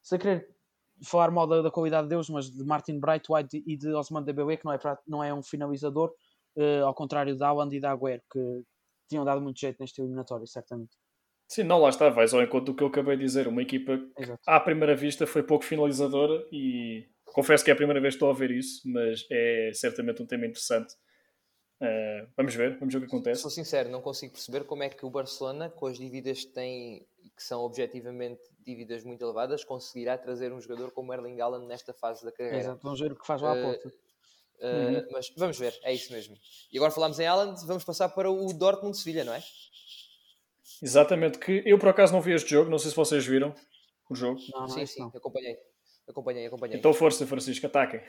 sem 0.03 0.19
querer 0.19 0.60
falar 1.03 1.31
mal 1.31 1.47
da, 1.47 1.61
da, 1.61 1.71
qualidade 1.71 2.03
de 2.03 2.09
Deus, 2.09 2.29
mas 2.29 2.49
de 2.49 2.63
Martin 2.63 2.99
White 3.27 3.63
e 3.65 3.77
de 3.77 3.93
Osman 3.93 4.23
Dembélé, 4.23 4.57
que 4.57 4.65
não 4.65 4.73
é, 4.73 4.79
não 5.07 5.23
é 5.23 5.33
um 5.33 5.41
finalizador, 5.41 6.13
uh, 6.55 6.85
ao 6.85 6.93
contrário 6.93 7.35
da 7.37 7.47
Haaland 7.47 7.75
e 7.75 7.79
da 7.79 7.91
Agüero, 7.91 8.21
que 8.31 8.63
tinham 9.09 9.25
dado 9.25 9.41
muito 9.41 9.59
jeito 9.59 9.77
neste 9.79 10.01
eliminatório, 10.01 10.47
certamente. 10.47 10.91
Sim, 11.47 11.63
não, 11.63 11.81
lá 11.81 11.89
está, 11.89 12.09
vais 12.09 12.33
ao 12.33 12.41
encontro 12.41 12.67
do 12.67 12.75
que 12.75 12.81
eu 12.81 12.87
acabei 12.87 13.17
de 13.17 13.23
dizer. 13.23 13.45
Uma 13.45 13.61
equipa 13.61 13.97
que, 13.97 14.23
Exato. 14.23 14.41
à 14.47 14.59
primeira 14.59 14.95
vista, 14.95 15.27
foi 15.27 15.43
pouco 15.43 15.65
finalizadora 15.65 16.47
e 16.49 17.05
confesso 17.25 17.63
que 17.63 17.69
é 17.69 17.73
a 17.73 17.75
primeira 17.75 17.99
vez 17.99 18.13
que 18.13 18.17
estou 18.17 18.29
a 18.29 18.33
ver 18.33 18.51
isso, 18.51 18.81
mas 18.89 19.25
é 19.29 19.71
certamente 19.73 20.21
um 20.23 20.25
tema 20.25 20.45
interessante. 20.45 20.93
Uh, 21.81 22.29
vamos 22.37 22.53
ver, 22.53 22.77
vamos 22.77 22.93
ver 22.93 22.99
o 22.99 23.01
que 23.01 23.07
acontece. 23.07 23.41
Sou 23.41 23.49
sincero, 23.49 23.89
não 23.89 24.01
consigo 24.01 24.33
perceber 24.33 24.65
como 24.65 24.83
é 24.83 24.89
que 24.89 25.03
o 25.03 25.09
Barcelona, 25.09 25.67
com 25.67 25.87
as 25.87 25.97
dívidas 25.97 26.45
que 26.45 26.51
tem 26.51 27.07
que 27.35 27.43
são 27.43 27.61
objetivamente 27.61 28.39
dívidas 28.59 29.03
muito 29.03 29.23
elevadas, 29.25 29.63
conseguirá 29.63 30.15
trazer 30.15 30.53
um 30.53 30.61
jogador 30.61 30.91
como 30.91 31.11
Erling 31.11 31.41
Haaland 31.41 31.65
nesta 31.65 31.91
fase 31.91 32.23
da 32.23 32.31
carreira. 32.31 32.59
Exato, 32.59 32.79
vamos 32.83 32.99
ver 32.99 33.11
o 33.11 33.15
que 33.15 33.25
faz 33.25 33.41
lá 33.41 33.53
à 33.53 33.55
porta. 33.55 33.87
Uh, 33.87 34.65
uhum. 34.65 35.07
Mas 35.11 35.33
vamos 35.35 35.57
ver, 35.57 35.75
é 35.81 35.91
isso 35.91 36.13
mesmo. 36.13 36.37
E 36.71 36.77
agora 36.77 36.91
falámos 36.91 37.19
em 37.19 37.25
Haaland, 37.25 37.65
vamos 37.65 37.83
passar 37.83 38.09
para 38.09 38.29
o 38.29 38.53
Dortmund-Sevilha, 38.53 39.23
não 39.23 39.33
é? 39.33 39.41
Exatamente, 40.83 41.39
que 41.39 41.63
eu 41.65 41.79
por 41.79 41.89
acaso 41.89 42.13
não 42.13 42.21
vi 42.21 42.33
este 42.33 42.51
jogo, 42.51 42.69
não 42.69 42.77
sei 42.77 42.91
se 42.91 42.95
vocês 42.95 43.25
viram 43.25 43.55
o 44.07 44.13
jogo. 44.13 44.39
Não, 44.53 44.61
não, 44.61 44.67
sim, 44.69 44.85
sim, 44.85 44.99
não. 44.99 45.07
acompanhei. 45.07 45.57
Acompanhei, 46.07 46.45
acompanhei. 46.45 46.77
Então 46.77 46.93
força, 46.93 47.25
Francisco, 47.25 47.65
ataquem. 47.65 48.01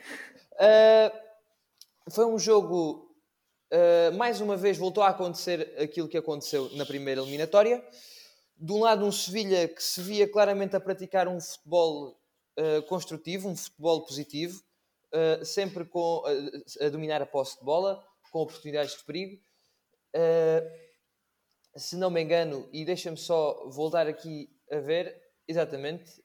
Uh, 0.53 2.11
foi 2.11 2.25
um 2.25 2.37
jogo 2.37 3.12
Uh, 3.71 4.15
mais 4.15 4.39
uma 4.39 4.55
vez 4.55 4.77
voltou 4.77 5.03
a 5.03 5.09
acontecer 5.09 5.73
aquilo 5.79 6.07
que 6.07 6.17
aconteceu 6.17 6.69
na 6.75 6.85
primeira 6.85 7.21
eliminatória 7.21 7.83
de 8.55 8.71
um 8.71 8.79
lado 8.79 9.05
um 9.05 9.11
Sevilha 9.11 9.67
que 9.67 9.83
se 9.83 10.01
via 10.01 10.27
claramente 10.27 10.75
a 10.75 10.79
praticar 10.79 11.27
um 11.27 11.41
futebol 11.41 12.09
uh, 12.59 12.83
construtivo, 12.83 13.49
um 13.49 13.55
futebol 13.55 14.05
positivo, 14.05 14.63
uh, 15.11 15.43
sempre 15.43 15.85
com, 15.85 16.23
a 16.79 16.89
dominar 16.89 17.21
a 17.21 17.25
posse 17.25 17.57
de 17.57 17.65
bola, 17.65 18.03
com 18.31 18.41
oportunidades 18.41 18.95
de 18.95 19.03
perigo. 19.03 19.41
se 21.75 21.95
não 21.95 22.11
me 22.11 22.21
engano, 22.21 22.69
e 22.71 22.85
deixa-me 22.85 23.17
só 23.17 23.67
voltar 23.69 24.07
aqui 24.07 24.49
a 24.71 24.77
ver, 24.79 25.19
exatamente, 25.47 26.22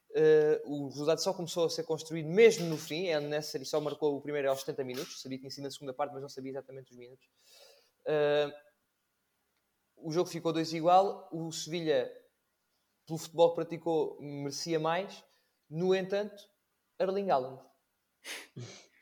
o 0.65 0.87
resultado 0.87 1.19
só 1.19 1.33
começou 1.33 1.65
a 1.65 1.69
ser 1.69 1.83
construído 1.83 2.27
mesmo 2.27 2.67
no 2.67 2.77
fim, 2.77 3.07
é 3.07 3.19
necessário, 3.19 3.65
só 3.65 3.79
marcou 3.79 4.17
o 4.17 4.21
primeiro 4.21 4.49
aos 4.49 4.61
70 4.61 4.83
minutos, 4.83 5.21
sabia 5.21 5.37
que 5.37 5.41
tinha 5.41 5.51
sido 5.51 5.63
na 5.65 5.71
segunda 5.71 5.93
parte, 5.93 6.13
mas 6.13 6.21
não 6.21 6.29
sabia 6.29 6.51
exatamente 6.51 6.91
os 6.91 6.97
minutos. 6.97 7.27
o 9.97 10.11
jogo 10.11 10.29
ficou 10.29 10.51
2 10.51 10.73
igual, 10.73 11.29
o 11.31 11.51
Sevilha 11.51 12.11
pelo 13.09 13.17
futebol 13.17 13.49
que 13.49 13.55
praticou, 13.55 14.21
merecia 14.21 14.79
mais. 14.79 15.25
No 15.67 15.95
entanto, 15.95 16.47
Erling 16.99 17.31
Haaland. 17.31 17.59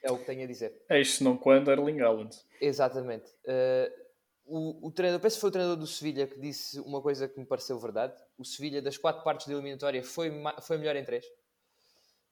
É 0.02 0.12
o 0.12 0.18
que 0.18 0.26
tenho 0.26 0.44
a 0.44 0.48
dizer. 0.48 0.82
É 0.88 1.02
isto 1.02 1.24
não 1.24 1.36
quando 1.36 1.70
Erling 1.70 2.00
Haaland. 2.00 2.34
Exatamente. 2.62 3.30
Uh, 3.44 4.07
o, 4.48 4.88
o 4.88 4.92
treinador, 4.92 5.22
penso 5.22 5.36
que 5.36 5.42
foi 5.42 5.50
o 5.50 5.52
treinador 5.52 5.78
do 5.78 5.86
Sevilha 5.86 6.26
que 6.26 6.40
disse 6.40 6.80
uma 6.80 7.02
coisa 7.02 7.28
que 7.28 7.38
me 7.38 7.46
pareceu 7.46 7.78
verdade. 7.78 8.14
O 8.38 8.46
Sevilha, 8.46 8.82
das 8.82 8.98
quatro 8.98 9.24
partes 9.24 9.46
da 9.46 9.54
eliminatória, 9.54 10.02
foi, 10.02 10.32
foi 10.62 10.78
melhor 10.78 10.96
em 10.96 11.04
três. 11.04 11.26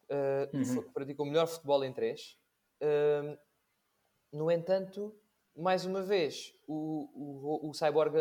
uh, 0.09 0.57
uhum. 0.57 0.91
praticou 0.93 1.26
melhor 1.26 1.45
futebol 1.45 1.84
em 1.84 1.91
3. 1.91 2.38
Uh, 2.82 3.38
no 4.32 4.49
entanto, 4.49 5.13
mais 5.55 5.86
uma 5.86 6.01
vez, 6.01 6.53
o, 6.68 7.09
o, 7.13 7.70
o 7.70 7.74
Cyborg 7.74 8.16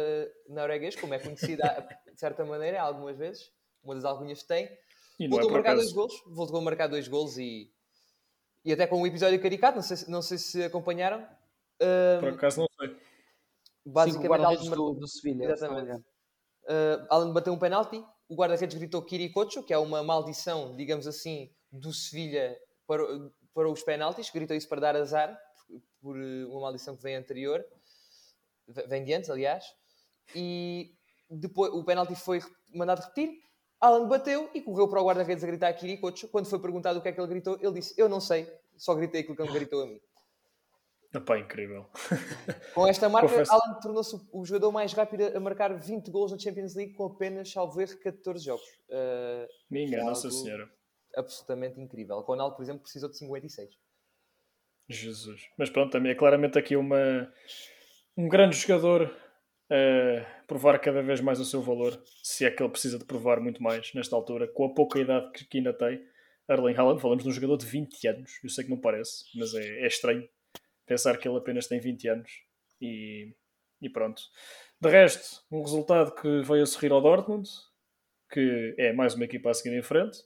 norueguês, 0.48 0.96
como 0.96 1.14
é 1.14 1.18
conhecido 1.18 1.62
de 2.12 2.18
certa 2.18 2.44
maneira, 2.44 2.80
algumas 2.80 3.16
vezes, 3.16 3.52
uma 3.82 3.94
das 3.94 4.04
algumas 4.04 4.42
tem, 4.42 4.68
e 5.18 5.28
voltou 5.28 5.50
é 5.50 5.52
a 5.52 5.54
marcar 5.54 5.74
dois 5.74 5.92
gols, 5.92 6.22
voltou 6.26 6.58
a 6.58 6.62
marcar 6.62 6.86
dois 6.88 7.06
gols 7.06 7.38
e, 7.38 7.70
e 8.64 8.72
até 8.72 8.86
com 8.86 9.00
um 9.00 9.06
episódio 9.06 9.40
caricato, 9.40 9.76
não 9.76 9.82
sei, 9.82 9.96
não 10.08 10.22
sei 10.22 10.38
se 10.38 10.64
acompanharam. 10.64 11.26
Um, 11.80 12.20
Por 12.20 12.28
acaso 12.30 12.60
não 12.60 12.68
sei. 12.78 12.96
Basicamente, 13.84 14.62
Sim, 14.62 14.70
do, 14.70 14.94
do 14.94 15.06
Sevilha. 15.06 15.52
Exatamente. 15.52 16.02
Uh, 16.64 17.06
Alan 17.10 17.32
bateu 17.32 17.52
um 17.52 17.58
penalti, 17.58 18.02
o 18.28 18.34
guarda-redes 18.34 18.76
gritou 18.76 19.02
Kirikocho, 19.02 19.62
que 19.62 19.72
é 19.72 19.78
uma 19.78 20.02
maldição, 20.02 20.74
digamos 20.74 21.06
assim, 21.06 21.50
do 21.70 21.92
Sevilha 21.92 22.56
para, 22.86 23.02
para 23.52 23.68
os 23.68 23.82
penaltis, 23.82 24.30
gritou 24.30 24.56
isso 24.56 24.68
para 24.68 24.80
dar 24.80 24.96
azar, 24.96 25.38
por 26.00 26.16
uma 26.16 26.60
maldição 26.60 26.96
que 26.96 27.02
vem 27.02 27.16
anterior, 27.16 27.62
vem 28.88 29.04
de 29.04 29.12
antes, 29.12 29.28
aliás, 29.28 29.64
e 30.34 30.94
depois 31.30 31.72
o 31.72 31.84
penalti 31.84 32.14
foi 32.14 32.40
mandado 32.74 33.02
repetir, 33.02 33.44
Alan 33.80 34.08
bateu 34.08 34.48
e 34.54 34.62
correu 34.62 34.88
para 34.88 35.02
o 35.02 35.04
guarda-redes 35.04 35.44
a 35.44 35.46
gritar 35.46 35.72
Kirikocho. 35.74 36.28
Quando 36.28 36.46
foi 36.46 36.58
perguntado 36.58 36.98
o 36.98 37.02
que 37.02 37.08
é 37.08 37.12
que 37.12 37.20
ele 37.20 37.28
gritou, 37.28 37.58
ele 37.60 37.74
disse: 37.74 37.94
Eu 37.98 38.08
não 38.08 38.18
sei, 38.18 38.50
só 38.78 38.94
gritei 38.94 39.20
aquilo 39.20 39.36
que 39.36 39.42
ele 39.42 39.52
gritou 39.52 39.82
a 39.82 39.86
mim. 39.86 40.00
Epá, 41.14 41.38
incrível. 41.38 41.86
Com 42.74 42.86
esta 42.88 43.08
marca, 43.08 43.28
Confesso. 43.28 43.52
Alan 43.52 43.78
tornou-se 43.80 44.16
o 44.32 44.44
jogador 44.44 44.72
mais 44.72 44.92
rápido 44.92 45.24
a 45.24 45.38
marcar 45.38 45.72
20 45.78 46.10
gols 46.10 46.32
na 46.32 46.38
Champions 46.38 46.74
League 46.74 46.94
com 46.94 47.06
apenas, 47.06 47.52
salvo 47.52 47.80
erro, 47.80 47.96
14 48.00 48.44
jogos. 48.44 48.66
Uh, 48.88 49.46
Minha 49.70 50.02
Nossa 50.02 50.28
Senhora. 50.28 50.68
Absolutamente 51.16 51.80
incrível. 51.80 52.16
O 52.16 52.22
Ronaldo, 52.22 52.56
por 52.56 52.62
exemplo, 52.62 52.82
precisou 52.82 53.08
de 53.08 53.16
56. 53.16 53.70
Jesus. 54.88 55.48
Mas 55.56 55.70
pronto, 55.70 55.92
também 55.92 56.10
é 56.10 56.14
claramente 56.16 56.58
aqui 56.58 56.74
uma, 56.74 57.32
um 58.16 58.28
grande 58.28 58.56
jogador 58.56 59.14
a 59.70 60.44
provar 60.46 60.78
cada 60.80 61.00
vez 61.00 61.20
mais 61.20 61.38
o 61.38 61.44
seu 61.44 61.62
valor, 61.62 62.02
se 62.22 62.44
é 62.44 62.50
que 62.50 62.62
ele 62.62 62.70
precisa 62.70 62.98
de 62.98 63.04
provar 63.04 63.40
muito 63.40 63.62
mais 63.62 63.94
nesta 63.94 64.14
altura, 64.14 64.48
com 64.48 64.66
a 64.66 64.74
pouca 64.74 64.98
idade 64.98 65.30
que, 65.32 65.44
que 65.46 65.58
ainda 65.58 65.72
tem. 65.72 66.04
Erling 66.50 66.74
Haaland, 66.74 67.00
falamos 67.00 67.22
de 67.22 67.30
um 67.30 67.32
jogador 67.32 67.56
de 67.56 67.64
20 67.64 68.08
anos, 68.08 68.32
eu 68.42 68.50
sei 68.50 68.64
que 68.64 68.70
não 68.70 68.78
parece, 68.78 69.24
mas 69.34 69.54
é, 69.54 69.64
é 69.80 69.86
estranho 69.86 70.28
pensar 70.86 71.16
que 71.18 71.28
ele 71.28 71.38
apenas 71.38 71.66
tem 71.66 71.80
20 71.80 72.08
anos 72.08 72.30
e, 72.80 73.34
e 73.80 73.88
pronto. 73.88 74.22
De 74.80 74.88
resto, 74.88 75.42
um 75.50 75.62
resultado 75.62 76.14
que 76.14 76.42
veio 76.42 76.62
a 76.62 76.66
sorrir 76.66 76.92
ao 76.92 77.00
Dortmund, 77.00 77.48
que 78.30 78.74
é 78.78 78.92
mais 78.92 79.14
uma 79.14 79.24
equipa 79.24 79.50
a 79.50 79.54
seguir 79.54 79.76
em 79.76 79.82
frente. 79.82 80.18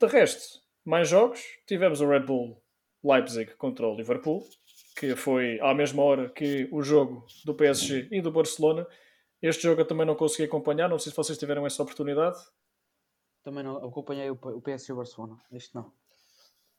De 0.00 0.06
resto, 0.06 0.60
mais 0.84 1.08
jogos. 1.08 1.40
Tivemos 1.66 2.00
o 2.00 2.08
Red 2.08 2.20
Bull 2.20 2.62
Leipzig 3.04 3.54
contra 3.56 3.86
o 3.86 3.94
Liverpool, 3.94 4.42
que 4.96 5.14
foi 5.14 5.58
à 5.60 5.74
mesma 5.74 6.02
hora 6.02 6.30
que 6.30 6.68
o 6.72 6.82
jogo 6.82 7.26
do 7.44 7.54
PSG 7.54 8.08
e 8.10 8.20
do 8.20 8.32
Barcelona. 8.32 8.86
Este 9.40 9.62
jogo 9.62 9.80
eu 9.80 9.86
também 9.86 10.06
não 10.06 10.14
consegui 10.14 10.44
acompanhar, 10.44 10.88
não 10.88 10.98
sei 10.98 11.10
se 11.10 11.16
vocês 11.16 11.38
tiveram 11.38 11.66
essa 11.66 11.82
oportunidade. 11.82 12.38
Também 13.42 13.64
não 13.64 13.76
acompanhei 13.76 14.30
o 14.30 14.60
PSG 14.60 14.90
e 14.90 14.92
o 14.92 14.96
Barcelona, 14.96 15.38
este 15.52 15.74
não. 15.74 15.92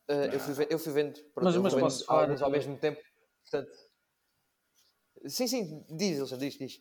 Uh, 0.10 0.34
eu, 0.34 0.39
fui, 0.39 0.68
eu 0.70 0.80
fui 0.80 0.93
vendo, 0.93 1.20
pronto, 1.34 1.62
mas, 1.62 1.74
mas 1.74 1.74
posso 1.74 2.06
falar 2.06 2.32
ao, 2.32 2.43
ao 2.43 2.52
mesmo 2.52 2.78
tempo. 2.78 3.02
Portanto... 3.49 3.72
Sim, 5.28 5.47
sim, 5.47 5.86
diz, 5.89 6.18
Ilson, 6.18 6.38
diz, 6.38 6.58
diz. 6.58 6.80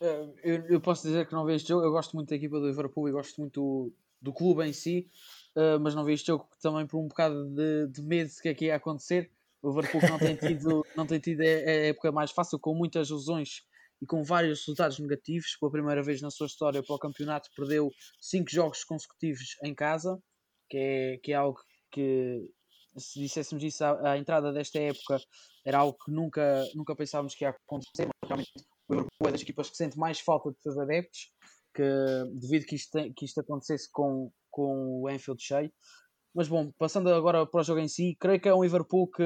Uh, 0.00 0.34
eu, 0.42 0.66
eu, 0.66 0.80
posso 0.80 1.06
dizer 1.06 1.26
que 1.26 1.32
não 1.32 1.46
vi 1.46 1.54
este 1.54 1.68
jogo. 1.68 1.84
Eu 1.84 1.92
gosto 1.92 2.14
muito 2.14 2.28
da 2.28 2.36
equipa 2.36 2.58
do 2.58 2.66
Liverpool 2.66 3.08
e 3.08 3.12
gosto 3.12 3.40
muito 3.40 3.60
do, 3.60 3.92
do 4.20 4.32
clube 4.32 4.64
em 4.64 4.72
si, 4.72 5.08
uh, 5.56 5.78
mas 5.80 5.94
não 5.94 6.04
vi 6.04 6.12
este 6.14 6.26
jogo 6.26 6.48
também 6.60 6.86
por 6.86 6.98
um 6.98 7.06
bocado 7.08 7.48
de, 7.50 7.86
de 7.88 8.02
medo 8.02 8.28
do 8.28 8.42
que 8.42 8.48
é 8.48 8.54
que 8.54 8.64
ia 8.66 8.76
acontecer. 8.76 9.30
O 9.62 9.68
Liverpool 9.68 10.00
não 10.10 10.18
tem 10.18 10.36
tido, 10.36 10.84
não 10.96 11.06
tem 11.06 11.20
tido 11.20 11.40
a, 11.40 11.44
a 11.44 11.86
época 11.88 12.12
mais 12.12 12.30
fácil, 12.32 12.58
com 12.58 12.74
muitas 12.74 13.08
lesões 13.08 13.62
e 14.02 14.06
com 14.06 14.22
vários 14.22 14.60
resultados 14.60 14.98
negativos. 14.98 15.56
Pela 15.58 15.72
primeira 15.72 16.02
vez 16.02 16.20
na 16.20 16.30
sua 16.30 16.46
história 16.46 16.82
para 16.82 16.94
o 16.94 16.98
campeonato, 16.98 17.48
perdeu 17.56 17.90
cinco 18.20 18.50
jogos 18.50 18.84
consecutivos 18.84 19.56
em 19.62 19.74
casa, 19.74 20.20
que 20.68 20.76
é, 20.76 21.16
que 21.18 21.32
é 21.32 21.36
algo 21.36 21.58
que, 21.90 22.48
se 22.96 23.20
disséssemos 23.20 23.62
isso 23.64 23.84
à, 23.84 24.12
à 24.12 24.18
entrada 24.18 24.52
desta 24.52 24.78
época, 24.78 25.18
era 25.64 25.78
algo 25.78 25.96
que 26.04 26.10
nunca, 26.10 26.64
nunca 26.74 26.94
pensávamos 26.94 27.34
que 27.34 27.44
ia 27.44 27.50
acontecer. 27.50 28.06
Mas 28.06 28.28
realmente, 28.28 28.52
o 28.88 28.94
Liverpool 28.94 29.28
é 29.28 29.32
das 29.32 29.42
equipas 29.42 29.70
que 29.70 29.76
sente 29.76 29.98
mais 29.98 30.20
falta 30.20 30.50
de 30.50 30.60
seus 30.60 30.78
adeptos, 30.78 31.30
que 31.74 31.82
devido 32.34 32.66
que 32.66 32.76
isto, 32.76 32.98
que 33.14 33.24
isto 33.24 33.40
acontecesse 33.40 33.90
com, 33.90 34.30
com 34.50 35.02
o 35.02 35.10
Enfield 35.10 35.42
cheio. 35.42 35.72
Mas 36.34 36.48
bom, 36.48 36.70
passando 36.78 37.12
agora 37.12 37.46
para 37.46 37.60
o 37.60 37.64
jogo 37.64 37.80
em 37.80 37.88
si, 37.88 38.16
creio 38.18 38.40
que 38.40 38.48
é 38.48 38.54
um 38.54 38.62
Liverpool 38.62 39.08
que, 39.08 39.22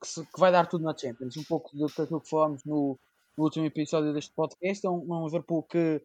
que, 0.00 0.06
se, 0.06 0.24
que 0.24 0.40
vai 0.40 0.50
dar 0.50 0.66
tudo 0.66 0.84
na 0.84 0.96
Champions. 0.96 1.36
Um 1.36 1.44
pouco 1.44 1.70
daquilo 1.76 2.20
que 2.20 2.28
falámos 2.28 2.64
no, 2.64 2.98
no, 3.36 3.44
último 3.44 3.64
episódio 3.66 4.12
deste 4.12 4.34
podcast. 4.34 4.84
É 4.84 4.90
um, 4.90 5.06
um 5.08 5.24
Liverpool 5.24 5.62
que, 5.62 6.02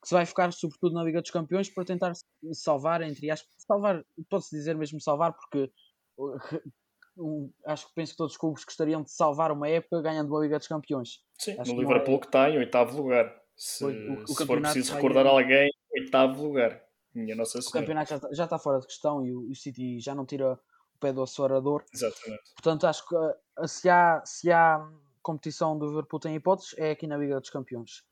que, 0.00 0.08
se 0.08 0.14
vai 0.14 0.24
focar 0.26 0.52
sobretudo 0.52 0.94
na 0.94 1.04
Liga 1.04 1.20
dos 1.20 1.30
Campeões 1.30 1.68
para 1.68 1.84
tentar 1.84 2.12
salvar, 2.52 3.02
entre 3.02 3.30
aspas, 3.30 3.54
salvar, 3.58 4.04
pode-se 4.28 4.56
dizer 4.56 4.76
mesmo 4.76 5.00
salvar, 5.00 5.32
porque 5.32 5.70
um, 7.16 7.50
acho 7.66 7.88
que 7.88 7.94
penso 7.94 8.12
que 8.12 8.18
todos 8.18 8.32
os 8.32 8.38
clubes 8.38 8.64
gostariam 8.64 9.02
de 9.02 9.10
salvar 9.10 9.52
uma 9.52 9.68
época 9.68 10.02
ganhando 10.02 10.36
a 10.36 10.40
Liga 10.40 10.58
dos 10.58 10.68
Campeões. 10.68 11.22
Sim, 11.38 11.56
acho 11.58 11.72
no 11.74 11.80
Liverpool 11.80 12.16
é... 12.16 12.18
que 12.18 12.26
está 12.26 12.50
em 12.50 12.58
oitavo 12.58 12.96
lugar. 12.96 13.40
Se, 13.56 13.84
o, 13.84 14.22
o 14.22 14.26
se 14.26 14.46
for 14.46 14.60
preciso 14.60 14.94
recordar 14.94 15.26
alguém, 15.26 15.70
oitavo 15.92 16.42
lugar. 16.42 16.82
Minha 17.14 17.34
Nossa 17.34 17.58
o 17.58 17.70
campeonato 17.70 18.10
já, 18.10 18.20
já 18.32 18.44
está 18.44 18.58
fora 18.58 18.78
de 18.78 18.86
questão 18.86 19.24
e 19.26 19.32
o, 19.32 19.50
o 19.50 19.54
City 19.54 19.98
já 19.98 20.14
não 20.14 20.24
tira 20.24 20.52
o 20.52 20.98
pé 20.98 21.12
do 21.12 21.22
acelerador. 21.22 21.84
Exatamente. 21.92 22.42
Portanto, 22.54 22.86
acho 22.86 23.06
que 23.06 23.14
uh, 23.16 23.68
se, 23.68 23.88
há, 23.88 24.22
se 24.24 24.50
há 24.50 24.88
competição 25.20 25.76
do 25.76 25.86
Liverpool 25.86 26.20
tem 26.20 26.36
hipóteses, 26.36 26.74
é 26.78 26.92
aqui 26.92 27.06
na 27.06 27.16
Liga 27.16 27.40
dos 27.40 27.50
Campeões. 27.50 28.04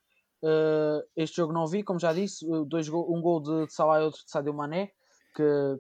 Uh, 0.43 1.03
este 1.17 1.37
jogo 1.37 1.53
não 1.53 1.67
vi, 1.67 1.83
como 1.83 1.99
já 1.99 2.13
disse, 2.13 2.47
dois 2.67 2.89
go 2.89 3.07
um 3.13 3.21
gol 3.21 3.43
de, 3.43 3.67
de 3.67 3.73
Salah 3.73 4.01
e 4.01 4.05
outro 4.05 4.25
de 4.25 4.31
Sadio 4.31 4.55
Mané, 4.55 4.93
que 5.35 5.79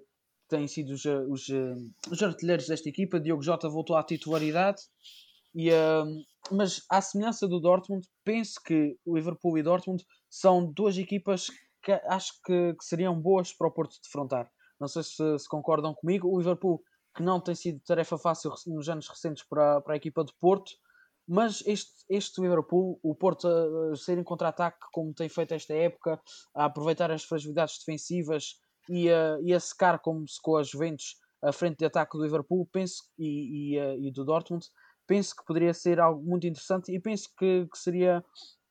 têm 0.48 0.66
sido 0.66 0.92
os, 0.92 1.04
os, 1.04 1.46
os 2.10 2.22
artilheiros 2.22 2.66
desta 2.66 2.88
equipa. 2.88 3.20
Diogo 3.20 3.42
Jota 3.42 3.68
voltou 3.68 3.96
à 3.96 4.02
titularidade. 4.02 4.80
E, 5.54 5.70
uh, 5.70 6.04
mas, 6.50 6.82
à 6.90 7.00
semelhança 7.00 7.46
do 7.46 7.60
Dortmund, 7.60 8.06
penso 8.24 8.60
que 8.64 8.96
o 9.04 9.16
Liverpool 9.16 9.58
e 9.58 9.62
Dortmund 9.62 10.04
são 10.28 10.72
duas 10.72 10.96
equipas 10.96 11.48
que 11.82 11.92
acho 11.92 12.32
que, 12.44 12.74
que, 12.74 12.84
seriam 12.84 13.18
boas 13.20 13.52
para 13.52 13.68
o 13.68 13.72
Porto 13.72 13.96
defrontar. 14.02 14.50
Não 14.80 14.88
sei 14.88 15.02
se, 15.02 15.38
se, 15.38 15.48
concordam 15.48 15.94
comigo. 15.94 16.28
O 16.28 16.38
Liverpool, 16.38 16.82
que 17.14 17.22
não 17.22 17.40
tem 17.40 17.54
sido 17.54 17.80
tarefa 17.80 18.18
fácil 18.18 18.52
nos 18.66 18.88
anos 18.88 19.08
recentes 19.08 19.44
para, 19.48 19.80
para 19.80 19.94
a 19.94 19.96
equipa 19.96 20.24
de 20.24 20.32
Porto, 20.40 20.70
mas 21.28 21.62
este, 21.66 21.92
este 22.08 22.40
Liverpool, 22.40 22.98
o 23.02 23.14
Porto 23.14 23.46
a, 23.46 24.12
em 24.12 24.24
contra-ataque, 24.24 24.78
como 24.92 25.12
tem 25.12 25.28
feito 25.28 25.52
esta 25.52 25.74
época, 25.74 26.20
a 26.54 26.64
aproveitar 26.64 27.10
as 27.10 27.24
fragilidades 27.24 27.78
defensivas 27.78 28.54
e 28.88 29.10
a, 29.10 29.38
e 29.42 29.52
a 29.52 29.60
secar, 29.60 29.98
como 29.98 30.26
secou 30.26 30.56
a 30.56 30.62
Juventus, 30.62 31.16
a 31.42 31.52
frente 31.52 31.78
de 31.78 31.84
ataque 31.84 32.16
do 32.16 32.24
Liverpool 32.24 32.66
penso, 32.72 33.02
e, 33.18 33.76
e, 33.76 34.08
e 34.08 34.10
do 34.10 34.24
Dortmund, 34.24 34.64
penso 35.06 35.36
que 35.36 35.44
poderia 35.44 35.74
ser 35.74 36.00
algo 36.00 36.24
muito 36.24 36.46
interessante 36.46 36.92
e 36.92 36.98
penso 36.98 37.28
que, 37.36 37.66
que 37.70 37.78
seria 37.78 38.24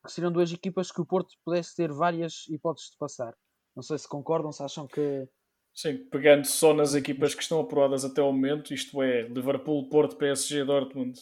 que 0.05 0.14
seriam 0.14 0.32
duas 0.32 0.51
equipas 0.51 0.91
que 0.91 1.01
o 1.01 1.05
Porto 1.05 1.36
pudesse 1.43 1.76
ter 1.76 1.91
várias 1.91 2.47
hipóteses 2.49 2.91
de 2.91 2.97
passar. 2.97 3.34
Não 3.76 3.84
sei 3.84 3.97
se 3.97 4.08
concordam, 4.08 4.51
se 4.51 4.64
acham 4.64 4.88
que. 4.88 5.28
Sim, 5.74 5.97
pegando 6.10 6.45
só 6.45 6.74
nas 6.74 6.95
equipas 6.95 7.36
que 7.36 7.43
estão 7.43 7.60
apuradas 7.60 8.03
até 8.03 8.22
o 8.22 8.32
momento, 8.32 8.74
isto 8.74 9.01
é 9.03 9.28
Liverpool, 9.28 9.89
Porto, 9.89 10.16
PSG, 10.16 10.64
Dortmund, 10.64 11.20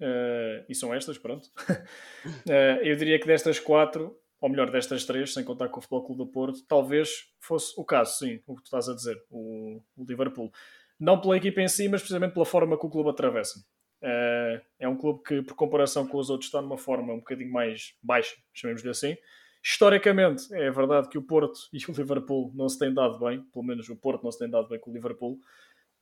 uh, 0.00 0.64
e 0.68 0.74
são 0.74 0.94
estas, 0.94 1.18
pronto. 1.18 1.46
uh, 1.46 2.52
eu 2.82 2.96
diria 2.96 3.18
que 3.18 3.26
destas 3.26 3.58
quatro, 3.58 4.16
ou 4.40 4.48
melhor, 4.48 4.70
destas 4.70 5.04
três, 5.04 5.32
sem 5.32 5.44
contar 5.44 5.68
com 5.68 5.78
o 5.78 5.82
Futebol 5.82 6.04
Clube 6.04 6.24
do 6.24 6.26
Porto, 6.26 6.64
talvez 6.66 7.32
fosse 7.40 7.72
o 7.76 7.84
caso, 7.84 8.18
sim, 8.18 8.40
o 8.46 8.56
que 8.56 8.62
tu 8.62 8.66
estás 8.66 8.88
a 8.88 8.94
dizer, 8.94 9.22
o, 9.30 9.80
o 9.96 10.04
Liverpool. 10.04 10.52
Não 10.98 11.20
pela 11.20 11.36
equipa 11.36 11.60
em 11.60 11.68
si, 11.68 11.88
mas 11.88 12.00
precisamente 12.00 12.34
pela 12.34 12.46
forma 12.46 12.78
que 12.78 12.86
o 12.86 12.90
clube 12.90 13.10
atravessa. 13.10 13.58
Uh, 14.02 14.60
é 14.78 14.86
um 14.86 14.96
clube 14.96 15.22
que, 15.22 15.42
por 15.42 15.54
comparação 15.54 16.06
com 16.06 16.18
os 16.18 16.28
outros, 16.28 16.48
está 16.48 16.60
numa 16.60 16.76
forma 16.76 17.14
um 17.14 17.18
bocadinho 17.18 17.50
mais 17.50 17.94
baixa, 18.02 18.36
chamemos-lhe 18.52 18.90
assim. 18.90 19.16
Historicamente, 19.62 20.54
é 20.54 20.70
verdade 20.70 21.08
que 21.08 21.16
o 21.16 21.22
Porto 21.22 21.58
e 21.72 21.78
o 21.90 21.94
Liverpool 21.94 22.52
não 22.54 22.68
se 22.68 22.78
têm 22.78 22.92
dado 22.92 23.18
bem, 23.18 23.42
pelo 23.44 23.64
menos 23.64 23.88
o 23.88 23.96
Porto 23.96 24.22
não 24.22 24.30
se 24.30 24.38
tem 24.38 24.50
dado 24.50 24.68
bem 24.68 24.78
com 24.78 24.90
o 24.90 24.94
Liverpool, 24.94 25.38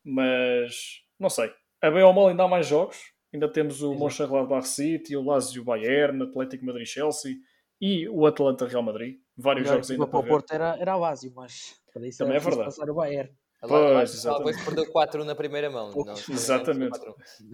mas 0.04 1.04
não 1.16 1.30
sei. 1.30 1.52
A 1.80 1.90
bem 1.90 2.02
ou 2.02 2.12
mal 2.12 2.28
ainda 2.28 2.42
há 2.42 2.48
mais 2.48 2.66
jogos. 2.66 3.11
Ainda 3.32 3.48
temos 3.50 3.82
o 3.82 3.94
Mönchengladbach 3.94 4.68
City, 4.68 5.16
o 5.16 5.22
Lazio 5.22 5.64
Bayern, 5.64 6.22
Atlético 6.22 6.66
Madrid-Chelsea 6.66 7.36
e 7.80 8.08
o 8.08 8.26
Atlanta 8.26 8.66
Real 8.66 8.82
Madrid. 8.82 9.18
Vários 9.36 9.66
jogos 9.68 9.90
ainda 9.90 10.06
para 10.06 10.18
o 10.18 10.24
Porto 10.26 10.52
era, 10.52 10.76
era 10.78 10.96
o 10.96 11.00
Lazio, 11.00 11.32
mas 11.34 11.80
para 11.92 12.06
isso 12.06 12.18
Também 12.18 12.36
é 12.36 12.40
verdade. 12.40 12.64
passar 12.66 12.90
o 12.90 12.94
Bayern. 12.94 13.32
Pois, 13.66 14.12
exatamente. 14.12 14.64
perdeu 14.64 14.90
4 14.90 15.24
na 15.24 15.36
primeira 15.36 15.70
mão. 15.70 15.92
Não, 15.94 16.14
exatamente. 16.14 16.98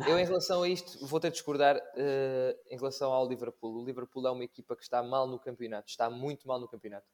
Eu, 0.06 0.18
em 0.18 0.24
relação 0.24 0.62
a 0.62 0.68
isto, 0.68 1.06
vou 1.06 1.20
ter 1.20 1.28
de 1.28 1.34
discordar 1.34 1.76
uh, 1.76 2.58
em 2.70 2.76
relação 2.78 3.12
ao 3.12 3.28
Liverpool. 3.28 3.82
O 3.82 3.84
Liverpool 3.84 4.26
é 4.26 4.30
uma 4.30 4.42
equipa 4.42 4.74
que 4.74 4.82
está 4.82 5.02
mal 5.02 5.26
no 5.26 5.38
campeonato, 5.38 5.90
está 5.90 6.08
muito 6.08 6.48
mal 6.48 6.58
no 6.58 6.66
campeonato. 6.66 7.06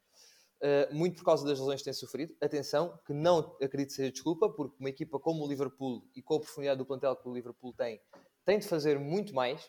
uh, 0.62 0.94
muito 0.94 1.16
por 1.16 1.24
causa 1.24 1.44
das 1.44 1.58
lesões 1.58 1.80
que 1.80 1.84
tem 1.84 1.92
sofrido. 1.92 2.34
Atenção, 2.40 2.96
que 3.04 3.12
não 3.12 3.56
acredito 3.60 3.92
seja 3.92 4.12
desculpa, 4.12 4.48
porque 4.48 4.76
uma 4.78 4.88
equipa 4.88 5.18
como 5.18 5.44
o 5.44 5.48
Liverpool 5.48 6.08
e 6.14 6.22
com 6.22 6.36
a 6.36 6.40
profundidade 6.40 6.78
do 6.78 6.86
plantel 6.86 7.16
que 7.16 7.28
o 7.28 7.34
Liverpool 7.34 7.72
tem, 7.74 8.00
tem 8.44 8.58
de 8.58 8.68
fazer 8.68 8.98
muito 8.98 9.34
mais. 9.34 9.68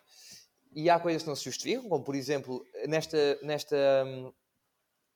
E 0.74 0.90
há 0.90 1.00
coisas 1.00 1.24
que 1.24 1.30
não 1.30 1.36
se 1.36 1.46
justificam, 1.46 1.88
como 1.88 2.04
por 2.04 2.16
exemplo, 2.16 2.66
nesta, 2.88 3.40
nesta, 3.42 3.76
um, 4.06 4.34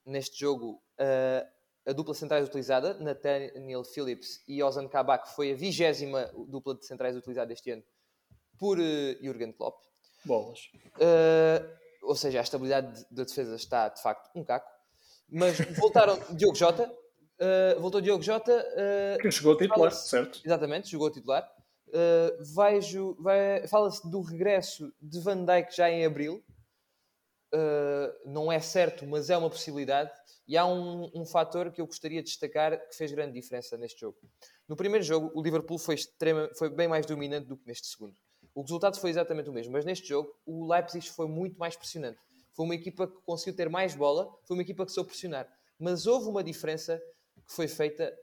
neste 0.06 0.40
jogo, 0.40 0.82
uh, 1.00 1.46
a 1.86 1.92
dupla 1.92 2.14
centrais 2.14 2.48
utilizada, 2.48 2.94
Nathaniel 2.94 3.84
Phillips 3.84 4.42
e 4.48 4.64
Ozan 4.64 4.88
Kabak, 4.88 5.36
foi 5.36 5.52
a 5.52 5.56
vigésima 5.56 6.32
dupla 6.48 6.76
de 6.76 6.86
centrais 6.86 7.16
utilizada 7.16 7.52
este 7.52 7.72
ano 7.72 7.84
por 8.58 8.78
uh, 8.80 9.24
Jurgen 9.24 9.52
Klopp. 9.52 9.82
Bolas. 10.26 10.60
Uh, 10.96 11.80
ou 12.04 12.16
seja, 12.16 12.40
a 12.40 12.44
estabilidade 12.44 13.06
da 13.12 13.24
defesa 13.24 13.56
está 13.56 13.90
de 13.90 14.02
facto 14.02 14.30
um 14.36 14.44
caco. 14.44 14.70
Mas 15.28 15.60
voltaram 15.78 16.18
Diogo 16.36 16.56
Jota, 16.56 16.84
uh, 16.86 17.80
voltou 17.80 18.02
Diogo 18.02 18.24
Jota. 18.24 18.66
Que 19.22 19.32
jogou 19.32 19.58
titular, 19.58 19.92
certo? 19.92 20.42
Exatamente, 20.46 20.90
jogou 20.90 21.10
titular. 21.10 21.50
Uh, 21.90 22.44
vejo, 22.56 23.18
fala-se 23.68 24.10
do 24.10 24.22
regresso 24.22 24.94
de 25.02 25.20
Van 25.20 25.44
Dijk 25.44 25.76
já 25.76 25.90
em 25.90 26.06
abril. 26.06 26.44
Uh, 27.54 28.30
não 28.30 28.52
é 28.52 28.60
certo, 28.60 29.08
mas 29.08 29.30
é 29.30 29.38
uma 29.38 29.50
possibilidade. 29.50 30.12
E 30.48 30.56
há 30.56 30.66
um, 30.66 31.12
um 31.16 31.26
fator 31.26 31.72
que 31.72 31.82
eu 31.82 31.86
gostaria 31.86 32.22
de 32.22 32.30
destacar 32.30 32.80
que 32.88 32.96
fez 32.96 33.12
grande 33.12 33.34
diferença 33.34 33.78
neste 33.78 34.02
jogo. 34.02 34.18
No 34.68 34.76
primeiro 34.76 35.04
jogo, 35.04 35.32
o 35.34 35.42
Liverpool 35.42 35.80
foi, 35.80 35.96
extrema, 35.96 36.50
foi 36.56 36.70
bem 36.70 36.88
mais 36.88 37.06
dominante 37.06 37.48
do 37.48 37.58
que 37.58 37.66
neste 37.68 37.88
segundo. 37.88 38.16
O 38.54 38.62
resultado 38.62 39.00
foi 39.00 39.10
exatamente 39.10 39.50
o 39.50 39.54
mesmo, 39.54 39.74
mas 39.74 39.86
neste 39.86 40.08
jogo 40.08 40.36
o 40.46 40.72
Leipzig 40.72 41.10
foi 41.10 41.28
muito 41.28 41.58
mais 41.58 41.76
pressionante. 41.76 42.20
Foi 42.54 42.66
uma 42.66 42.76
equipa 42.76 43.08
que 43.08 43.22
conseguiu 43.22 43.56
ter 43.56 43.70
mais 43.70 43.96
bola, 43.96 44.30
foi 44.44 44.58
uma 44.58 44.64
equipa 44.64 44.86
que 44.86 44.92
soube 44.92 45.10
pressionar. 45.10 45.48
Mas 45.80 46.06
houve 46.06 46.28
uma 46.28 46.44
diferença 46.44 47.02
que 47.48 47.54
foi 47.54 47.68
feita, 47.68 48.14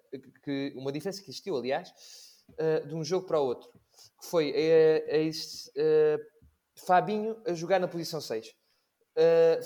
que, 0.45 0.73
uma 0.77 0.93
diferença 0.93 1.23
que 1.23 1.31
existiu, 1.31 1.57
aliás, 1.57 1.93
uh, 2.53 2.87
de 2.87 2.95
um 2.95 3.05
jogo 3.05 3.27
para 3.27 3.41
o 3.41 3.45
outro. 3.45 3.71
Que 4.21 4.27
foi 4.27 4.51
uh, 4.51 6.19
Fabinho 6.87 7.41
a 7.47 7.53
jogar 7.55 7.79
na 7.79 7.89
posição 7.89 8.21
6. 8.21 8.55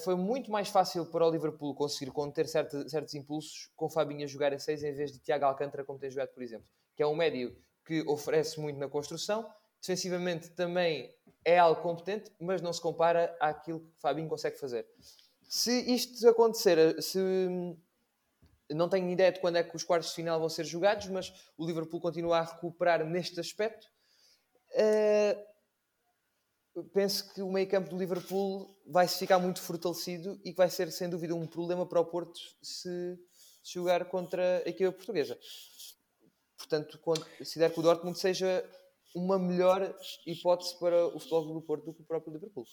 foi 0.04 0.14
muito 0.14 0.50
mais 0.50 0.68
fácil 0.68 1.04
para 1.06 1.26
o 1.26 1.30
Liverpool 1.30 1.74
conseguir 1.74 2.12
conter 2.12 2.46
certo, 2.46 2.88
certos 2.88 3.14
impulsos 3.14 3.70
com 3.74 3.90
Fabinho 3.90 4.24
a 4.24 4.26
jogar 4.26 4.52
a 4.54 4.58
6 4.58 4.84
em 4.84 4.94
vez 4.94 5.12
de 5.12 5.18
Tiago 5.18 5.44
Alcântara, 5.44 5.84
como 5.84 5.98
tem 5.98 6.10
jogado, 6.10 6.32
por 6.32 6.42
exemplo. 6.42 6.66
Que 6.94 7.02
é 7.02 7.06
um 7.06 7.16
médio 7.16 7.56
que 7.84 8.02
oferece 8.06 8.60
muito 8.60 8.78
na 8.78 8.88
construção, 8.88 9.50
defensivamente 9.80 10.50
também 10.50 11.12
é 11.44 11.58
algo 11.58 11.80
competente, 11.82 12.30
mas 12.38 12.60
não 12.60 12.72
se 12.72 12.80
compara 12.80 13.34
àquilo 13.40 13.80
que 13.80 14.00
Fabinho 14.00 14.28
consegue 14.28 14.58
fazer. 14.58 14.86
Se 15.42 15.92
isto 15.92 16.28
acontecer, 16.28 17.02
se 17.02 17.18
não 18.74 18.88
tenho 18.88 19.10
ideia 19.10 19.32
de 19.32 19.40
quando 19.40 19.56
é 19.56 19.62
que 19.62 19.74
os 19.74 19.84
quartos 19.84 20.10
de 20.10 20.16
final 20.16 20.38
vão 20.38 20.48
ser 20.48 20.64
jogados, 20.64 21.06
mas 21.08 21.32
o 21.56 21.66
Liverpool 21.66 22.00
continua 22.00 22.38
a 22.38 22.44
recuperar 22.44 23.04
neste 23.04 23.40
aspecto. 23.40 23.86
Uh, 24.72 25.50
penso 26.92 27.32
que 27.32 27.42
o 27.42 27.50
meio 27.50 27.68
campo 27.68 27.90
do 27.90 27.98
Liverpool 27.98 28.76
vai 28.86 29.06
se 29.08 29.18
ficar 29.18 29.38
muito 29.38 29.60
fortalecido 29.60 30.40
e 30.44 30.52
que 30.52 30.56
vai 30.56 30.70
ser 30.70 30.90
sem 30.92 31.08
dúvida 31.08 31.34
um 31.34 31.46
problema 31.46 31.86
para 31.86 32.00
o 32.00 32.04
Porto 32.04 32.38
se, 32.62 33.18
se 33.62 33.74
jogar 33.74 34.04
contra 34.06 34.62
a 34.64 34.68
equipa 34.68 34.92
portuguesa. 34.92 35.38
Portanto, 36.56 36.98
considero 36.98 37.72
que 37.72 37.80
o 37.80 37.82
Dortmund 37.82 38.18
seja 38.18 38.64
uma 39.14 39.38
melhor 39.38 39.94
hipótese 40.26 40.78
para 40.78 41.06
o 41.06 41.18
Futebol 41.18 41.54
do 41.54 41.62
Porto 41.62 41.84
do 41.86 41.94
que 41.94 42.02
o 42.02 42.04
próprio 42.04 42.32
Liverpool. 42.34 42.64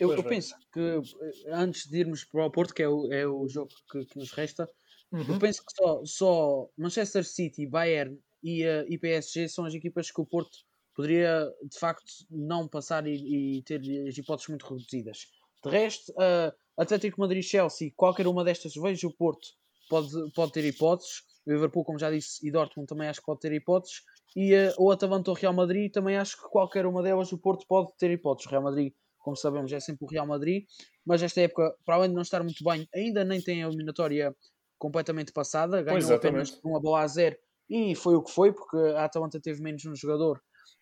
Eu, 0.00 0.12
eu 0.12 0.24
penso 0.24 0.54
que 0.72 0.80
eh, 0.80 1.52
antes 1.52 1.88
de 1.88 1.98
irmos 1.98 2.24
para 2.24 2.46
o 2.46 2.50
Porto, 2.50 2.72
que 2.72 2.82
é 2.82 2.88
o, 2.88 3.12
é 3.12 3.26
o 3.26 3.48
jogo 3.48 3.70
que, 3.90 4.04
que 4.06 4.18
nos 4.18 4.32
resta, 4.32 4.68
uhum. 5.12 5.34
eu 5.34 5.38
penso 5.38 5.64
que 5.64 5.72
só, 5.76 6.02
só 6.04 6.68
Manchester 6.76 7.24
City, 7.24 7.66
Bayern 7.66 8.18
e, 8.42 8.64
uh, 8.64 8.84
e 8.88 8.98
PSG 8.98 9.48
são 9.48 9.64
as 9.64 9.74
equipas 9.74 10.10
que 10.10 10.20
o 10.20 10.26
Porto 10.26 10.58
poderia 10.94 11.48
de 11.62 11.78
facto 11.78 12.12
não 12.30 12.66
passar 12.66 13.06
e, 13.06 13.58
e 13.58 13.62
ter 13.62 13.80
as 14.08 14.18
hipóteses 14.18 14.48
muito 14.48 14.66
reduzidas. 14.66 15.26
De 15.64 15.70
resto, 15.70 16.12
uh, 16.12 16.52
Atlético 16.76 17.20
Madrid 17.20 17.42
Chelsea, 17.42 17.92
qualquer 17.96 18.26
uma 18.26 18.44
destas, 18.44 18.74
vejo 18.74 19.08
o 19.08 19.12
Porto 19.12 19.48
pode, 19.88 20.10
pode 20.32 20.52
ter 20.52 20.64
hipóteses. 20.64 21.22
O 21.46 21.52
Liverpool, 21.52 21.84
como 21.84 21.98
já 21.98 22.10
disse, 22.10 22.46
e 22.46 22.50
Dortmund 22.50 22.86
também 22.86 23.08
acho 23.08 23.20
que 23.20 23.26
pode 23.26 23.40
ter 23.40 23.52
hipóteses. 23.52 24.02
E 24.36 24.54
uh, 24.54 24.74
o 24.78 24.90
Atalanta 24.90 25.30
ou 25.30 25.36
Real 25.36 25.52
Madrid, 25.52 25.90
também 25.90 26.16
acho 26.16 26.36
que 26.36 26.48
qualquer 26.48 26.86
uma 26.86 27.02
delas 27.02 27.32
o 27.32 27.38
Porto 27.38 27.66
pode 27.66 27.96
ter 27.96 28.10
hipóteses. 28.10 28.46
O 28.46 28.50
Real 28.50 28.62
Madrid, 28.62 28.92
como 29.18 29.36
sabemos, 29.36 29.72
é 29.72 29.80
sempre 29.80 30.04
o 30.04 30.08
Real 30.08 30.26
Madrid, 30.26 30.64
mas 31.04 31.22
esta 31.22 31.40
época, 31.40 31.74
para 31.84 31.96
além 31.96 32.10
de 32.10 32.14
não 32.14 32.22
estar 32.22 32.42
muito 32.42 32.62
bem, 32.62 32.88
ainda 32.94 33.24
nem 33.24 33.40
tem 33.40 33.64
a 33.64 33.68
eliminatória 33.68 34.34
completamente 34.78 35.32
passada, 35.32 35.82
ganhou 35.82 36.14
apenas 36.14 36.50
por 36.50 36.70
uma 36.70 36.80
bola 36.80 37.00
a 37.00 37.06
zero 37.06 37.36
e 37.68 37.94
foi 37.94 38.14
o 38.14 38.22
que 38.22 38.30
foi, 38.30 38.52
porque 38.52 38.76
a 38.96 39.04
Atalanta 39.04 39.40
teve 39.40 39.60
menos 39.60 39.84
um 39.84 39.94
jogador 39.94 40.40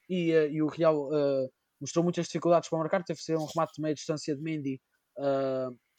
e, 0.08 0.32
uh, 0.32 0.48
e 0.48 0.62
o 0.62 0.68
Real 0.68 1.08
uh, 1.08 1.50
mostrou 1.80 2.04
muitas 2.04 2.26
dificuldades 2.26 2.68
para 2.68 2.78
marcar, 2.78 3.02
teve 3.02 3.18
que 3.18 3.24
ser 3.24 3.36
um 3.36 3.46
remate 3.46 3.72
de 3.74 3.82
meia 3.82 3.94
distância 3.94 4.34
de 4.36 4.42
Mendy 4.42 4.80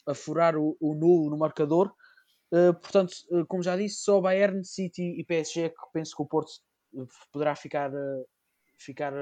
a 0.06 0.14
furar 0.14 0.56
o, 0.56 0.76
o 0.80 0.94
nulo 0.94 1.28
no 1.28 1.36
marcador. 1.36 1.92
portanto, 2.80 3.12
como 3.48 3.64
já 3.64 3.76
disse, 3.76 3.96
só 4.02 4.20
Bayern, 4.20 4.64
City 4.64 5.20
e 5.20 5.24
PSG 5.24 5.70
que 5.70 5.76
penso 5.92 6.16
que 6.16 6.22
o 6.22 6.26
Porto 6.26 6.50
poderá 7.32 7.56
ficar, 7.56 7.90
ficar 8.78 9.12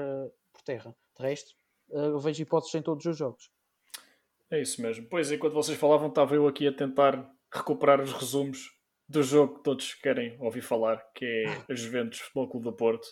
por 0.53 0.61
terra. 0.63 0.95
De 1.17 1.23
resto, 1.23 1.55
eu 1.89 2.19
vejo 2.19 2.43
hipóteses 2.43 2.75
em 2.75 2.81
todos 2.83 3.05
os 3.07 3.17
jogos. 3.17 3.49
É 4.51 4.61
isso 4.61 4.81
mesmo. 4.81 5.07
Pois, 5.09 5.31
enquanto 5.31 5.53
vocês 5.53 5.77
falavam, 5.77 6.07
estava 6.07 6.35
eu 6.35 6.47
aqui 6.47 6.67
a 6.67 6.73
tentar 6.73 7.29
recuperar 7.53 8.01
os 8.01 8.13
resumos 8.13 8.69
do 9.07 9.23
jogo 9.23 9.55
que 9.55 9.63
todos 9.63 9.93
querem 9.93 10.37
ouvir 10.39 10.61
falar, 10.61 11.01
que 11.15 11.25
é 11.25 11.71
a 11.71 11.75
Juventus 11.75 12.19
Futebol 12.19 12.49
Clube 12.49 12.65
do 12.65 12.73
Porto. 12.73 13.07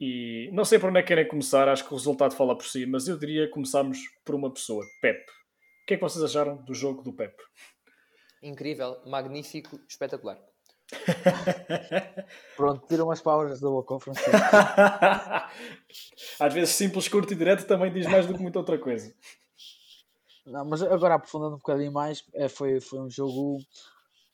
E 0.00 0.50
não 0.52 0.64
sei 0.64 0.78
por 0.78 0.90
onde 0.90 0.98
é 0.98 1.02
que 1.02 1.08
querem 1.08 1.26
começar, 1.26 1.68
acho 1.68 1.86
que 1.86 1.92
o 1.92 1.96
resultado 1.96 2.34
fala 2.34 2.56
por 2.56 2.66
si, 2.66 2.84
mas 2.84 3.08
eu 3.08 3.18
diria 3.18 3.46
que 3.46 3.52
começarmos 3.52 3.98
por 4.24 4.34
uma 4.34 4.52
pessoa, 4.52 4.84
Pep. 5.00 5.20
O 5.20 5.86
que 5.86 5.94
é 5.94 5.96
que 5.96 6.02
vocês 6.02 6.22
acharam 6.24 6.56
do 6.56 6.74
jogo 6.74 7.02
do 7.02 7.12
Pep? 7.12 7.34
Incrível, 8.42 9.00
magnífico, 9.06 9.80
espetacular. 9.88 10.38
Pronto, 12.56 12.86
tira 12.86 13.04
umas 13.04 13.22
palavras 13.22 13.60
da 13.60 13.68
boca, 13.68 13.98
Francisco. 13.98 14.30
Às 16.38 16.52
vezes 16.52 16.74
simples, 16.74 17.08
curto 17.08 17.32
e 17.32 17.36
direto 17.36 17.66
também 17.66 17.92
diz 17.92 18.06
mais 18.06 18.26
do 18.26 18.34
que 18.34 18.42
muita 18.42 18.58
outra 18.58 18.78
coisa. 18.78 19.14
Não, 20.46 20.64
mas 20.64 20.82
agora 20.82 21.14
aprofundando 21.14 21.54
um 21.54 21.58
bocadinho 21.58 21.92
mais, 21.92 22.22
é, 22.34 22.48
foi, 22.48 22.80
foi 22.80 23.00
um 23.00 23.10
jogo 23.10 23.58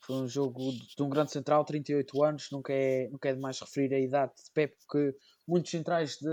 foi 0.01 0.15
um 0.15 0.27
jogo 0.27 0.71
de 0.71 1.03
um 1.03 1.09
grande 1.09 1.31
central, 1.31 1.63
38 1.63 2.23
anos, 2.23 2.47
nunca 2.51 2.73
é, 2.73 3.07
nunca 3.09 3.29
é 3.29 3.33
demais 3.33 3.59
referir 3.59 3.93
a 3.93 3.99
idade 3.99 4.33
de 4.35 4.51
Pep, 4.51 4.75
porque 4.79 5.15
muitos 5.47 5.69
centrais 5.69 6.17
de, 6.17 6.29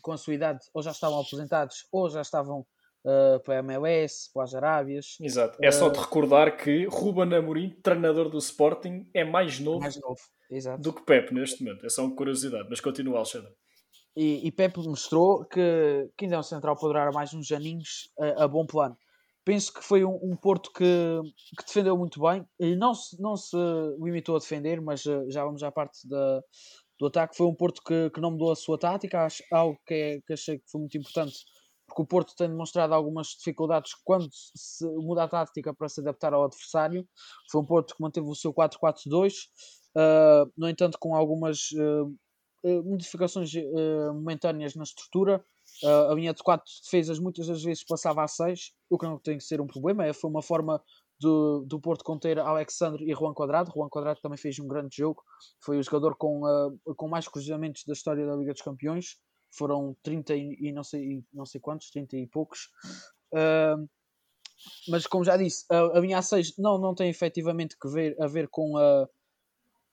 com 0.00 0.12
a 0.12 0.16
sua 0.16 0.34
idade 0.34 0.60
ou 0.72 0.80
já 0.80 0.92
estavam 0.92 1.20
aposentados 1.20 1.86
ou 1.90 2.08
já 2.08 2.20
estavam 2.20 2.60
uh, 3.04 3.40
para 3.44 3.56
a 3.56 3.58
MLS, 3.58 4.30
para 4.32 4.44
as 4.44 4.54
Arábias. 4.54 5.16
Exato. 5.20 5.58
É 5.60 5.68
uh, 5.68 5.72
só 5.72 5.88
de 5.88 5.98
recordar 5.98 6.56
que 6.56 6.86
Ruben 6.86 7.34
Amorim, 7.34 7.70
treinador 7.82 8.28
do 8.28 8.38
Sporting, 8.38 9.10
é 9.12 9.24
mais 9.24 9.58
novo, 9.58 9.80
mais 9.80 10.00
novo. 10.00 10.20
do 10.78 10.92
que 10.92 11.02
Pep 11.02 11.34
neste 11.34 11.64
momento. 11.64 11.84
É 11.84 11.88
só 11.88 12.04
uma 12.04 12.14
curiosidade, 12.14 12.68
mas 12.70 12.80
continua, 12.80 13.16
Alexandre. 13.16 13.52
E, 14.16 14.46
e 14.46 14.52
Pep 14.52 14.76
mostrou 14.78 15.44
que, 15.44 16.10
que 16.16 16.24
ainda 16.24 16.36
é 16.36 16.38
um 16.38 16.42
central 16.42 16.76
para 16.76 16.88
durar 16.88 17.12
mais 17.12 17.34
uns 17.34 17.50
aninhos 17.50 18.10
a, 18.18 18.44
a 18.44 18.48
bom 18.48 18.64
plano. 18.64 18.96
Penso 19.44 19.72
que 19.72 19.82
foi 19.82 20.04
um, 20.04 20.18
um, 20.22 20.36
Porto 20.36 20.70
que, 20.72 20.84
que 21.58 21.66
defendeu 21.66 21.96
muito 21.96 22.20
bem 22.20 22.44
e 22.58 22.76
não 22.76 22.94
se, 22.94 23.20
não 23.20 23.36
se 23.36 23.56
limitou 23.98 24.36
a 24.36 24.38
defender, 24.38 24.80
mas 24.80 25.04
uh, 25.06 25.30
já 25.30 25.44
vamos 25.44 25.62
à 25.62 25.72
parte 25.72 26.06
da, 26.06 26.42
do 26.98 27.06
ataque. 27.06 27.36
Foi 27.36 27.46
um 27.46 27.54
Porto 27.54 27.82
que, 27.82 28.10
que 28.10 28.20
não 28.20 28.32
mudou 28.32 28.52
a 28.52 28.56
sua 28.56 28.78
tática, 28.78 29.24
acho, 29.24 29.42
algo 29.50 29.78
que, 29.86 29.94
é, 29.94 30.20
que 30.26 30.32
achei 30.34 30.58
que 30.58 30.70
foi 30.70 30.80
muito 30.80 30.98
importante 30.98 31.34
porque 31.90 32.02
o 32.02 32.06
Porto 32.06 32.34
tem 32.36 32.48
demonstrado 32.48 32.94
algumas 32.94 33.28
dificuldades 33.28 33.92
quando 34.04 34.28
se 34.32 34.86
muda 34.86 35.24
a 35.24 35.28
tática 35.28 35.74
para 35.74 35.88
se 35.88 36.00
adaptar 36.00 36.32
ao 36.32 36.44
adversário. 36.44 37.06
Foi 37.50 37.60
um 37.60 37.66
Porto 37.66 37.94
que 37.96 38.02
manteve 38.02 38.26
o 38.28 38.34
seu 38.34 38.54
4-4-2, 38.54 39.32
uh, 39.32 39.98
ah, 39.98 40.44
no 40.56 40.68
entanto, 40.68 40.96
com 41.00 41.14
algumas 41.14 41.70
uh, 41.72 42.82
modificações 42.84 43.52
uh, 43.54 44.14
momentâneas 44.14 44.74
na 44.74 44.84
estrutura. 44.84 45.44
A 46.10 46.14
linha 46.14 46.34
de 46.34 46.42
4 46.42 46.64
defesas 46.84 47.18
muitas 47.18 47.46
das 47.46 47.62
vezes 47.62 47.84
passava 47.84 48.22
a 48.22 48.28
6, 48.28 48.72
o 48.88 48.98
que 48.98 49.06
não 49.06 49.18
tem 49.18 49.38
que 49.38 49.44
ser 49.44 49.60
um 49.60 49.66
problema. 49.66 50.04
É, 50.04 50.12
foi 50.12 50.30
uma 50.30 50.42
forma 50.42 50.82
do, 51.18 51.64
do 51.66 51.80
Porto 51.80 52.04
conter 52.04 52.38
Alexandre 52.38 53.04
e 53.10 53.14
Juan 53.14 53.34
Quadrado. 53.34 53.72
Juan 53.74 53.88
Quadrado 53.88 54.20
também 54.20 54.38
fez 54.38 54.58
um 54.58 54.68
grande 54.68 54.96
jogo, 54.96 55.22
foi 55.64 55.78
o 55.78 55.82
jogador 55.82 56.16
com, 56.16 56.40
com 56.96 57.08
mais 57.08 57.26
cruzamentos 57.28 57.84
da 57.86 57.92
história 57.92 58.26
da 58.26 58.36
Liga 58.36 58.52
dos 58.52 58.62
Campeões 58.62 59.16
foram 59.50 59.96
30 60.02 60.34
e 60.36 60.72
não 60.72 60.84
sei, 60.84 61.24
não 61.32 61.44
sei 61.44 61.60
quantos, 61.60 61.90
30 61.90 62.16
e 62.16 62.26
poucos. 62.26 62.68
Uh, 63.34 63.88
mas 64.88 65.06
como 65.06 65.24
já 65.24 65.36
disse, 65.36 65.64
a, 65.70 65.98
a 65.98 66.00
minha 66.00 66.18
A6 66.18 66.54
não, 66.58 66.78
não 66.78 66.94
tem 66.94 67.08
efetivamente 67.08 67.76
que 67.80 67.88
ver, 67.88 68.16
a 68.20 68.26
ver 68.26 68.48
com, 68.48 68.76
a, 68.76 69.08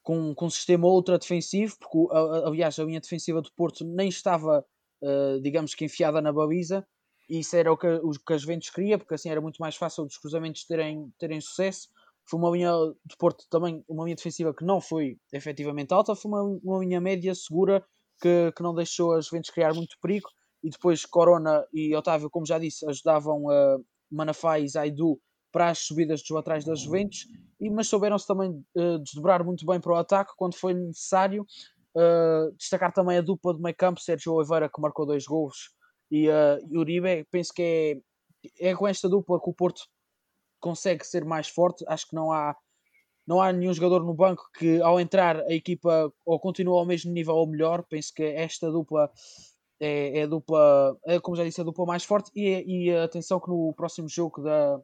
com, 0.04 0.36
com 0.36 0.46
um 0.46 0.50
sistema 0.50 0.88
ultra 0.88 1.18
defensivo, 1.18 1.76
porque 1.80 1.98
aliás 2.46 2.78
a 2.78 2.84
linha 2.84 3.00
defensiva 3.00 3.42
do 3.42 3.52
Porto 3.54 3.86
nem 3.86 4.10
estava, 4.10 4.66
uh, 5.02 5.42
digamos 5.42 5.74
que 5.76 5.86
enfiada 5.86 6.22
na 6.22 6.32
baliza, 6.32 6.86
e 7.30 7.40
isso 7.40 7.56
era 7.56 7.72
o 7.72 7.78
que, 7.78 7.88
o 7.88 8.12
que 8.12 8.34
as 8.34 8.42
Juventus 8.42 8.70
queria, 8.70 8.98
porque 8.98 9.14
assim 9.14 9.30
era 9.30 9.42
muito 9.42 9.58
mais 9.58 9.76
fácil 9.76 10.06
dos 10.06 10.18
cruzamentos 10.18 10.64
terem, 10.66 11.12
terem 11.20 11.42
sucesso. 11.42 11.90
foi 12.26 12.40
uma 12.40 12.50
linha 12.50 12.72
de 13.06 13.18
Porto 13.18 13.46
também, 13.50 13.84
uma 13.88 14.06
linha 14.06 14.16
defensiva 14.16 14.54
que 14.54 14.66
não 14.66 14.80
foi 14.80 15.18
efetivamente 15.34 15.94
alta, 15.94 16.16
foi 16.16 16.32
uma, 16.32 16.60
uma 16.64 16.80
linha 16.80 17.02
média 17.02 17.34
segura 17.36 17.86
que, 18.22 18.52
que 18.56 18.64
não 18.64 18.74
deixou 18.74 19.14
as 19.14 19.26
Juventus 19.28 19.50
criar 19.50 19.74
muito 19.74 19.98
perigo 20.02 20.30
e 20.64 20.70
depois 20.70 21.06
Corona 21.06 21.66
e 21.74 21.96
Otávio, 21.96 22.30
como 22.30 22.46
já 22.46 22.58
disse, 22.58 22.88
ajudavam 22.90 23.46
uh, 23.46 23.86
Manafá 24.10 24.60
e 24.60 24.68
Zaidu 24.68 25.20
para 25.52 25.70
as 25.70 25.80
subidas 25.80 26.22
dos 26.22 26.30
laterais 26.30 26.66
das 26.66 26.82
Juventus, 26.82 27.28
e, 27.60 27.70
mas 27.70 27.88
souberam-se 27.88 28.28
também 28.28 28.52
uh, 28.76 29.00
desdobrar 29.00 29.44
muito 29.44 29.66
bem 29.66 29.80
para 29.80 29.94
o 29.94 29.96
ataque 29.96 30.34
quando 30.36 30.56
foi 30.56 30.74
necessário. 30.74 31.46
Uh, 31.98 32.56
destacar 32.56 32.94
também 32.94 33.18
a 33.18 33.22
dupla 33.22 33.56
de 33.56 33.60
meio 33.60 33.76
campo, 33.76 34.00
Sérgio 34.00 34.34
Oliveira, 34.34 34.70
que 34.70 34.80
marcou 34.80 35.04
dois 35.04 35.26
gols, 35.26 35.72
e, 36.12 36.30
uh, 36.30 36.80
Uribe. 36.80 37.26
Penso 37.32 37.52
que 37.52 38.04
é, 38.60 38.70
é 38.70 38.76
com 38.76 38.88
esta 38.88 39.10
dupla 39.10 39.42
que 39.42 39.50
o 39.50 39.54
Porto 39.54 39.82
consegue 40.60 41.04
ser 41.04 41.26
mais 41.26 41.48
forte. 41.48 41.84
Acho 41.88 42.08
que 42.08 42.16
não 42.16 42.32
há, 42.32 42.56
não 43.26 43.42
há 43.42 43.52
nenhum 43.52 43.74
jogador 43.74 44.06
no 44.06 44.14
banco 44.14 44.48
que, 44.54 44.80
ao 44.82 45.00
entrar, 45.00 45.38
a 45.42 45.54
equipa 45.54 46.14
ou 46.24 46.40
continua 46.40 46.80
ao 46.80 46.86
mesmo 46.86 47.12
nível 47.12 47.36
ou 47.36 47.48
melhor. 47.48 47.84
Penso 47.90 48.14
que 48.14 48.24
esta 48.24 48.70
dupla 48.70 49.12
é, 49.80 50.20
é 50.20 50.24
a 50.24 50.28
dupla, 50.28 50.96
é, 51.06 51.20
como 51.20 51.36
já 51.36 51.44
disse, 51.44 51.62
a 51.62 51.64
dupla 51.64 51.86
mais 51.86 52.04
forte. 52.04 52.30
E, 52.36 52.90
e 52.90 52.96
atenção 52.96 53.40
que 53.40 53.50
no 53.50 53.74
próximo 53.76 54.08
jogo 54.08 54.44
da, 54.44 54.78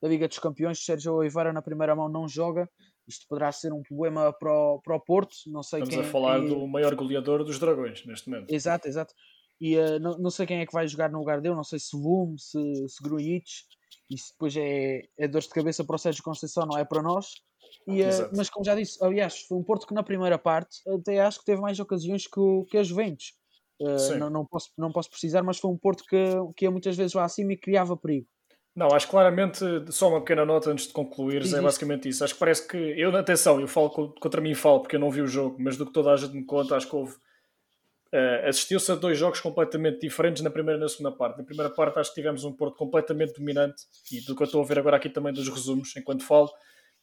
da 0.00 0.08
Liga 0.08 0.28
dos 0.28 0.38
Campeões, 0.38 0.84
Sérgio 0.84 1.14
Oliveira 1.14 1.52
na 1.52 1.62
primeira 1.62 1.96
mão 1.96 2.08
não 2.08 2.28
joga. 2.28 2.70
Isto 3.10 3.26
poderá 3.28 3.50
ser 3.50 3.72
um 3.72 3.82
problema 3.82 4.32
para 4.32 4.52
o, 4.52 4.80
para 4.80 4.96
o 4.96 5.00
Porto. 5.00 5.34
Não 5.48 5.62
sei 5.62 5.82
Estamos 5.82 6.00
quem, 6.00 6.08
a 6.08 6.12
falar 6.12 6.38
e... 6.38 6.48
do 6.48 6.66
maior 6.66 6.94
goleador 6.94 7.44
dos 7.44 7.58
Dragões 7.58 8.04
neste 8.06 8.30
momento. 8.30 8.52
Exato, 8.52 8.86
exato. 8.86 9.12
E 9.60 9.76
uh, 9.76 9.98
não, 9.98 10.16
não 10.16 10.30
sei 10.30 10.46
quem 10.46 10.60
é 10.60 10.66
que 10.66 10.72
vai 10.72 10.86
jogar 10.86 11.10
no 11.10 11.18
lugar 11.18 11.40
dele, 11.40 11.54
não 11.54 11.64
sei 11.64 11.78
se 11.78 11.96
Lume, 11.96 12.38
se, 12.38 12.58
se 12.88 13.02
Grujic. 13.02 13.50
Isso 14.08 14.32
depois 14.32 14.56
é, 14.56 15.02
é 15.18 15.28
dor 15.28 15.42
de 15.42 15.48
cabeça 15.48 15.84
para 15.84 15.96
o 15.96 15.98
Sérgio 15.98 16.22
Conceição, 16.22 16.66
não 16.66 16.78
é 16.78 16.84
para 16.84 17.02
nós. 17.02 17.26
E, 17.86 18.02
uh, 18.02 18.30
mas 18.34 18.48
como 18.48 18.64
já 18.64 18.74
disse, 18.74 19.02
aliás, 19.04 19.40
foi 19.42 19.58
um 19.58 19.62
Porto 19.62 19.86
que 19.86 19.94
na 19.94 20.02
primeira 20.02 20.38
parte 20.38 20.78
até 20.88 21.20
acho 21.20 21.40
que 21.40 21.44
teve 21.44 21.60
mais 21.60 21.78
ocasiões 21.78 22.26
que, 22.26 22.38
o, 22.38 22.64
que 22.64 22.78
as 22.78 22.86
Juventus. 22.86 23.34
Uh, 23.80 24.18
não, 24.18 24.30
não, 24.30 24.46
posso, 24.46 24.70
não 24.76 24.92
posso 24.92 25.10
precisar, 25.10 25.42
mas 25.42 25.58
foi 25.58 25.70
um 25.70 25.76
Porto 25.76 26.04
que, 26.04 26.16
que 26.56 26.64
ia 26.64 26.70
muitas 26.70 26.96
vezes 26.96 27.14
lá 27.14 27.24
acima 27.24 27.52
e 27.52 27.56
criava 27.56 27.96
perigo. 27.96 28.26
Não, 28.74 28.88
acho 28.94 29.08
claramente, 29.08 29.64
só 29.90 30.08
uma 30.08 30.20
pequena 30.20 30.44
nota 30.44 30.70
antes 30.70 30.86
de 30.86 30.92
concluir, 30.92 31.42
é 31.42 31.60
basicamente 31.60 32.08
isso. 32.08 32.22
Acho 32.22 32.34
que 32.34 32.40
parece 32.40 32.66
que, 32.66 32.76
eu, 32.76 33.14
atenção, 33.16 33.60
eu 33.60 33.66
falo 33.66 33.90
contra 33.90 34.40
mim 34.40 34.54
falo 34.54 34.80
porque 34.80 34.96
eu 34.96 35.00
não 35.00 35.10
vi 35.10 35.20
o 35.20 35.26
jogo, 35.26 35.56
mas 35.58 35.76
do 35.76 35.84
que 35.84 35.92
toda 35.92 36.12
a 36.12 36.16
gente 36.16 36.34
me 36.34 36.44
conta, 36.44 36.76
acho 36.76 36.88
que 36.88 36.94
houve. 36.94 37.14
Uh, 38.12 38.48
Assistiu-se 38.48 38.90
a 38.90 38.96
dois 38.96 39.16
jogos 39.18 39.40
completamente 39.40 40.00
diferentes 40.00 40.42
na 40.42 40.50
primeira 40.50 40.78
e 40.78 40.80
na 40.80 40.88
segunda 40.88 41.12
parte. 41.12 41.38
Na 41.38 41.44
primeira 41.44 41.70
parte, 41.70 41.98
acho 41.98 42.10
que 42.10 42.16
tivemos 42.16 42.44
um 42.44 42.52
Porto 42.52 42.76
completamente 42.76 43.34
dominante, 43.34 43.82
e 44.10 44.20
do 44.20 44.34
que 44.34 44.42
eu 44.42 44.46
estou 44.46 44.62
a 44.62 44.64
ver 44.64 44.78
agora 44.78 44.96
aqui 44.96 45.08
também 45.08 45.32
dos 45.32 45.48
resumos, 45.48 45.94
enquanto 45.96 46.24
falo. 46.24 46.50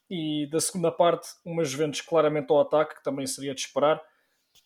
E 0.09 0.47
da 0.49 0.59
segunda 0.59 0.91
parte, 0.91 1.27
umas 1.45 1.69
Juventus 1.69 2.01
claramente 2.01 2.49
ao 2.49 2.61
ataque, 2.61 2.95
que 2.95 3.03
também 3.03 3.27
seria 3.27 3.53
de 3.53 3.61
esperar. 3.61 4.01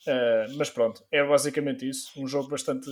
Uh, 0.07 0.55
mas 0.55 0.69
pronto, 0.69 1.03
é 1.11 1.23
basicamente 1.23 1.87
isso. 1.87 2.11
Um 2.15 2.27
jogo 2.27 2.47
bastante 2.49 2.89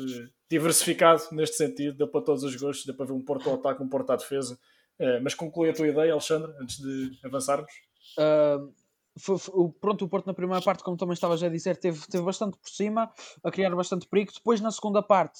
diversificado 0.49 1.23
neste 1.31 1.57
sentido, 1.57 1.97
deu 1.97 2.07
para 2.07 2.21
todos 2.21 2.43
os 2.43 2.55
gostos, 2.55 2.85
deu 2.85 2.95
para 2.95 3.05
ver 3.05 3.13
um 3.13 3.21
Porto 3.21 3.49
ao 3.49 3.55
ataque, 3.55 3.83
um 3.83 3.87
Porto 3.87 4.11
à 4.11 4.15
defesa. 4.15 4.59
Uh, 4.99 5.21
mas 5.21 5.33
conclui 5.33 5.69
a 5.69 5.73
tua 5.73 5.87
ideia, 5.87 6.11
Alexandre, 6.11 6.51
antes 6.59 6.77
de 6.77 7.17
avançarmos. 7.23 7.71
Uh, 8.17 8.73
foi, 9.17 9.37
foi, 9.37 9.69
pronto, 9.79 10.05
o 10.05 10.09
Porto 10.09 10.25
na 10.25 10.33
primeira 10.33 10.61
parte, 10.61 10.83
como 10.83 10.97
também 10.97 11.13
estava 11.13 11.37
já 11.37 11.47
a 11.47 11.49
dizer, 11.49 11.77
teve, 11.77 11.99
teve 12.07 12.23
bastante 12.23 12.57
por 12.57 12.69
cima, 12.69 13.11
a 13.43 13.51
criar 13.51 13.73
bastante 13.75 14.07
perigo. 14.07 14.31
Depois, 14.33 14.59
na 14.61 14.71
segunda 14.71 15.01
parte, 15.01 15.39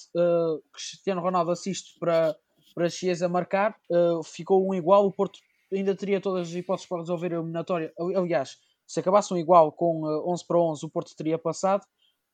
Cristiano 0.73 1.21
Ronaldo 1.21 1.51
assiste 1.51 1.97
para, 1.97 2.35
para 2.75 2.89
Chiesa 2.89 3.29
marcar, 3.29 3.79
ficou 4.25 4.67
um 4.67 4.73
igual. 4.73 5.05
O 5.05 5.11
Porto 5.13 5.39
ainda 5.71 5.95
teria 5.95 6.19
todas 6.19 6.49
as 6.49 6.53
hipóteses 6.53 6.89
para 6.89 6.99
resolver 6.99 7.31
a 7.33 7.37
eliminatória. 7.37 7.93
Aliás, 7.97 8.57
se 8.89 8.99
acabassem 8.99 9.37
igual 9.37 9.71
com 9.71 10.03
11 10.03 10.43
eh, 10.43 10.45
para 10.47 10.57
11, 10.57 10.85
o 10.85 10.89
Porto 10.89 11.15
teria 11.15 11.37
passado. 11.37 11.85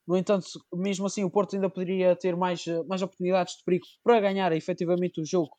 No 0.07 0.15
entanto, 0.15 0.47
mesmo 0.73 1.07
assim, 1.07 1.23
o 1.23 1.29
Porto 1.29 1.55
ainda 1.55 1.69
poderia 1.69 2.15
ter 2.15 2.35
mais, 2.35 2.65
eh, 2.67 2.83
mais 2.83 3.01
oportunidades 3.01 3.57
de 3.57 3.63
perigo 3.63 3.85
para 4.03 4.19
ganhar 4.19 4.51
efetivamente 4.51 5.19
o 5.19 5.25
jogo 5.25 5.51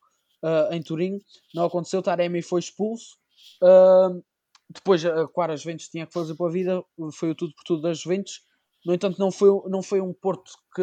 uh, 0.43 0.73
em 0.73 0.83
Turim. 0.83 1.21
Não 1.55 1.65
aconteceu, 1.65 2.01
Taremi 2.01 2.43
foi 2.43 2.61
expulso. 2.61 3.17
Uh, 3.61 4.23
depois, 4.71 5.05
uh, 5.05 5.29
claro, 5.35 5.53
as 5.53 5.63
Juventus 5.63 5.89
tinha 5.89 6.07
que 6.07 6.13
fazer 6.13 6.35
pela 6.37 6.51
vida, 6.51 6.83
foi 7.13 7.31
o 7.31 7.35
tudo 7.35 7.53
por 7.55 7.65
tudo 7.65 7.83
das 7.83 7.99
Juventus. 7.99 8.41
No 8.85 8.95
entanto, 8.95 9.19
não 9.19 9.33
foi, 9.33 9.49
não 9.69 9.83
foi 9.83 10.01
um 10.01 10.13
Porto 10.13 10.53
que, 10.75 10.83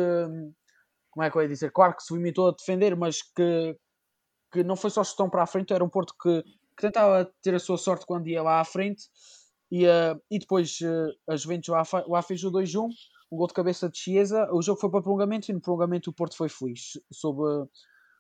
como 1.12 1.24
é 1.24 1.32
que 1.32 1.38
eu 1.38 1.42
ia 1.42 1.48
dizer, 1.48 1.72
claro 1.72 1.96
que 1.96 2.04
se 2.04 2.14
limitou 2.14 2.50
a 2.50 2.52
defender, 2.52 2.98
mas 2.98 3.22
que, 3.22 3.78
que 4.52 4.64
não 4.64 4.76
foi 4.76 4.90
só 4.90 5.04
gestão 5.04 5.30
para 5.30 5.44
a 5.44 5.48
frente, 5.48 5.74
era 5.74 5.84
um 5.84 5.90
Porto 5.90 6.14
que, 6.22 6.44
que 6.44 6.82
tentava 6.82 7.32
ter 7.42 7.56
a 7.56 7.60
sua 7.60 7.78
sorte 7.78 8.06
quando 8.06 8.28
ia 8.28 8.44
lá 8.44 8.60
à 8.60 8.66
frente 8.66 9.04
e, 9.72 9.86
uh, 9.86 10.22
e 10.30 10.38
depois 10.38 10.80
uh, 10.82 11.32
a 11.32 11.36
Juventus 11.36 11.70
lá, 11.70 11.84
lá 12.08 12.22
fez 12.22 12.44
o 12.44 12.52
2-1, 12.52 12.90
um 13.34 13.38
gol 13.38 13.48
de 13.48 13.54
cabeça 13.54 13.90
de 13.90 13.98
Chiesa. 13.98 14.48
O 14.52 14.62
jogo 14.62 14.80
foi 14.80 14.90
para 14.90 15.02
prolongamento 15.02 15.50
e 15.50 15.54
no 15.54 15.60
prolongamento 15.60 16.12
o 16.12 16.14
Porto 16.14 16.38
foi 16.38 16.48
feliz. 16.48 16.94
Soube, 17.12 17.68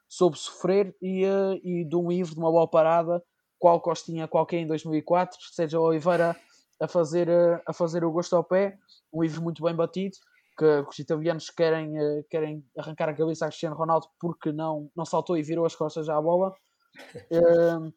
soube 0.09 0.37
sofrer 0.37 0.95
e, 1.01 1.25
uh, 1.25 1.59
e 1.63 1.85
de 1.85 1.95
um 1.95 2.09
livre, 2.09 2.33
de 2.33 2.39
uma 2.39 2.51
boa 2.51 2.67
parada, 2.67 3.23
qual 3.59 3.79
Costinha 3.79 4.27
qualquer 4.27 4.57
em 4.57 4.67
2004, 4.67 5.37
Sérgio 5.53 5.81
Oliveira 5.81 6.35
a 6.81 6.87
fazer, 6.87 7.29
a 7.65 7.73
fazer 7.73 8.03
o 8.03 8.11
gosto 8.11 8.35
ao 8.35 8.43
pé, 8.43 8.77
um 9.13 9.21
livre 9.21 9.39
muito 9.39 9.63
bem 9.63 9.75
batido. 9.75 10.17
Que, 10.57 10.65
os 10.87 10.99
italianos 10.99 11.49
querem, 11.49 11.93
querem 12.29 12.63
arrancar 12.77 13.09
a 13.09 13.13
cabeça 13.15 13.45
a 13.45 13.47
Cristiano 13.47 13.75
Ronaldo 13.75 14.07
porque 14.19 14.51
não, 14.51 14.87
não 14.95 15.03
saltou 15.03 15.35
e 15.35 15.41
virou 15.41 15.65
as 15.65 15.75
costas 15.75 16.09
à 16.09 16.21
bola. 16.21 16.53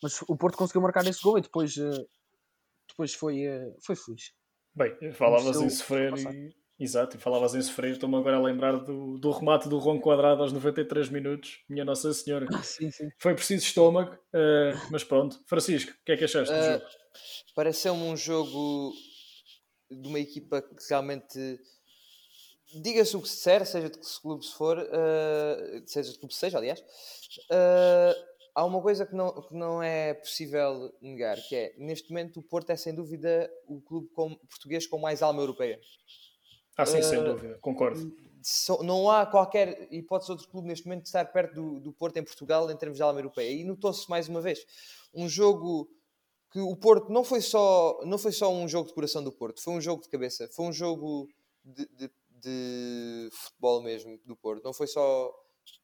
mas 0.00 0.22
o 0.28 0.36
Porto 0.36 0.56
conseguiu 0.56 0.82
marcar 0.82 1.04
esse 1.06 1.20
gol 1.20 1.38
e 1.38 1.40
depois 1.40 1.74
depois 2.96 3.14
foi, 3.14 3.44
eh, 3.44 3.74
foi 3.84 3.94
feliz. 3.94 4.32
Bem, 4.76 5.12
falavas 5.12 5.60
em 5.60 5.70
sofrer 5.70 6.12
e... 6.18 6.54
Exato, 6.78 7.16
e 7.16 7.18
falavas 7.18 7.54
em 7.54 7.62
sofrer, 7.62 7.92
estou-me 7.92 8.16
agora 8.16 8.36
a 8.36 8.42
lembrar 8.42 8.76
do, 8.76 9.16
do 9.16 9.30
remate 9.30 9.66
do 9.66 9.78
Ron 9.78 9.98
Quadrado 9.98 10.42
aos 10.42 10.52
93 10.52 11.08
minutos, 11.08 11.64
minha 11.70 11.86
Nossa 11.86 12.12
Senhora. 12.12 12.46
sim, 12.62 12.90
sim. 12.90 13.08
Foi 13.16 13.34
preciso 13.34 13.64
estômago, 13.64 14.12
uh, 14.14 14.78
mas 14.90 15.02
pronto. 15.02 15.40
Francisco, 15.46 15.92
o 15.92 16.04
que 16.04 16.12
é 16.12 16.16
que 16.18 16.24
achaste 16.24 16.52
do 16.52 16.60
uh, 16.60 16.72
jogo? 16.72 16.84
Pareceu-me 17.54 18.02
um 18.02 18.14
jogo 18.14 18.92
de 19.90 20.06
uma 20.06 20.20
equipa 20.20 20.60
que 20.60 20.74
realmente 20.90 21.58
diga-se 22.82 23.16
o 23.16 23.22
que 23.22 23.28
se 23.28 23.36
disser, 23.36 23.64
seja 23.64 23.88
de 23.88 23.98
que 23.98 24.20
clube 24.20 24.44
se 24.44 24.52
for, 24.52 24.76
uh, 24.78 25.82
seja 25.86 26.12
de 26.12 26.18
clube 26.18 26.34
seja, 26.34 26.58
aliás, 26.58 26.80
uh, 26.80 28.35
há 28.56 28.64
uma 28.64 28.80
coisa 28.80 29.04
que 29.04 29.14
não, 29.14 29.42
que 29.42 29.54
não 29.54 29.82
é 29.82 30.14
possível 30.14 30.90
negar, 31.02 31.36
que 31.46 31.54
é, 31.54 31.74
neste 31.76 32.08
momento, 32.08 32.40
o 32.40 32.42
Porto 32.42 32.70
é 32.70 32.76
sem 32.76 32.94
dúvida 32.94 33.50
o 33.68 33.82
clube 33.82 34.08
com, 34.08 34.34
português 34.34 34.86
com 34.86 34.98
mais 34.98 35.22
alma 35.22 35.42
europeia. 35.42 35.78
Ah, 36.74 36.86
sim, 36.86 36.98
uh, 36.98 37.02
sem 37.02 37.22
dúvida, 37.22 37.58
concordo. 37.60 38.10
So, 38.42 38.82
não 38.82 39.10
há 39.10 39.26
qualquer 39.26 39.86
hipótese 39.92 40.28
de 40.28 40.32
outro 40.32 40.48
clube 40.48 40.68
neste 40.68 40.86
momento 40.86 41.02
de 41.02 41.08
estar 41.08 41.26
perto 41.26 41.54
do, 41.54 41.80
do 41.80 41.92
Porto 41.92 42.16
em 42.16 42.24
Portugal 42.24 42.70
em 42.70 42.76
termos 42.76 42.96
de 42.96 43.02
alma 43.02 43.20
europeia. 43.20 43.50
E 43.50 43.64
notou-se 43.64 44.08
mais 44.08 44.28
uma 44.28 44.40
vez 44.40 44.64
um 45.12 45.28
jogo 45.28 45.90
que 46.50 46.60
o 46.60 46.76
Porto 46.76 47.12
não 47.12 47.24
foi 47.24 47.40
só 47.40 48.00
não 48.04 48.16
foi 48.16 48.32
só 48.32 48.50
um 48.52 48.66
jogo 48.66 48.88
de 48.88 48.94
coração 48.94 49.22
do 49.22 49.32
Porto, 49.32 49.62
foi 49.62 49.74
um 49.74 49.80
jogo 49.80 50.02
de 50.02 50.08
cabeça, 50.08 50.48
foi 50.54 50.66
um 50.66 50.72
jogo 50.72 51.28
de, 51.64 51.86
de, 51.88 52.10
de 52.30 53.28
futebol 53.32 53.82
mesmo 53.82 54.18
do 54.24 54.36
Porto. 54.36 54.64
Não 54.64 54.72
foi 54.72 54.86
só 54.86 55.30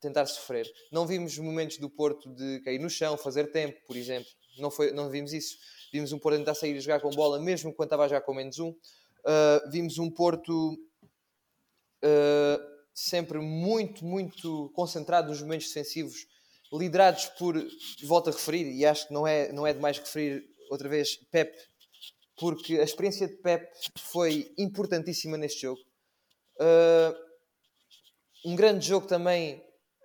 tentar 0.00 0.26
sofrer. 0.26 0.66
Não 0.90 1.06
vimos 1.06 1.38
momentos 1.38 1.78
do 1.78 1.88
Porto 1.88 2.28
de 2.34 2.60
cair 2.60 2.78
no 2.78 2.90
chão, 2.90 3.16
fazer 3.16 3.50
tempo, 3.52 3.78
por 3.86 3.96
exemplo. 3.96 4.28
Não, 4.58 4.70
foi, 4.70 4.92
não 4.92 5.08
vimos 5.10 5.32
isso. 5.32 5.56
Vimos 5.92 6.12
um 6.12 6.18
Porto 6.18 6.38
tentar 6.38 6.54
sair 6.54 6.76
e 6.76 6.80
jogar 6.80 7.00
com 7.00 7.10
bola, 7.10 7.38
mesmo 7.40 7.72
quando 7.74 7.86
estava 7.86 8.04
a 8.04 8.08
jogar 8.08 8.22
com 8.22 8.34
menos 8.34 8.58
um. 8.58 8.70
Uh, 8.70 9.70
vimos 9.70 9.98
um 9.98 10.10
Porto 10.10 10.74
uh, 12.02 12.72
sempre 12.94 13.38
muito, 13.38 14.04
muito 14.04 14.70
concentrado 14.74 15.28
nos 15.28 15.40
momentos 15.40 15.68
defensivos, 15.68 16.26
liderados 16.72 17.26
por, 17.38 17.54
volto 18.04 18.30
a 18.30 18.32
referir, 18.32 18.72
e 18.72 18.84
acho 18.84 19.06
que 19.06 19.14
não 19.14 19.26
é, 19.26 19.52
não 19.52 19.66
é 19.66 19.72
demais 19.72 19.98
referir 19.98 20.44
outra 20.70 20.88
vez, 20.88 21.16
Pep, 21.30 21.54
porque 22.36 22.78
a 22.80 22.82
experiência 22.82 23.28
de 23.28 23.36
Pep 23.36 23.70
foi 23.98 24.52
importantíssima 24.58 25.36
neste 25.36 25.62
jogo. 25.62 25.80
Uh, 26.58 27.14
um 28.44 28.56
grande 28.56 28.86
jogo 28.86 29.06
também 29.06 29.62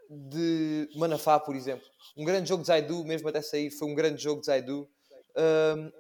de 0.10 0.89
Manafá, 0.95 1.39
por 1.39 1.55
exemplo. 1.55 1.86
Um 2.16 2.24
grande 2.24 2.49
jogo 2.49 2.62
de 2.62 2.68
Zaidu, 2.68 3.03
mesmo 3.03 3.28
até 3.28 3.41
sair, 3.41 3.70
foi 3.72 3.88
um 3.88 3.95
grande 3.95 4.22
jogo 4.22 4.41
de 4.41 4.47
Zaidu. 4.47 4.89
Um, 5.36 5.91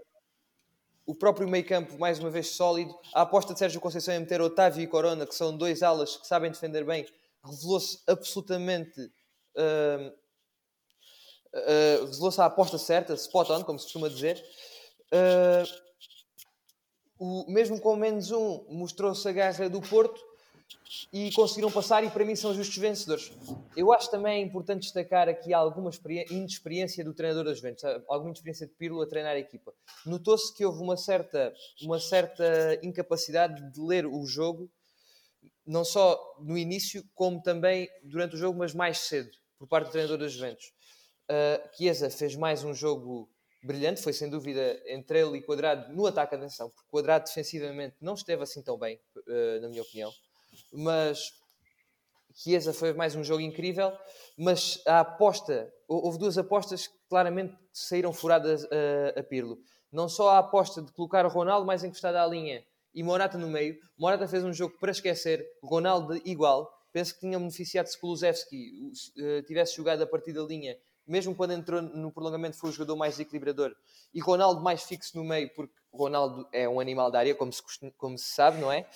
o 1.05 1.15
próprio 1.15 1.47
meio 1.47 1.65
campo, 1.65 1.97
mais 1.97 2.19
uma 2.19 2.29
vez 2.29 2.49
sólido. 2.49 2.93
A 3.13 3.21
aposta 3.21 3.53
de 3.53 3.59
Sérgio 3.59 3.79
Conceição 3.79 4.13
em 4.13 4.19
meter 4.19 4.41
Otávio 4.41 4.83
e 4.83 4.87
Corona, 4.87 5.25
que 5.25 5.35
são 5.35 5.55
dois 5.55 5.81
alas 5.81 6.17
que 6.17 6.27
sabem 6.27 6.51
defender 6.51 6.83
bem, 6.83 7.05
revelou-se 7.43 7.99
absolutamente. 8.07 8.99
Uh, 9.55 10.13
uh, 11.53 12.05
revelou-se 12.05 12.41
a 12.41 12.45
aposta 12.45 12.77
certa, 12.77 13.13
spot 13.13 13.49
on, 13.49 13.63
como 13.63 13.79
se 13.79 13.85
costuma 13.85 14.09
dizer. 14.09 14.43
Uh, 15.13 15.87
o, 17.19 17.51
mesmo 17.51 17.79
com 17.79 17.95
menos 17.95 18.31
um, 18.31 18.65
mostrou-se 18.69 19.27
a 19.27 19.31
garra 19.31 19.69
do 19.69 19.81
Porto 19.81 20.21
e 21.11 21.31
conseguiram 21.33 21.71
passar 21.71 22.03
e 22.03 22.09
para 22.09 22.25
mim 22.25 22.35
são 22.35 22.53
justos 22.53 22.77
vencedores. 22.77 23.31
Eu 23.75 23.91
acho 23.91 24.09
também 24.09 24.43
importante 24.43 24.83
destacar 24.83 25.27
aqui 25.29 25.53
alguma 25.53 25.91
inexperiência 26.29 27.03
do 27.03 27.13
treinador 27.13 27.45
das 27.45 27.57
Juventus, 27.57 27.83
alguma 28.07 28.29
inexperiência 28.29 28.67
de 28.67 28.73
Pirlo 28.73 29.01
a 29.01 29.07
treinar 29.07 29.33
a 29.33 29.39
equipa. 29.39 29.73
Notou-se 30.05 30.53
que 30.53 30.65
houve 30.65 30.81
uma 30.81 30.97
certa, 30.97 31.53
uma 31.81 31.99
certa 31.99 32.79
incapacidade 32.83 33.71
de 33.71 33.81
ler 33.81 34.05
o 34.05 34.25
jogo, 34.25 34.69
não 35.65 35.83
só 35.83 36.19
no 36.39 36.57
início, 36.57 37.03
como 37.13 37.41
também 37.41 37.89
durante 38.03 38.35
o 38.35 38.37
jogo, 38.37 38.57
mas 38.57 38.73
mais 38.73 38.99
cedo, 38.99 39.29
por 39.57 39.67
parte 39.67 39.87
do 39.87 39.91
treinador 39.91 40.17
das 40.17 40.31
Juventus. 40.31 40.71
Uh, 41.29 41.75
Chiesa 41.75 42.09
fez 42.09 42.35
mais 42.35 42.63
um 42.63 42.73
jogo 42.73 43.29
brilhante, 43.61 44.01
foi 44.01 44.13
sem 44.13 44.29
dúvida 44.29 44.81
entre 44.85 45.19
ele 45.19 45.39
e 45.39 45.41
Quadrado 45.41 45.93
no 45.93 46.05
ataque 46.07 46.35
à 46.35 46.37
atenção, 46.37 46.69
porque 46.69 46.89
Quadrado 46.89 47.25
defensivamente 47.25 47.97
não 47.99 48.13
esteve 48.13 48.43
assim 48.43 48.61
tão 48.61 48.77
bem, 48.77 48.97
uh, 49.17 49.61
na 49.61 49.67
minha 49.67 49.81
opinião 49.81 50.13
mas 50.73 51.31
Chiesa 52.33 52.71
foi 52.71 52.93
mais 52.93 53.15
um 53.15 53.23
jogo 53.23 53.41
incrível, 53.41 53.91
mas 54.37 54.81
a 54.85 54.99
aposta, 54.99 55.73
houve 55.87 56.19
duas 56.19 56.37
apostas 56.37 56.85
que 56.85 56.93
claramente 57.09 57.57
saíram 57.73 58.13
furadas 58.13 58.63
a, 58.65 59.19
a 59.19 59.23
Pirlo. 59.23 59.57
Não 59.91 60.07
só 60.07 60.29
a 60.29 60.37
aposta 60.39 60.81
de 60.81 60.91
colocar 60.91 61.25
o 61.25 61.29
Ronaldo 61.29 61.65
mais 61.65 61.83
encostado 61.83 62.15
à 62.15 62.27
linha 62.27 62.63
e 62.93 63.01
Morata 63.01 63.37
no 63.37 63.47
meio. 63.47 63.77
Morata 63.97 64.27
fez 64.27 64.43
um 64.43 64.53
jogo 64.53 64.77
para 64.79 64.91
esquecer, 64.91 65.45
Ronaldo 65.63 66.15
igual. 66.25 66.71
Penso 66.93 67.15
que 67.15 67.21
tinha 67.21 67.39
beneficiado 67.39 67.87
se 67.87 67.99
Kulusevski 67.99 68.91
uh, 69.17 69.43
tivesse 69.43 69.75
jogado 69.75 70.03
a 70.03 70.07
partir 70.07 70.33
da 70.33 70.41
linha, 70.41 70.77
mesmo 71.07 71.33
quando 71.33 71.53
entrou 71.53 71.81
no 71.81 72.11
prolongamento 72.11 72.57
foi 72.57 72.69
o 72.69 72.73
jogador 72.73 72.95
mais 72.95 73.19
equilibrador. 73.19 73.75
E 74.13 74.19
Ronaldo 74.19 74.61
mais 74.61 74.83
fixo 74.83 75.17
no 75.17 75.23
meio, 75.23 75.51
porque 75.55 75.73
Ronaldo 75.91 76.47
é 76.51 76.67
um 76.67 76.79
animal 76.79 77.09
da 77.09 77.19
área, 77.19 77.33
como 77.33 77.51
se, 77.51 77.61
como 77.97 78.17
se 78.17 78.25
sabe, 78.25 78.59
não 78.59 78.71
é? 78.71 78.87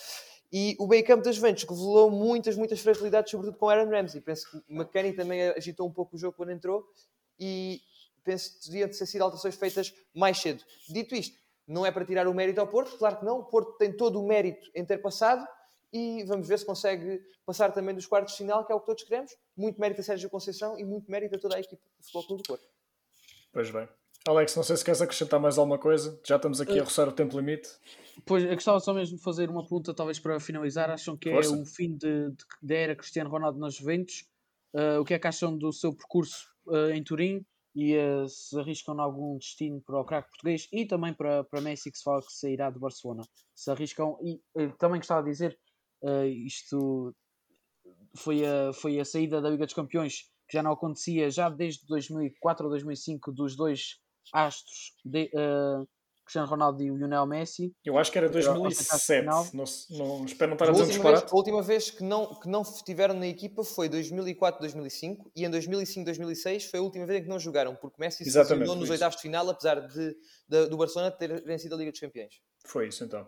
E 0.51 0.75
o 0.79 0.85
meio 0.85 1.05
campo 1.05 1.23
das 1.23 1.35
Juventus 1.35 1.63
revelou 1.63 2.11
muitas, 2.11 2.57
muitas 2.57 2.79
fragilidades, 2.81 3.31
sobretudo 3.31 3.57
com 3.57 3.69
Aaron 3.69 3.89
Ramsey. 3.89 4.19
Penso 4.19 4.49
que 4.49 4.73
McKennie 4.73 5.13
também 5.13 5.49
agitou 5.49 5.87
um 5.87 5.91
pouco 5.91 6.15
o 6.15 6.19
jogo 6.19 6.35
quando 6.35 6.51
entrou 6.51 6.85
e 7.39 7.81
penso 8.23 8.59
que 8.59 8.67
deviam 8.67 8.89
ter 8.89 9.05
sido 9.05 9.21
alterações 9.21 9.55
feitas 9.55 9.93
mais 10.13 10.37
cedo. 10.39 10.63
Dito 10.89 11.15
isto, 11.15 11.37
não 11.65 11.85
é 11.85 11.91
para 11.91 12.05
tirar 12.05 12.27
o 12.27 12.33
mérito 12.33 12.59
ao 12.59 12.67
Porto, 12.67 12.97
claro 12.97 13.17
que 13.17 13.25
não. 13.25 13.39
O 13.39 13.45
Porto 13.45 13.77
tem 13.77 13.95
todo 13.95 14.21
o 14.21 14.27
mérito 14.27 14.69
em 14.75 14.83
ter 14.83 14.97
passado 14.97 15.47
e 15.93 16.23
vamos 16.25 16.47
ver 16.47 16.59
se 16.59 16.65
consegue 16.65 17.21
passar 17.45 17.71
também 17.71 17.95
dos 17.95 18.05
quartos 18.05 18.33
de 18.33 18.39
final, 18.39 18.65
que 18.65 18.71
é 18.71 18.75
o 18.75 18.79
que 18.79 18.85
todos 18.85 19.03
queremos. 19.03 19.31
Muito 19.55 19.79
mérito 19.79 20.01
a 20.01 20.03
Sérgio 20.03 20.29
Conceição 20.29 20.77
e 20.77 20.83
muito 20.83 21.09
mérito 21.09 21.35
a 21.35 21.39
toda 21.39 21.55
a 21.55 21.59
equipe 21.59 21.81
do 21.97 22.03
Futebol 22.03 22.27
Clube 22.27 22.43
do 22.43 22.47
Porto. 22.47 22.65
Pois 23.53 23.71
bem. 23.71 23.87
Alex, 24.27 24.55
não 24.55 24.63
sei 24.63 24.77
se 24.77 24.85
queres 24.85 25.01
acrescentar 25.01 25.39
mais 25.39 25.57
alguma 25.57 25.79
coisa. 25.79 26.19
Já 26.23 26.35
estamos 26.35 26.61
aqui 26.61 26.79
a 26.79 26.83
roçar 26.83 27.07
o 27.07 27.11
tempo 27.11 27.37
limite. 27.39 27.69
Pois, 28.25 28.43
eu 28.43 28.53
gostava 28.53 28.79
só 28.79 28.93
mesmo 28.93 29.17
de 29.17 29.23
fazer 29.23 29.49
uma 29.49 29.61
pergunta, 29.61 29.93
talvez 29.93 30.19
para 30.19 30.39
finalizar. 30.39 30.89
Acham 30.89 31.17
que 31.17 31.31
Força. 31.31 31.55
é 31.55 31.61
o 31.61 31.65
fim 31.65 31.95
de, 31.95 32.31
de, 32.31 32.45
da 32.61 32.75
era 32.75 32.95
Cristiano 32.95 33.29
Ronaldo 33.29 33.59
nas 33.59 33.75
Juventus? 33.75 34.25
Uh, 34.73 35.01
o 35.01 35.05
que 35.05 35.13
é 35.13 35.19
que 35.19 35.27
acham 35.27 35.57
do 35.57 35.71
seu 35.71 35.93
percurso 35.93 36.47
uh, 36.67 36.91
em 36.91 37.03
Turim? 37.03 37.45
E 37.73 37.95
uh, 37.97 38.27
se 38.27 38.57
arriscam 38.59 38.99
algum 38.99 39.37
destino 39.37 39.81
para 39.81 39.99
o 39.99 40.05
craque 40.05 40.29
português 40.29 40.67
e 40.71 40.85
também 40.85 41.13
para, 41.13 41.43
para 41.45 41.61
Messi, 41.61 41.91
que 41.91 41.97
se 41.97 42.03
fala 42.03 42.21
que 42.21 42.31
sairá 42.31 42.69
de 42.69 42.79
Barcelona? 42.79 43.23
Se 43.55 43.71
arriscam. 43.71 44.17
E 44.21 44.41
também 44.77 44.99
gostava 44.99 45.23
de 45.23 45.31
dizer, 45.31 45.57
isto 46.45 47.15
foi 48.15 48.45
a, 48.45 48.73
foi 48.73 48.99
a 48.99 49.05
saída 49.05 49.41
da 49.41 49.49
Liga 49.49 49.65
dos 49.65 49.73
Campeões, 49.73 50.29
que 50.49 50.57
já 50.57 50.63
não 50.63 50.73
acontecia 50.73 51.29
já 51.29 51.49
desde 51.49 51.85
2004 51.87 52.65
ou 52.65 52.71
2005 52.71 53.31
dos 53.31 53.55
dois 53.55 53.99
astros 54.33 54.93
de, 55.05 55.31
Cristiano 56.23 56.47
Ronaldo 56.47 56.81
e 56.83 56.91
o 56.91 56.95
Lionel 56.95 57.25
Messi. 57.25 57.73
Eu 57.83 57.97
acho 57.97 58.11
que 58.11 58.17
era 58.17 58.29
2007. 58.29 59.25
Não, 59.25 59.43
não, 59.53 60.25
espero 60.25 60.49
não 60.49 60.55
estar 60.55 60.69
a 60.69 60.71
dizer 60.71 60.99
um 60.99 61.03
vez, 61.03 61.23
A 61.23 61.35
última 61.35 61.61
vez 61.61 61.91
que 61.91 62.03
não, 62.03 62.39
que 62.39 62.47
não 62.47 62.61
estiveram 62.61 63.13
na 63.13 63.27
equipa 63.27 63.63
foi 63.63 63.89
2004, 63.89 64.59
2005 64.61 65.31
e 65.35 65.45
em 65.45 65.49
2005, 65.49 66.05
2006 66.05 66.65
foi 66.65 66.79
a 66.79 66.83
última 66.83 67.05
vez 67.05 67.19
em 67.19 67.23
que 67.23 67.29
não 67.29 67.39
jogaram, 67.39 67.75
porque 67.75 67.97
Messi 67.99 68.23
se 68.23 68.37
lesionou 68.37 68.75
nos 68.75 68.89
oitavos 68.89 69.15
de 69.15 69.21
final, 69.21 69.49
apesar 69.49 69.81
de, 69.87 70.15
de, 70.47 70.67
do 70.67 70.77
Barcelona 70.77 71.11
ter 71.11 71.43
vencido 71.43 71.75
a 71.75 71.77
Liga 71.77 71.91
dos 71.91 71.99
Campeões. 71.99 72.35
Foi 72.65 72.87
isso 72.87 73.03
então. 73.03 73.27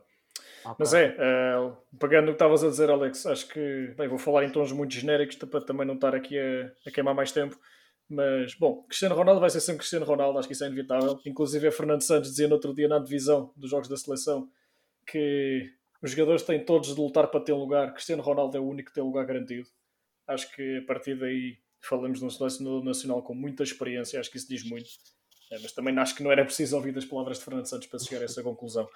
Okay. 0.63 0.75
Mas 0.79 0.93
é, 0.93 1.09
uh, 1.09 1.75
pegando 1.99 2.25
o 2.25 2.27
que 2.27 2.35
estavas 2.35 2.63
a 2.63 2.69
dizer, 2.69 2.89
Alex, 2.89 3.25
acho 3.25 3.47
que 3.49 3.93
bem, 3.97 4.07
vou 4.07 4.17
falar 4.17 4.45
em 4.45 4.49
tons 4.49 4.71
muito 4.71 4.93
genéricos 4.93 5.35
para 5.35 5.59
também 5.59 5.85
não 5.85 5.95
estar 5.95 6.15
aqui 6.15 6.39
a, 6.39 6.71
a 6.87 6.91
queimar 6.91 7.13
mais 7.13 7.31
tempo. 7.31 7.57
Mas, 8.09 8.53
bom, 8.55 8.83
Cristiano 8.83 9.15
Ronaldo 9.15 9.41
vai 9.41 9.49
ser 9.49 9.61
sempre 9.61 9.79
Cristiano 9.79 10.05
Ronaldo, 10.05 10.37
acho 10.37 10.47
que 10.47 10.53
isso 10.53 10.63
é 10.63 10.67
inevitável. 10.67 11.19
Inclusive, 11.25 11.71
Fernando 11.71 12.01
Santos 12.01 12.29
dizia 12.29 12.47
no 12.47 12.55
outro 12.55 12.73
dia 12.73 12.87
na 12.87 12.99
divisão 12.99 13.51
dos 13.55 13.69
jogos 13.69 13.87
da 13.87 13.97
seleção 13.97 14.49
que 15.05 15.73
os 16.01 16.11
jogadores 16.11 16.43
têm 16.43 16.63
todos 16.63 16.93
de 16.93 16.99
lutar 16.99 17.27
para 17.27 17.39
ter 17.39 17.53
lugar. 17.53 17.93
Cristiano 17.93 18.21
Ronaldo 18.21 18.57
é 18.57 18.59
o 18.59 18.67
único 18.67 18.89
que 18.89 18.95
tem 18.95 19.03
lugar 19.03 19.25
garantido. 19.25 19.67
Acho 20.27 20.53
que 20.53 20.77
a 20.77 20.85
partir 20.85 21.15
daí 21.17 21.57
falamos 21.79 22.19
de 22.19 22.25
um 22.25 22.29
selecionador 22.29 22.83
nacional 22.83 23.21
com 23.21 23.33
muita 23.33 23.63
experiência, 23.63 24.19
acho 24.19 24.31
que 24.31 24.37
isso 24.37 24.47
diz 24.47 24.63
muito. 24.63 24.89
É, 25.51 25.59
mas 25.59 25.71
também 25.71 25.97
acho 25.99 26.15
que 26.15 26.23
não 26.23 26.31
era 26.31 26.43
preciso 26.43 26.75
ouvir 26.75 26.97
as 26.97 27.05
palavras 27.05 27.37
de 27.37 27.43
Fernando 27.45 27.65
Santos 27.67 27.87
para 27.87 27.99
chegar 27.99 28.21
a 28.21 28.25
essa 28.25 28.41
conclusão. 28.41 28.87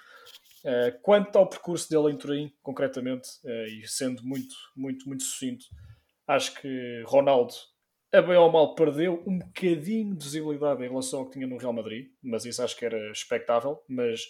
É, 0.63 0.91
quanto 1.01 1.35
ao 1.37 1.47
percurso 1.47 1.89
dele 1.89 2.13
em 2.13 2.17
Turim, 2.17 2.53
concretamente, 2.63 3.29
é, 3.45 3.67
e 3.69 3.87
sendo 3.87 4.23
muito, 4.23 4.55
muito, 4.75 5.07
muito 5.07 5.23
sucinto, 5.23 5.65
acho 6.27 6.59
que 6.59 7.03
Ronaldo 7.05 7.53
a 8.17 8.21
bem 8.21 8.35
ou 8.35 8.51
mal 8.51 8.75
perdeu 8.75 9.23
um 9.25 9.39
bocadinho 9.39 10.15
de 10.15 10.25
visibilidade 10.25 10.83
em 10.83 10.89
relação 10.89 11.19
ao 11.19 11.25
que 11.25 11.33
tinha 11.33 11.47
no 11.47 11.57
Real 11.57 11.73
Madrid, 11.73 12.07
mas 12.21 12.45
isso 12.45 12.61
acho 12.61 12.75
que 12.75 12.85
era 12.85 13.11
expectável. 13.11 13.81
Mas 13.87 14.21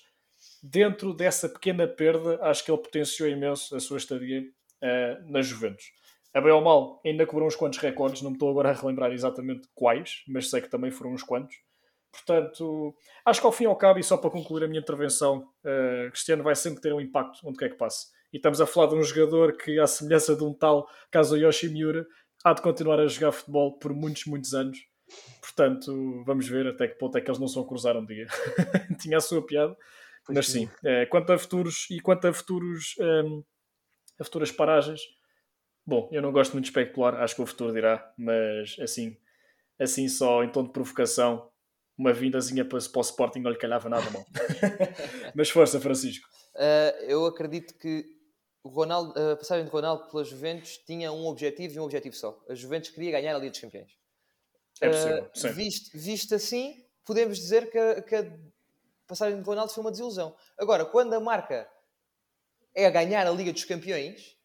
dentro 0.62 1.14
dessa 1.14 1.50
pequena 1.50 1.88
perda, 1.88 2.40
acho 2.42 2.64
que 2.64 2.72
ele 2.72 2.82
potenciou 2.82 3.30
imenso 3.30 3.76
a 3.76 3.80
sua 3.80 3.98
estadia 3.98 4.42
uh, 4.42 5.32
na 5.32 5.42
Juventus. 5.42 5.86
A 6.34 6.42
bem 6.42 6.52
ou 6.52 6.62
mal, 6.62 7.02
ainda 7.06 7.26
cobrou 7.26 7.48
uns 7.48 7.56
quantos 7.56 7.80
recordes, 7.80 8.22
não 8.22 8.32
me 8.32 8.36
estou 8.36 8.50
agora 8.50 8.70
a 8.70 8.74
relembrar 8.74 9.12
exatamente 9.12 9.68
quais, 9.74 10.24
mas 10.28 10.50
sei 10.50 10.62
que 10.62 10.70
também 10.70 10.92
foram 10.92 11.14
uns 11.14 11.24
quantos. 11.24 11.56
Portanto, 12.12 12.96
acho 13.26 13.40
que 13.40 13.46
ao 13.46 13.52
fim 13.52 13.64
e 13.64 13.68
ao 13.68 13.76
cabo, 13.76 14.00
e 14.00 14.04
só 14.04 14.18
para 14.18 14.30
concluir 14.30 14.64
a 14.64 14.68
minha 14.68 14.82
intervenção, 14.82 15.40
uh, 15.64 16.12
Cristiano 16.12 16.44
vai 16.44 16.56
sempre 16.56 16.82
ter 16.82 16.94
um 16.94 17.02
impacto 17.02 17.40
onde 17.44 17.58
quer 17.58 17.70
que 17.70 17.78
passe. 17.78 18.08
E 18.32 18.38
estamos 18.38 18.60
a 18.60 18.66
falar 18.66 18.88
de 18.88 18.96
um 18.96 19.04
jogador 19.04 19.56
que, 19.56 19.80
à 19.80 19.88
semelhança 19.88 20.36
de 20.36 20.44
um 20.44 20.54
tal 20.54 20.88
Kazuyoshi 21.12 21.70
Miura, 21.70 22.06
há 22.50 22.54
de 22.54 22.62
continuar 22.62 23.00
a 23.00 23.08
jogar 23.08 23.32
futebol 23.32 23.78
por 23.78 23.94
muitos, 23.94 24.26
muitos 24.26 24.54
anos. 24.54 24.78
Portanto, 25.42 26.24
vamos 26.26 26.48
ver 26.48 26.68
até 26.68 26.88
que 26.88 26.98
ponto 26.98 27.18
é 27.18 27.22
que 27.22 27.30
eles 27.30 27.40
não 27.40 27.48
se 27.48 27.56
vão 27.56 27.66
cruzar 27.66 27.96
um 27.98 28.06
dia. 28.06 28.28
Tinha 29.00 29.18
a 29.18 29.22
sua 29.22 29.46
piada, 29.46 29.76
pois 30.26 30.36
mas 30.36 30.48
sim. 30.48 30.70
É, 30.84 31.06
quanto 31.06 31.32
a 31.32 31.38
futuros 31.38 31.88
e 31.90 32.00
quanto 32.00 32.28
a 32.28 32.34
futuros 32.34 32.96
um, 33.00 33.44
a 34.20 34.24
futuras 34.24 34.52
paragens, 34.52 35.02
bom, 35.86 36.10
eu 36.12 36.22
não 36.22 36.32
gosto 36.32 36.54
muito 36.54 36.66
de 36.66 36.72
especular, 36.72 37.16
acho 37.16 37.36
que 37.36 37.42
o 37.42 37.46
futuro 37.46 37.74
dirá, 37.74 38.14
mas 38.18 38.76
assim, 38.80 39.16
assim 39.80 40.10
só 40.10 40.44
em 40.44 40.52
tom 40.52 40.64
de 40.64 40.74
provocação, 40.74 41.50
uma 41.98 42.14
vindazinha 42.14 42.66
para, 42.66 42.80
para 42.80 43.00
o 43.00 43.02
Sporting 43.02 43.40
não 43.40 43.52
lhe 43.52 43.58
calhava 43.58 43.90
nada 43.90 44.10
mal. 44.12 44.26
mas 45.34 45.50
força, 45.50 45.80
Francisco. 45.80 46.28
Uh, 46.56 47.04
eu 47.08 47.26
acredito 47.26 47.78
que 47.78 48.17
o 48.68 48.70
Ronaldo, 48.70 49.14
a 49.18 49.38
passagem 49.38 49.66
de 49.66 49.72
Ronaldo 49.72 50.10
pela 50.10 50.24
Juventus 50.24 50.78
tinha 50.86 51.12
um 51.12 51.26
objetivo 51.26 51.76
e 51.76 51.80
um 51.80 51.84
objetivo 51.84 52.16
só. 52.16 52.38
A 52.50 52.54
Juventus 52.54 52.90
queria 52.90 53.12
ganhar 53.12 53.34
a 53.34 53.40
Liga 53.40 53.52
dos 53.52 53.60
Campeões. 53.60 53.98
É 54.82 54.90
possível, 54.90 55.52
uh, 55.52 55.56
visto, 55.56 55.98
visto, 55.98 56.36
assim, 56.36 56.86
podemos 57.04 57.38
dizer 57.38 57.72
que 57.72 57.78
a, 57.78 58.02
que 58.02 58.16
a, 58.16 58.38
passagem 59.08 59.40
de 59.40 59.46
Ronaldo 59.46 59.72
foi 59.72 59.82
uma 59.82 59.90
desilusão. 59.90 60.36
Agora, 60.60 60.86
quando 60.86 61.14
a 61.14 61.20
marca 61.20 61.68
é 62.76 62.86
a 62.86 62.90
ganhar 62.90 63.26
a 63.26 63.32
Liga 63.32 63.54
dos 63.54 63.64
Campeões, 63.64 64.38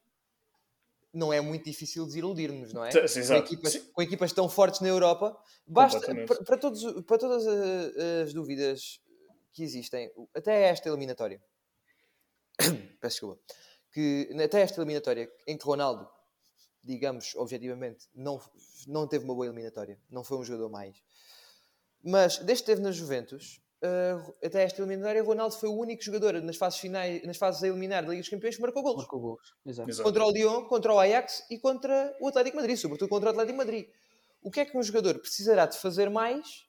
não 1.13 1.33
é 1.33 1.41
muito 1.41 1.65
difícil 1.65 2.07
desiludir-nos, 2.07 2.73
não 2.73 2.85
é? 2.85 3.09
Sim, 3.09 3.27
com, 3.27 3.35
equipas, 3.35 3.77
com, 3.77 4.03
equipas, 4.03 4.33
tão 4.33 4.49
fortes 4.49 4.81
na 4.81 4.89
Europa, 4.89 5.37
basta 5.67 6.01
para, 6.01 6.45
para, 6.45 6.57
todos, 6.57 7.03
para 7.03 7.19
todas 7.19 7.47
as 7.47 8.33
dúvidas 8.33 9.01
que 9.53 9.63
existem, 9.63 10.11
até 10.35 10.69
esta 10.69 10.89
eliminatória. 10.89 11.43
Peço 13.01 13.17
desculpa 13.17 13.41
que 13.93 14.31
até 14.43 14.63
esta 14.63 14.81
eliminatória 14.81 15.31
em 15.47 15.57
que 15.57 15.65
Ronaldo, 15.65 16.09
digamos 16.83 17.35
objetivamente, 17.37 18.09
não, 18.15 18.41
não 18.87 19.07
teve 19.07 19.25
uma 19.25 19.35
boa 19.35 19.47
eliminatória, 19.47 19.99
não 20.11 20.25
foi 20.25 20.39
um 20.39 20.45
jogador 20.45 20.71
mais. 20.71 20.97
Mas 22.03 22.39
desde 22.39 22.65
que 22.65 22.71
esteve 22.71 22.81
na 22.81 22.91
Juventus, 22.91 23.63
uh, 23.83 24.35
até 24.45 24.63
esta 24.63 24.81
eliminatória, 24.81 25.23
Ronaldo 25.23 25.55
foi 25.57 25.69
o 25.69 25.77
único 25.77 26.03
jogador 26.03 26.41
nas 26.43 26.57
fases 26.57 26.81
finais, 26.81 27.23
nas 27.25 27.37
fases 27.37 27.63
a 27.63 27.69
eliminar 27.69 28.03
da 28.03 28.09
Liga 28.09 28.23
dos 28.23 28.31
Campeões 28.31 28.57
que 28.57 28.63
marcou 28.63 28.83
gols. 28.83 28.97
Marcou 28.97 29.21
gols. 29.21 29.55
Exato. 29.65 29.91
Exato. 29.91 30.09
Contra 30.09 30.25
o 30.25 30.31
Lyon, 30.31 30.65
contra 30.65 30.93
o 30.93 30.99
Ajax 30.99 31.45
e 31.51 31.59
contra 31.59 32.17
o 32.21 32.29
Atlético 32.29 32.57
Madrid, 32.57 32.77
sobretudo 32.77 33.09
contra 33.09 33.29
o 33.29 33.33
Atlético 33.33 33.59
Madrid. 33.59 33.89
O 34.43 34.51
que 34.51 34.61
é 34.61 34.65
que 34.65 34.77
um 34.77 34.83
jogador 34.83 35.19
precisará 35.21 35.67
de 35.67 35.79
fazer 35.79 36.11
mais 36.11 36.67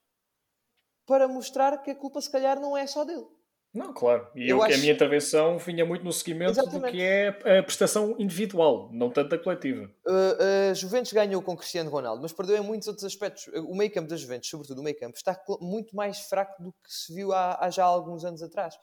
para 1.05 1.27
mostrar 1.27 1.81
que 1.81 1.91
a 1.91 1.95
culpa 1.95 2.21
se 2.21 2.31
calhar 2.31 2.59
não 2.59 2.77
é 2.77 2.85
só 2.85 3.03
dele? 3.03 3.25
Não, 3.73 3.91
claro. 3.91 4.27
E 4.35 4.47
eu, 4.47 4.57
eu 4.57 4.63
acho... 4.63 4.75
a 4.75 4.77
minha 4.77 4.93
intervenção 4.93 5.57
vinha 5.57 5.83
muito 5.83 6.05
no 6.05 6.13
seguimento 6.13 6.51
Exatamente. 6.51 6.85
do 6.85 6.91
que 6.91 7.01
é 7.01 7.29
a 7.57 7.63
prestação 7.63 8.15
individual, 8.19 8.89
não 8.93 9.09
tanto 9.09 9.33
a 9.33 9.39
coletiva. 9.39 9.89
Uh, 10.05 10.69
a 10.69 10.73
Juventus 10.75 11.11
ganhou 11.11 11.41
com 11.41 11.57
Cristiano 11.57 11.89
Ronaldo, 11.89 12.21
mas 12.21 12.31
perdeu 12.31 12.57
em 12.57 12.61
muitos 12.61 12.87
outros 12.87 13.03
aspectos. 13.03 13.47
O 13.67 13.75
meio 13.75 13.91
campo 13.91 14.07
da 14.07 14.15
Juventus, 14.15 14.47
sobretudo 14.47 14.79
o 14.79 14.83
meio 14.83 14.97
campo, 14.99 15.17
está 15.17 15.35
muito 15.59 15.95
mais 15.95 16.19
fraco 16.19 16.61
do 16.61 16.71
que 16.71 16.93
se 16.93 17.11
viu 17.15 17.33
há, 17.33 17.57
há 17.65 17.69
já 17.71 17.83
alguns 17.83 18.23
anos 18.23 18.43
atrás. 18.43 18.77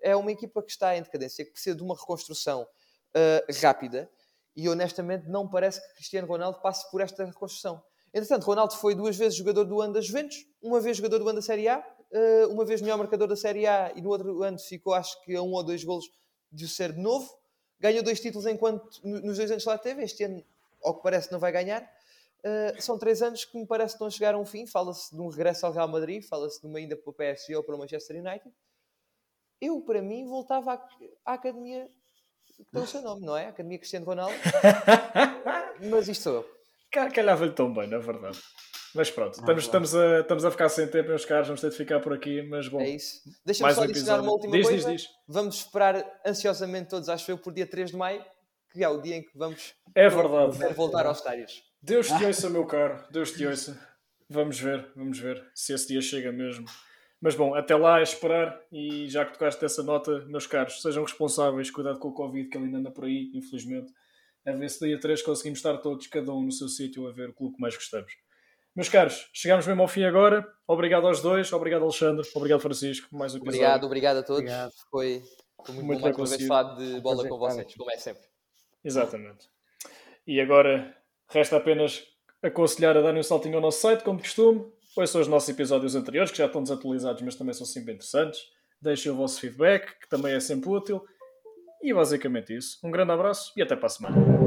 É 0.00 0.14
uma 0.14 0.30
equipa 0.30 0.62
que 0.62 0.70
está 0.70 0.96
em 0.96 1.02
decadência, 1.02 1.44
que 1.44 1.50
precisa 1.50 1.74
de 1.74 1.82
uma 1.82 1.96
reconstrução 1.96 2.62
uh, 2.62 3.60
rápida 3.60 4.08
E 4.54 4.68
honestamente 4.68 5.28
não 5.28 5.48
parece 5.48 5.80
que 5.80 5.94
Cristiano 5.96 6.28
Ronaldo 6.28 6.60
passe 6.60 6.88
por 6.92 7.00
esta 7.00 7.24
reconstrução. 7.24 7.82
Entretanto, 8.14 8.44
Ronaldo 8.44 8.74
foi 8.74 8.94
duas 8.94 9.16
vezes 9.16 9.36
jogador 9.36 9.64
do 9.64 9.80
ano 9.80 9.92
da 9.92 10.00
Juventus, 10.00 10.46
uma 10.62 10.80
vez 10.80 10.96
jogador 10.96 11.18
do 11.18 11.28
ano 11.28 11.36
da 11.36 11.42
Série 11.42 11.68
A, 11.68 11.78
eh, 11.78 11.84
uma 12.50 12.64
vez 12.64 12.80
melhor 12.80 12.98
marcador 12.98 13.28
da 13.28 13.36
Série 13.36 13.66
A 13.66 13.92
e 13.94 14.00
no 14.00 14.10
outro 14.10 14.42
ano 14.42 14.58
ficou, 14.58 14.94
acho 14.94 15.20
que, 15.22 15.34
a 15.34 15.42
um 15.42 15.52
ou 15.52 15.62
dois 15.62 15.82
golos 15.84 16.10
de 16.50 16.64
o 16.64 16.68
ser 16.68 16.92
de 16.92 17.00
novo. 17.00 17.36
Ganhou 17.78 18.02
dois 18.02 18.20
títulos 18.20 18.46
enquanto 18.46 19.00
nos 19.04 19.36
dois 19.36 19.50
anos 19.50 19.64
lá 19.64 19.76
teve. 19.76 20.02
Este 20.02 20.24
ano, 20.24 20.42
ao 20.82 20.94
que 20.94 21.02
parece, 21.02 21.30
não 21.30 21.38
vai 21.38 21.52
ganhar. 21.52 21.82
Uh, 22.38 22.80
são 22.80 22.98
três 22.98 23.22
anos 23.22 23.44
que 23.44 23.58
me 23.58 23.66
parece 23.66 23.96
que 23.96 24.00
não 24.00 24.10
chegaram 24.10 24.38
ao 24.38 24.44
fim. 24.44 24.66
Fala-se 24.66 25.14
de 25.14 25.20
um 25.20 25.28
regresso 25.28 25.66
ao 25.66 25.72
Real 25.72 25.88
Madrid, 25.88 26.22
fala-se 26.22 26.60
de 26.60 26.66
uma 26.66 26.80
ida 26.80 26.96
para 26.96 27.10
o 27.10 27.12
PSG 27.12 27.56
ou 27.56 27.62
para 27.62 27.74
o 27.74 27.78
Manchester 27.78 28.16
United. 28.16 28.54
Eu, 29.60 29.80
para 29.80 30.00
mim, 30.00 30.26
voltava 30.26 30.74
à, 30.74 30.88
à 31.24 31.34
academia 31.34 31.88
que 32.56 32.64
tem 32.72 32.82
o 32.82 32.86
seu 32.86 33.02
nome, 33.02 33.24
não 33.24 33.36
é? 33.36 33.48
Academia 33.48 33.78
Cristiano 33.78 34.06
Ronaldo. 34.06 34.34
Mas 35.90 36.08
isto 36.08 36.22
sou 36.22 36.34
eu. 36.34 36.56
Calhava-lhe 37.10 37.52
tão 37.52 37.72
bem, 37.72 37.86
na 37.86 37.98
verdade. 37.98 38.40
Mas 38.96 39.10
pronto, 39.10 39.34
estamos, 39.34 39.64
estamos, 39.64 39.94
a, 39.94 40.20
estamos 40.20 40.44
a 40.44 40.50
ficar 40.50 40.68
sem 40.68 40.86
tempo, 40.88 41.10
meus 41.10 41.24
caros, 41.24 41.48
vamos 41.48 41.60
ter 41.60 41.70
de 41.70 41.76
ficar 41.76 42.00
por 42.00 42.12
aqui, 42.12 42.42
mas 42.42 42.66
bom. 42.68 42.80
É 42.80 42.88
isso. 42.88 43.20
Deixa-me 43.44 43.72
só 43.74 43.80
um 43.82 43.84
adicionar 43.84 44.22
uma 44.22 44.32
última 44.32 44.56
diz, 44.56 44.66
coisa. 44.66 44.90
Diz, 44.90 45.02
diz. 45.02 45.10
Vamos 45.28 45.56
esperar 45.56 46.20
ansiosamente 46.26 46.88
todos, 46.88 47.08
acho 47.08 47.30
eu, 47.30 47.38
por 47.38 47.52
dia 47.52 47.66
3 47.66 47.90
de 47.90 47.96
maio, 47.96 48.24
que 48.72 48.82
é 48.82 48.88
o 48.88 49.00
dia 49.00 49.16
em 49.16 49.22
que 49.22 49.36
vamos 49.36 49.74
é 49.94 50.08
verdade. 50.08 50.74
voltar 50.74 51.06
aos 51.06 51.18
estádios. 51.18 51.62
Deus 51.80 52.08
te 52.08 52.24
ouça, 52.24 52.48
meu 52.50 52.66
caro, 52.66 53.04
Deus 53.10 53.32
te 53.32 53.46
ouça. 53.46 53.78
Vamos 54.28 54.58
ver, 54.58 54.90
vamos 54.96 55.18
ver 55.18 55.44
se 55.54 55.72
esse 55.72 55.88
dia 55.88 56.00
chega 56.00 56.32
mesmo. 56.32 56.66
Mas 57.20 57.34
bom, 57.34 57.54
até 57.54 57.74
lá 57.76 58.00
é 58.00 58.02
esperar 58.02 58.60
e 58.70 59.08
já 59.08 59.24
que 59.24 59.32
tocaste 59.32 59.64
essa 59.64 59.82
nota, 59.82 60.24
meus 60.26 60.46
caros, 60.46 60.82
sejam 60.82 61.02
responsáveis, 61.04 61.70
cuidado 61.70 61.98
com 61.98 62.08
o 62.08 62.12
Covid 62.12 62.48
que 62.48 62.56
ele 62.56 62.66
ainda 62.66 62.78
anda 62.78 62.90
por 62.90 63.04
aí, 63.04 63.30
infelizmente. 63.34 63.92
A 64.44 64.52
ver 64.52 64.68
se 64.68 64.86
dia 64.86 64.98
3 64.98 65.22
conseguimos 65.22 65.58
estar 65.58 65.76
todos, 65.78 66.06
cada 66.06 66.32
um 66.32 66.42
no 66.42 66.52
seu 66.52 66.68
sítio, 66.68 67.08
a 67.08 67.12
ver 67.12 67.30
o 67.30 67.34
clube 67.34 67.56
que 67.56 67.60
mais 67.60 67.74
gostamos. 67.74 68.12
Meus 68.76 68.90
caros, 68.90 69.30
chegamos 69.32 69.66
mesmo 69.66 69.80
ao 69.80 69.88
fim 69.88 70.04
agora. 70.04 70.46
Obrigado 70.68 71.06
aos 71.06 71.22
dois, 71.22 71.50
obrigado 71.50 71.84
Alexandre, 71.84 72.28
obrigado 72.34 72.60
Francisco, 72.60 73.08
mais 73.16 73.32
um 73.32 73.38
episódio. 73.38 73.60
Obrigado, 73.60 73.84
obrigado 73.84 74.16
a 74.18 74.22
todos. 74.22 74.42
Obrigado. 74.42 74.72
Foi, 74.90 75.22
foi 75.64 75.74
muito, 75.76 75.86
muito 75.86 76.00
bom 76.00 76.04
mais 76.04 76.18
uma 76.18 76.26
vez 76.26 76.46
falar 76.46 76.74
de 76.74 77.00
bola 77.00 77.26
com 77.26 77.38
vocês, 77.38 77.74
como 77.74 77.90
é 77.90 77.96
sempre. 77.96 78.22
Exatamente. 78.84 79.48
E 80.26 80.38
agora 80.38 80.94
resta 81.30 81.56
apenas 81.56 82.04
aconselhar 82.42 82.94
a 82.98 83.00
darem 83.00 83.20
um 83.20 83.22
saltinho 83.22 83.54
ao 83.54 83.62
nosso 83.62 83.80
site, 83.80 84.04
como 84.04 84.18
de 84.18 84.24
costume. 84.24 84.70
Ouçam 84.94 85.22
os 85.22 85.28
nossos 85.28 85.48
episódios 85.48 85.94
anteriores, 85.94 86.30
que 86.30 86.36
já 86.36 86.44
estão 86.44 86.62
desatualizados, 86.62 87.22
mas 87.22 87.34
também 87.34 87.54
são 87.54 87.64
sempre 87.64 87.94
interessantes. 87.94 88.42
Deixem 88.78 89.10
o 89.10 89.16
vosso 89.16 89.40
feedback, 89.40 89.98
que 90.00 90.08
também 90.08 90.34
é 90.34 90.40
sempre 90.40 90.68
útil. 90.68 91.02
E 91.82 91.94
basicamente 91.94 92.54
isso. 92.54 92.78
Um 92.84 92.90
grande 92.90 93.12
abraço 93.12 93.54
e 93.56 93.62
até 93.62 93.74
para 93.74 93.86
a 93.86 93.90
semana. 93.90 94.45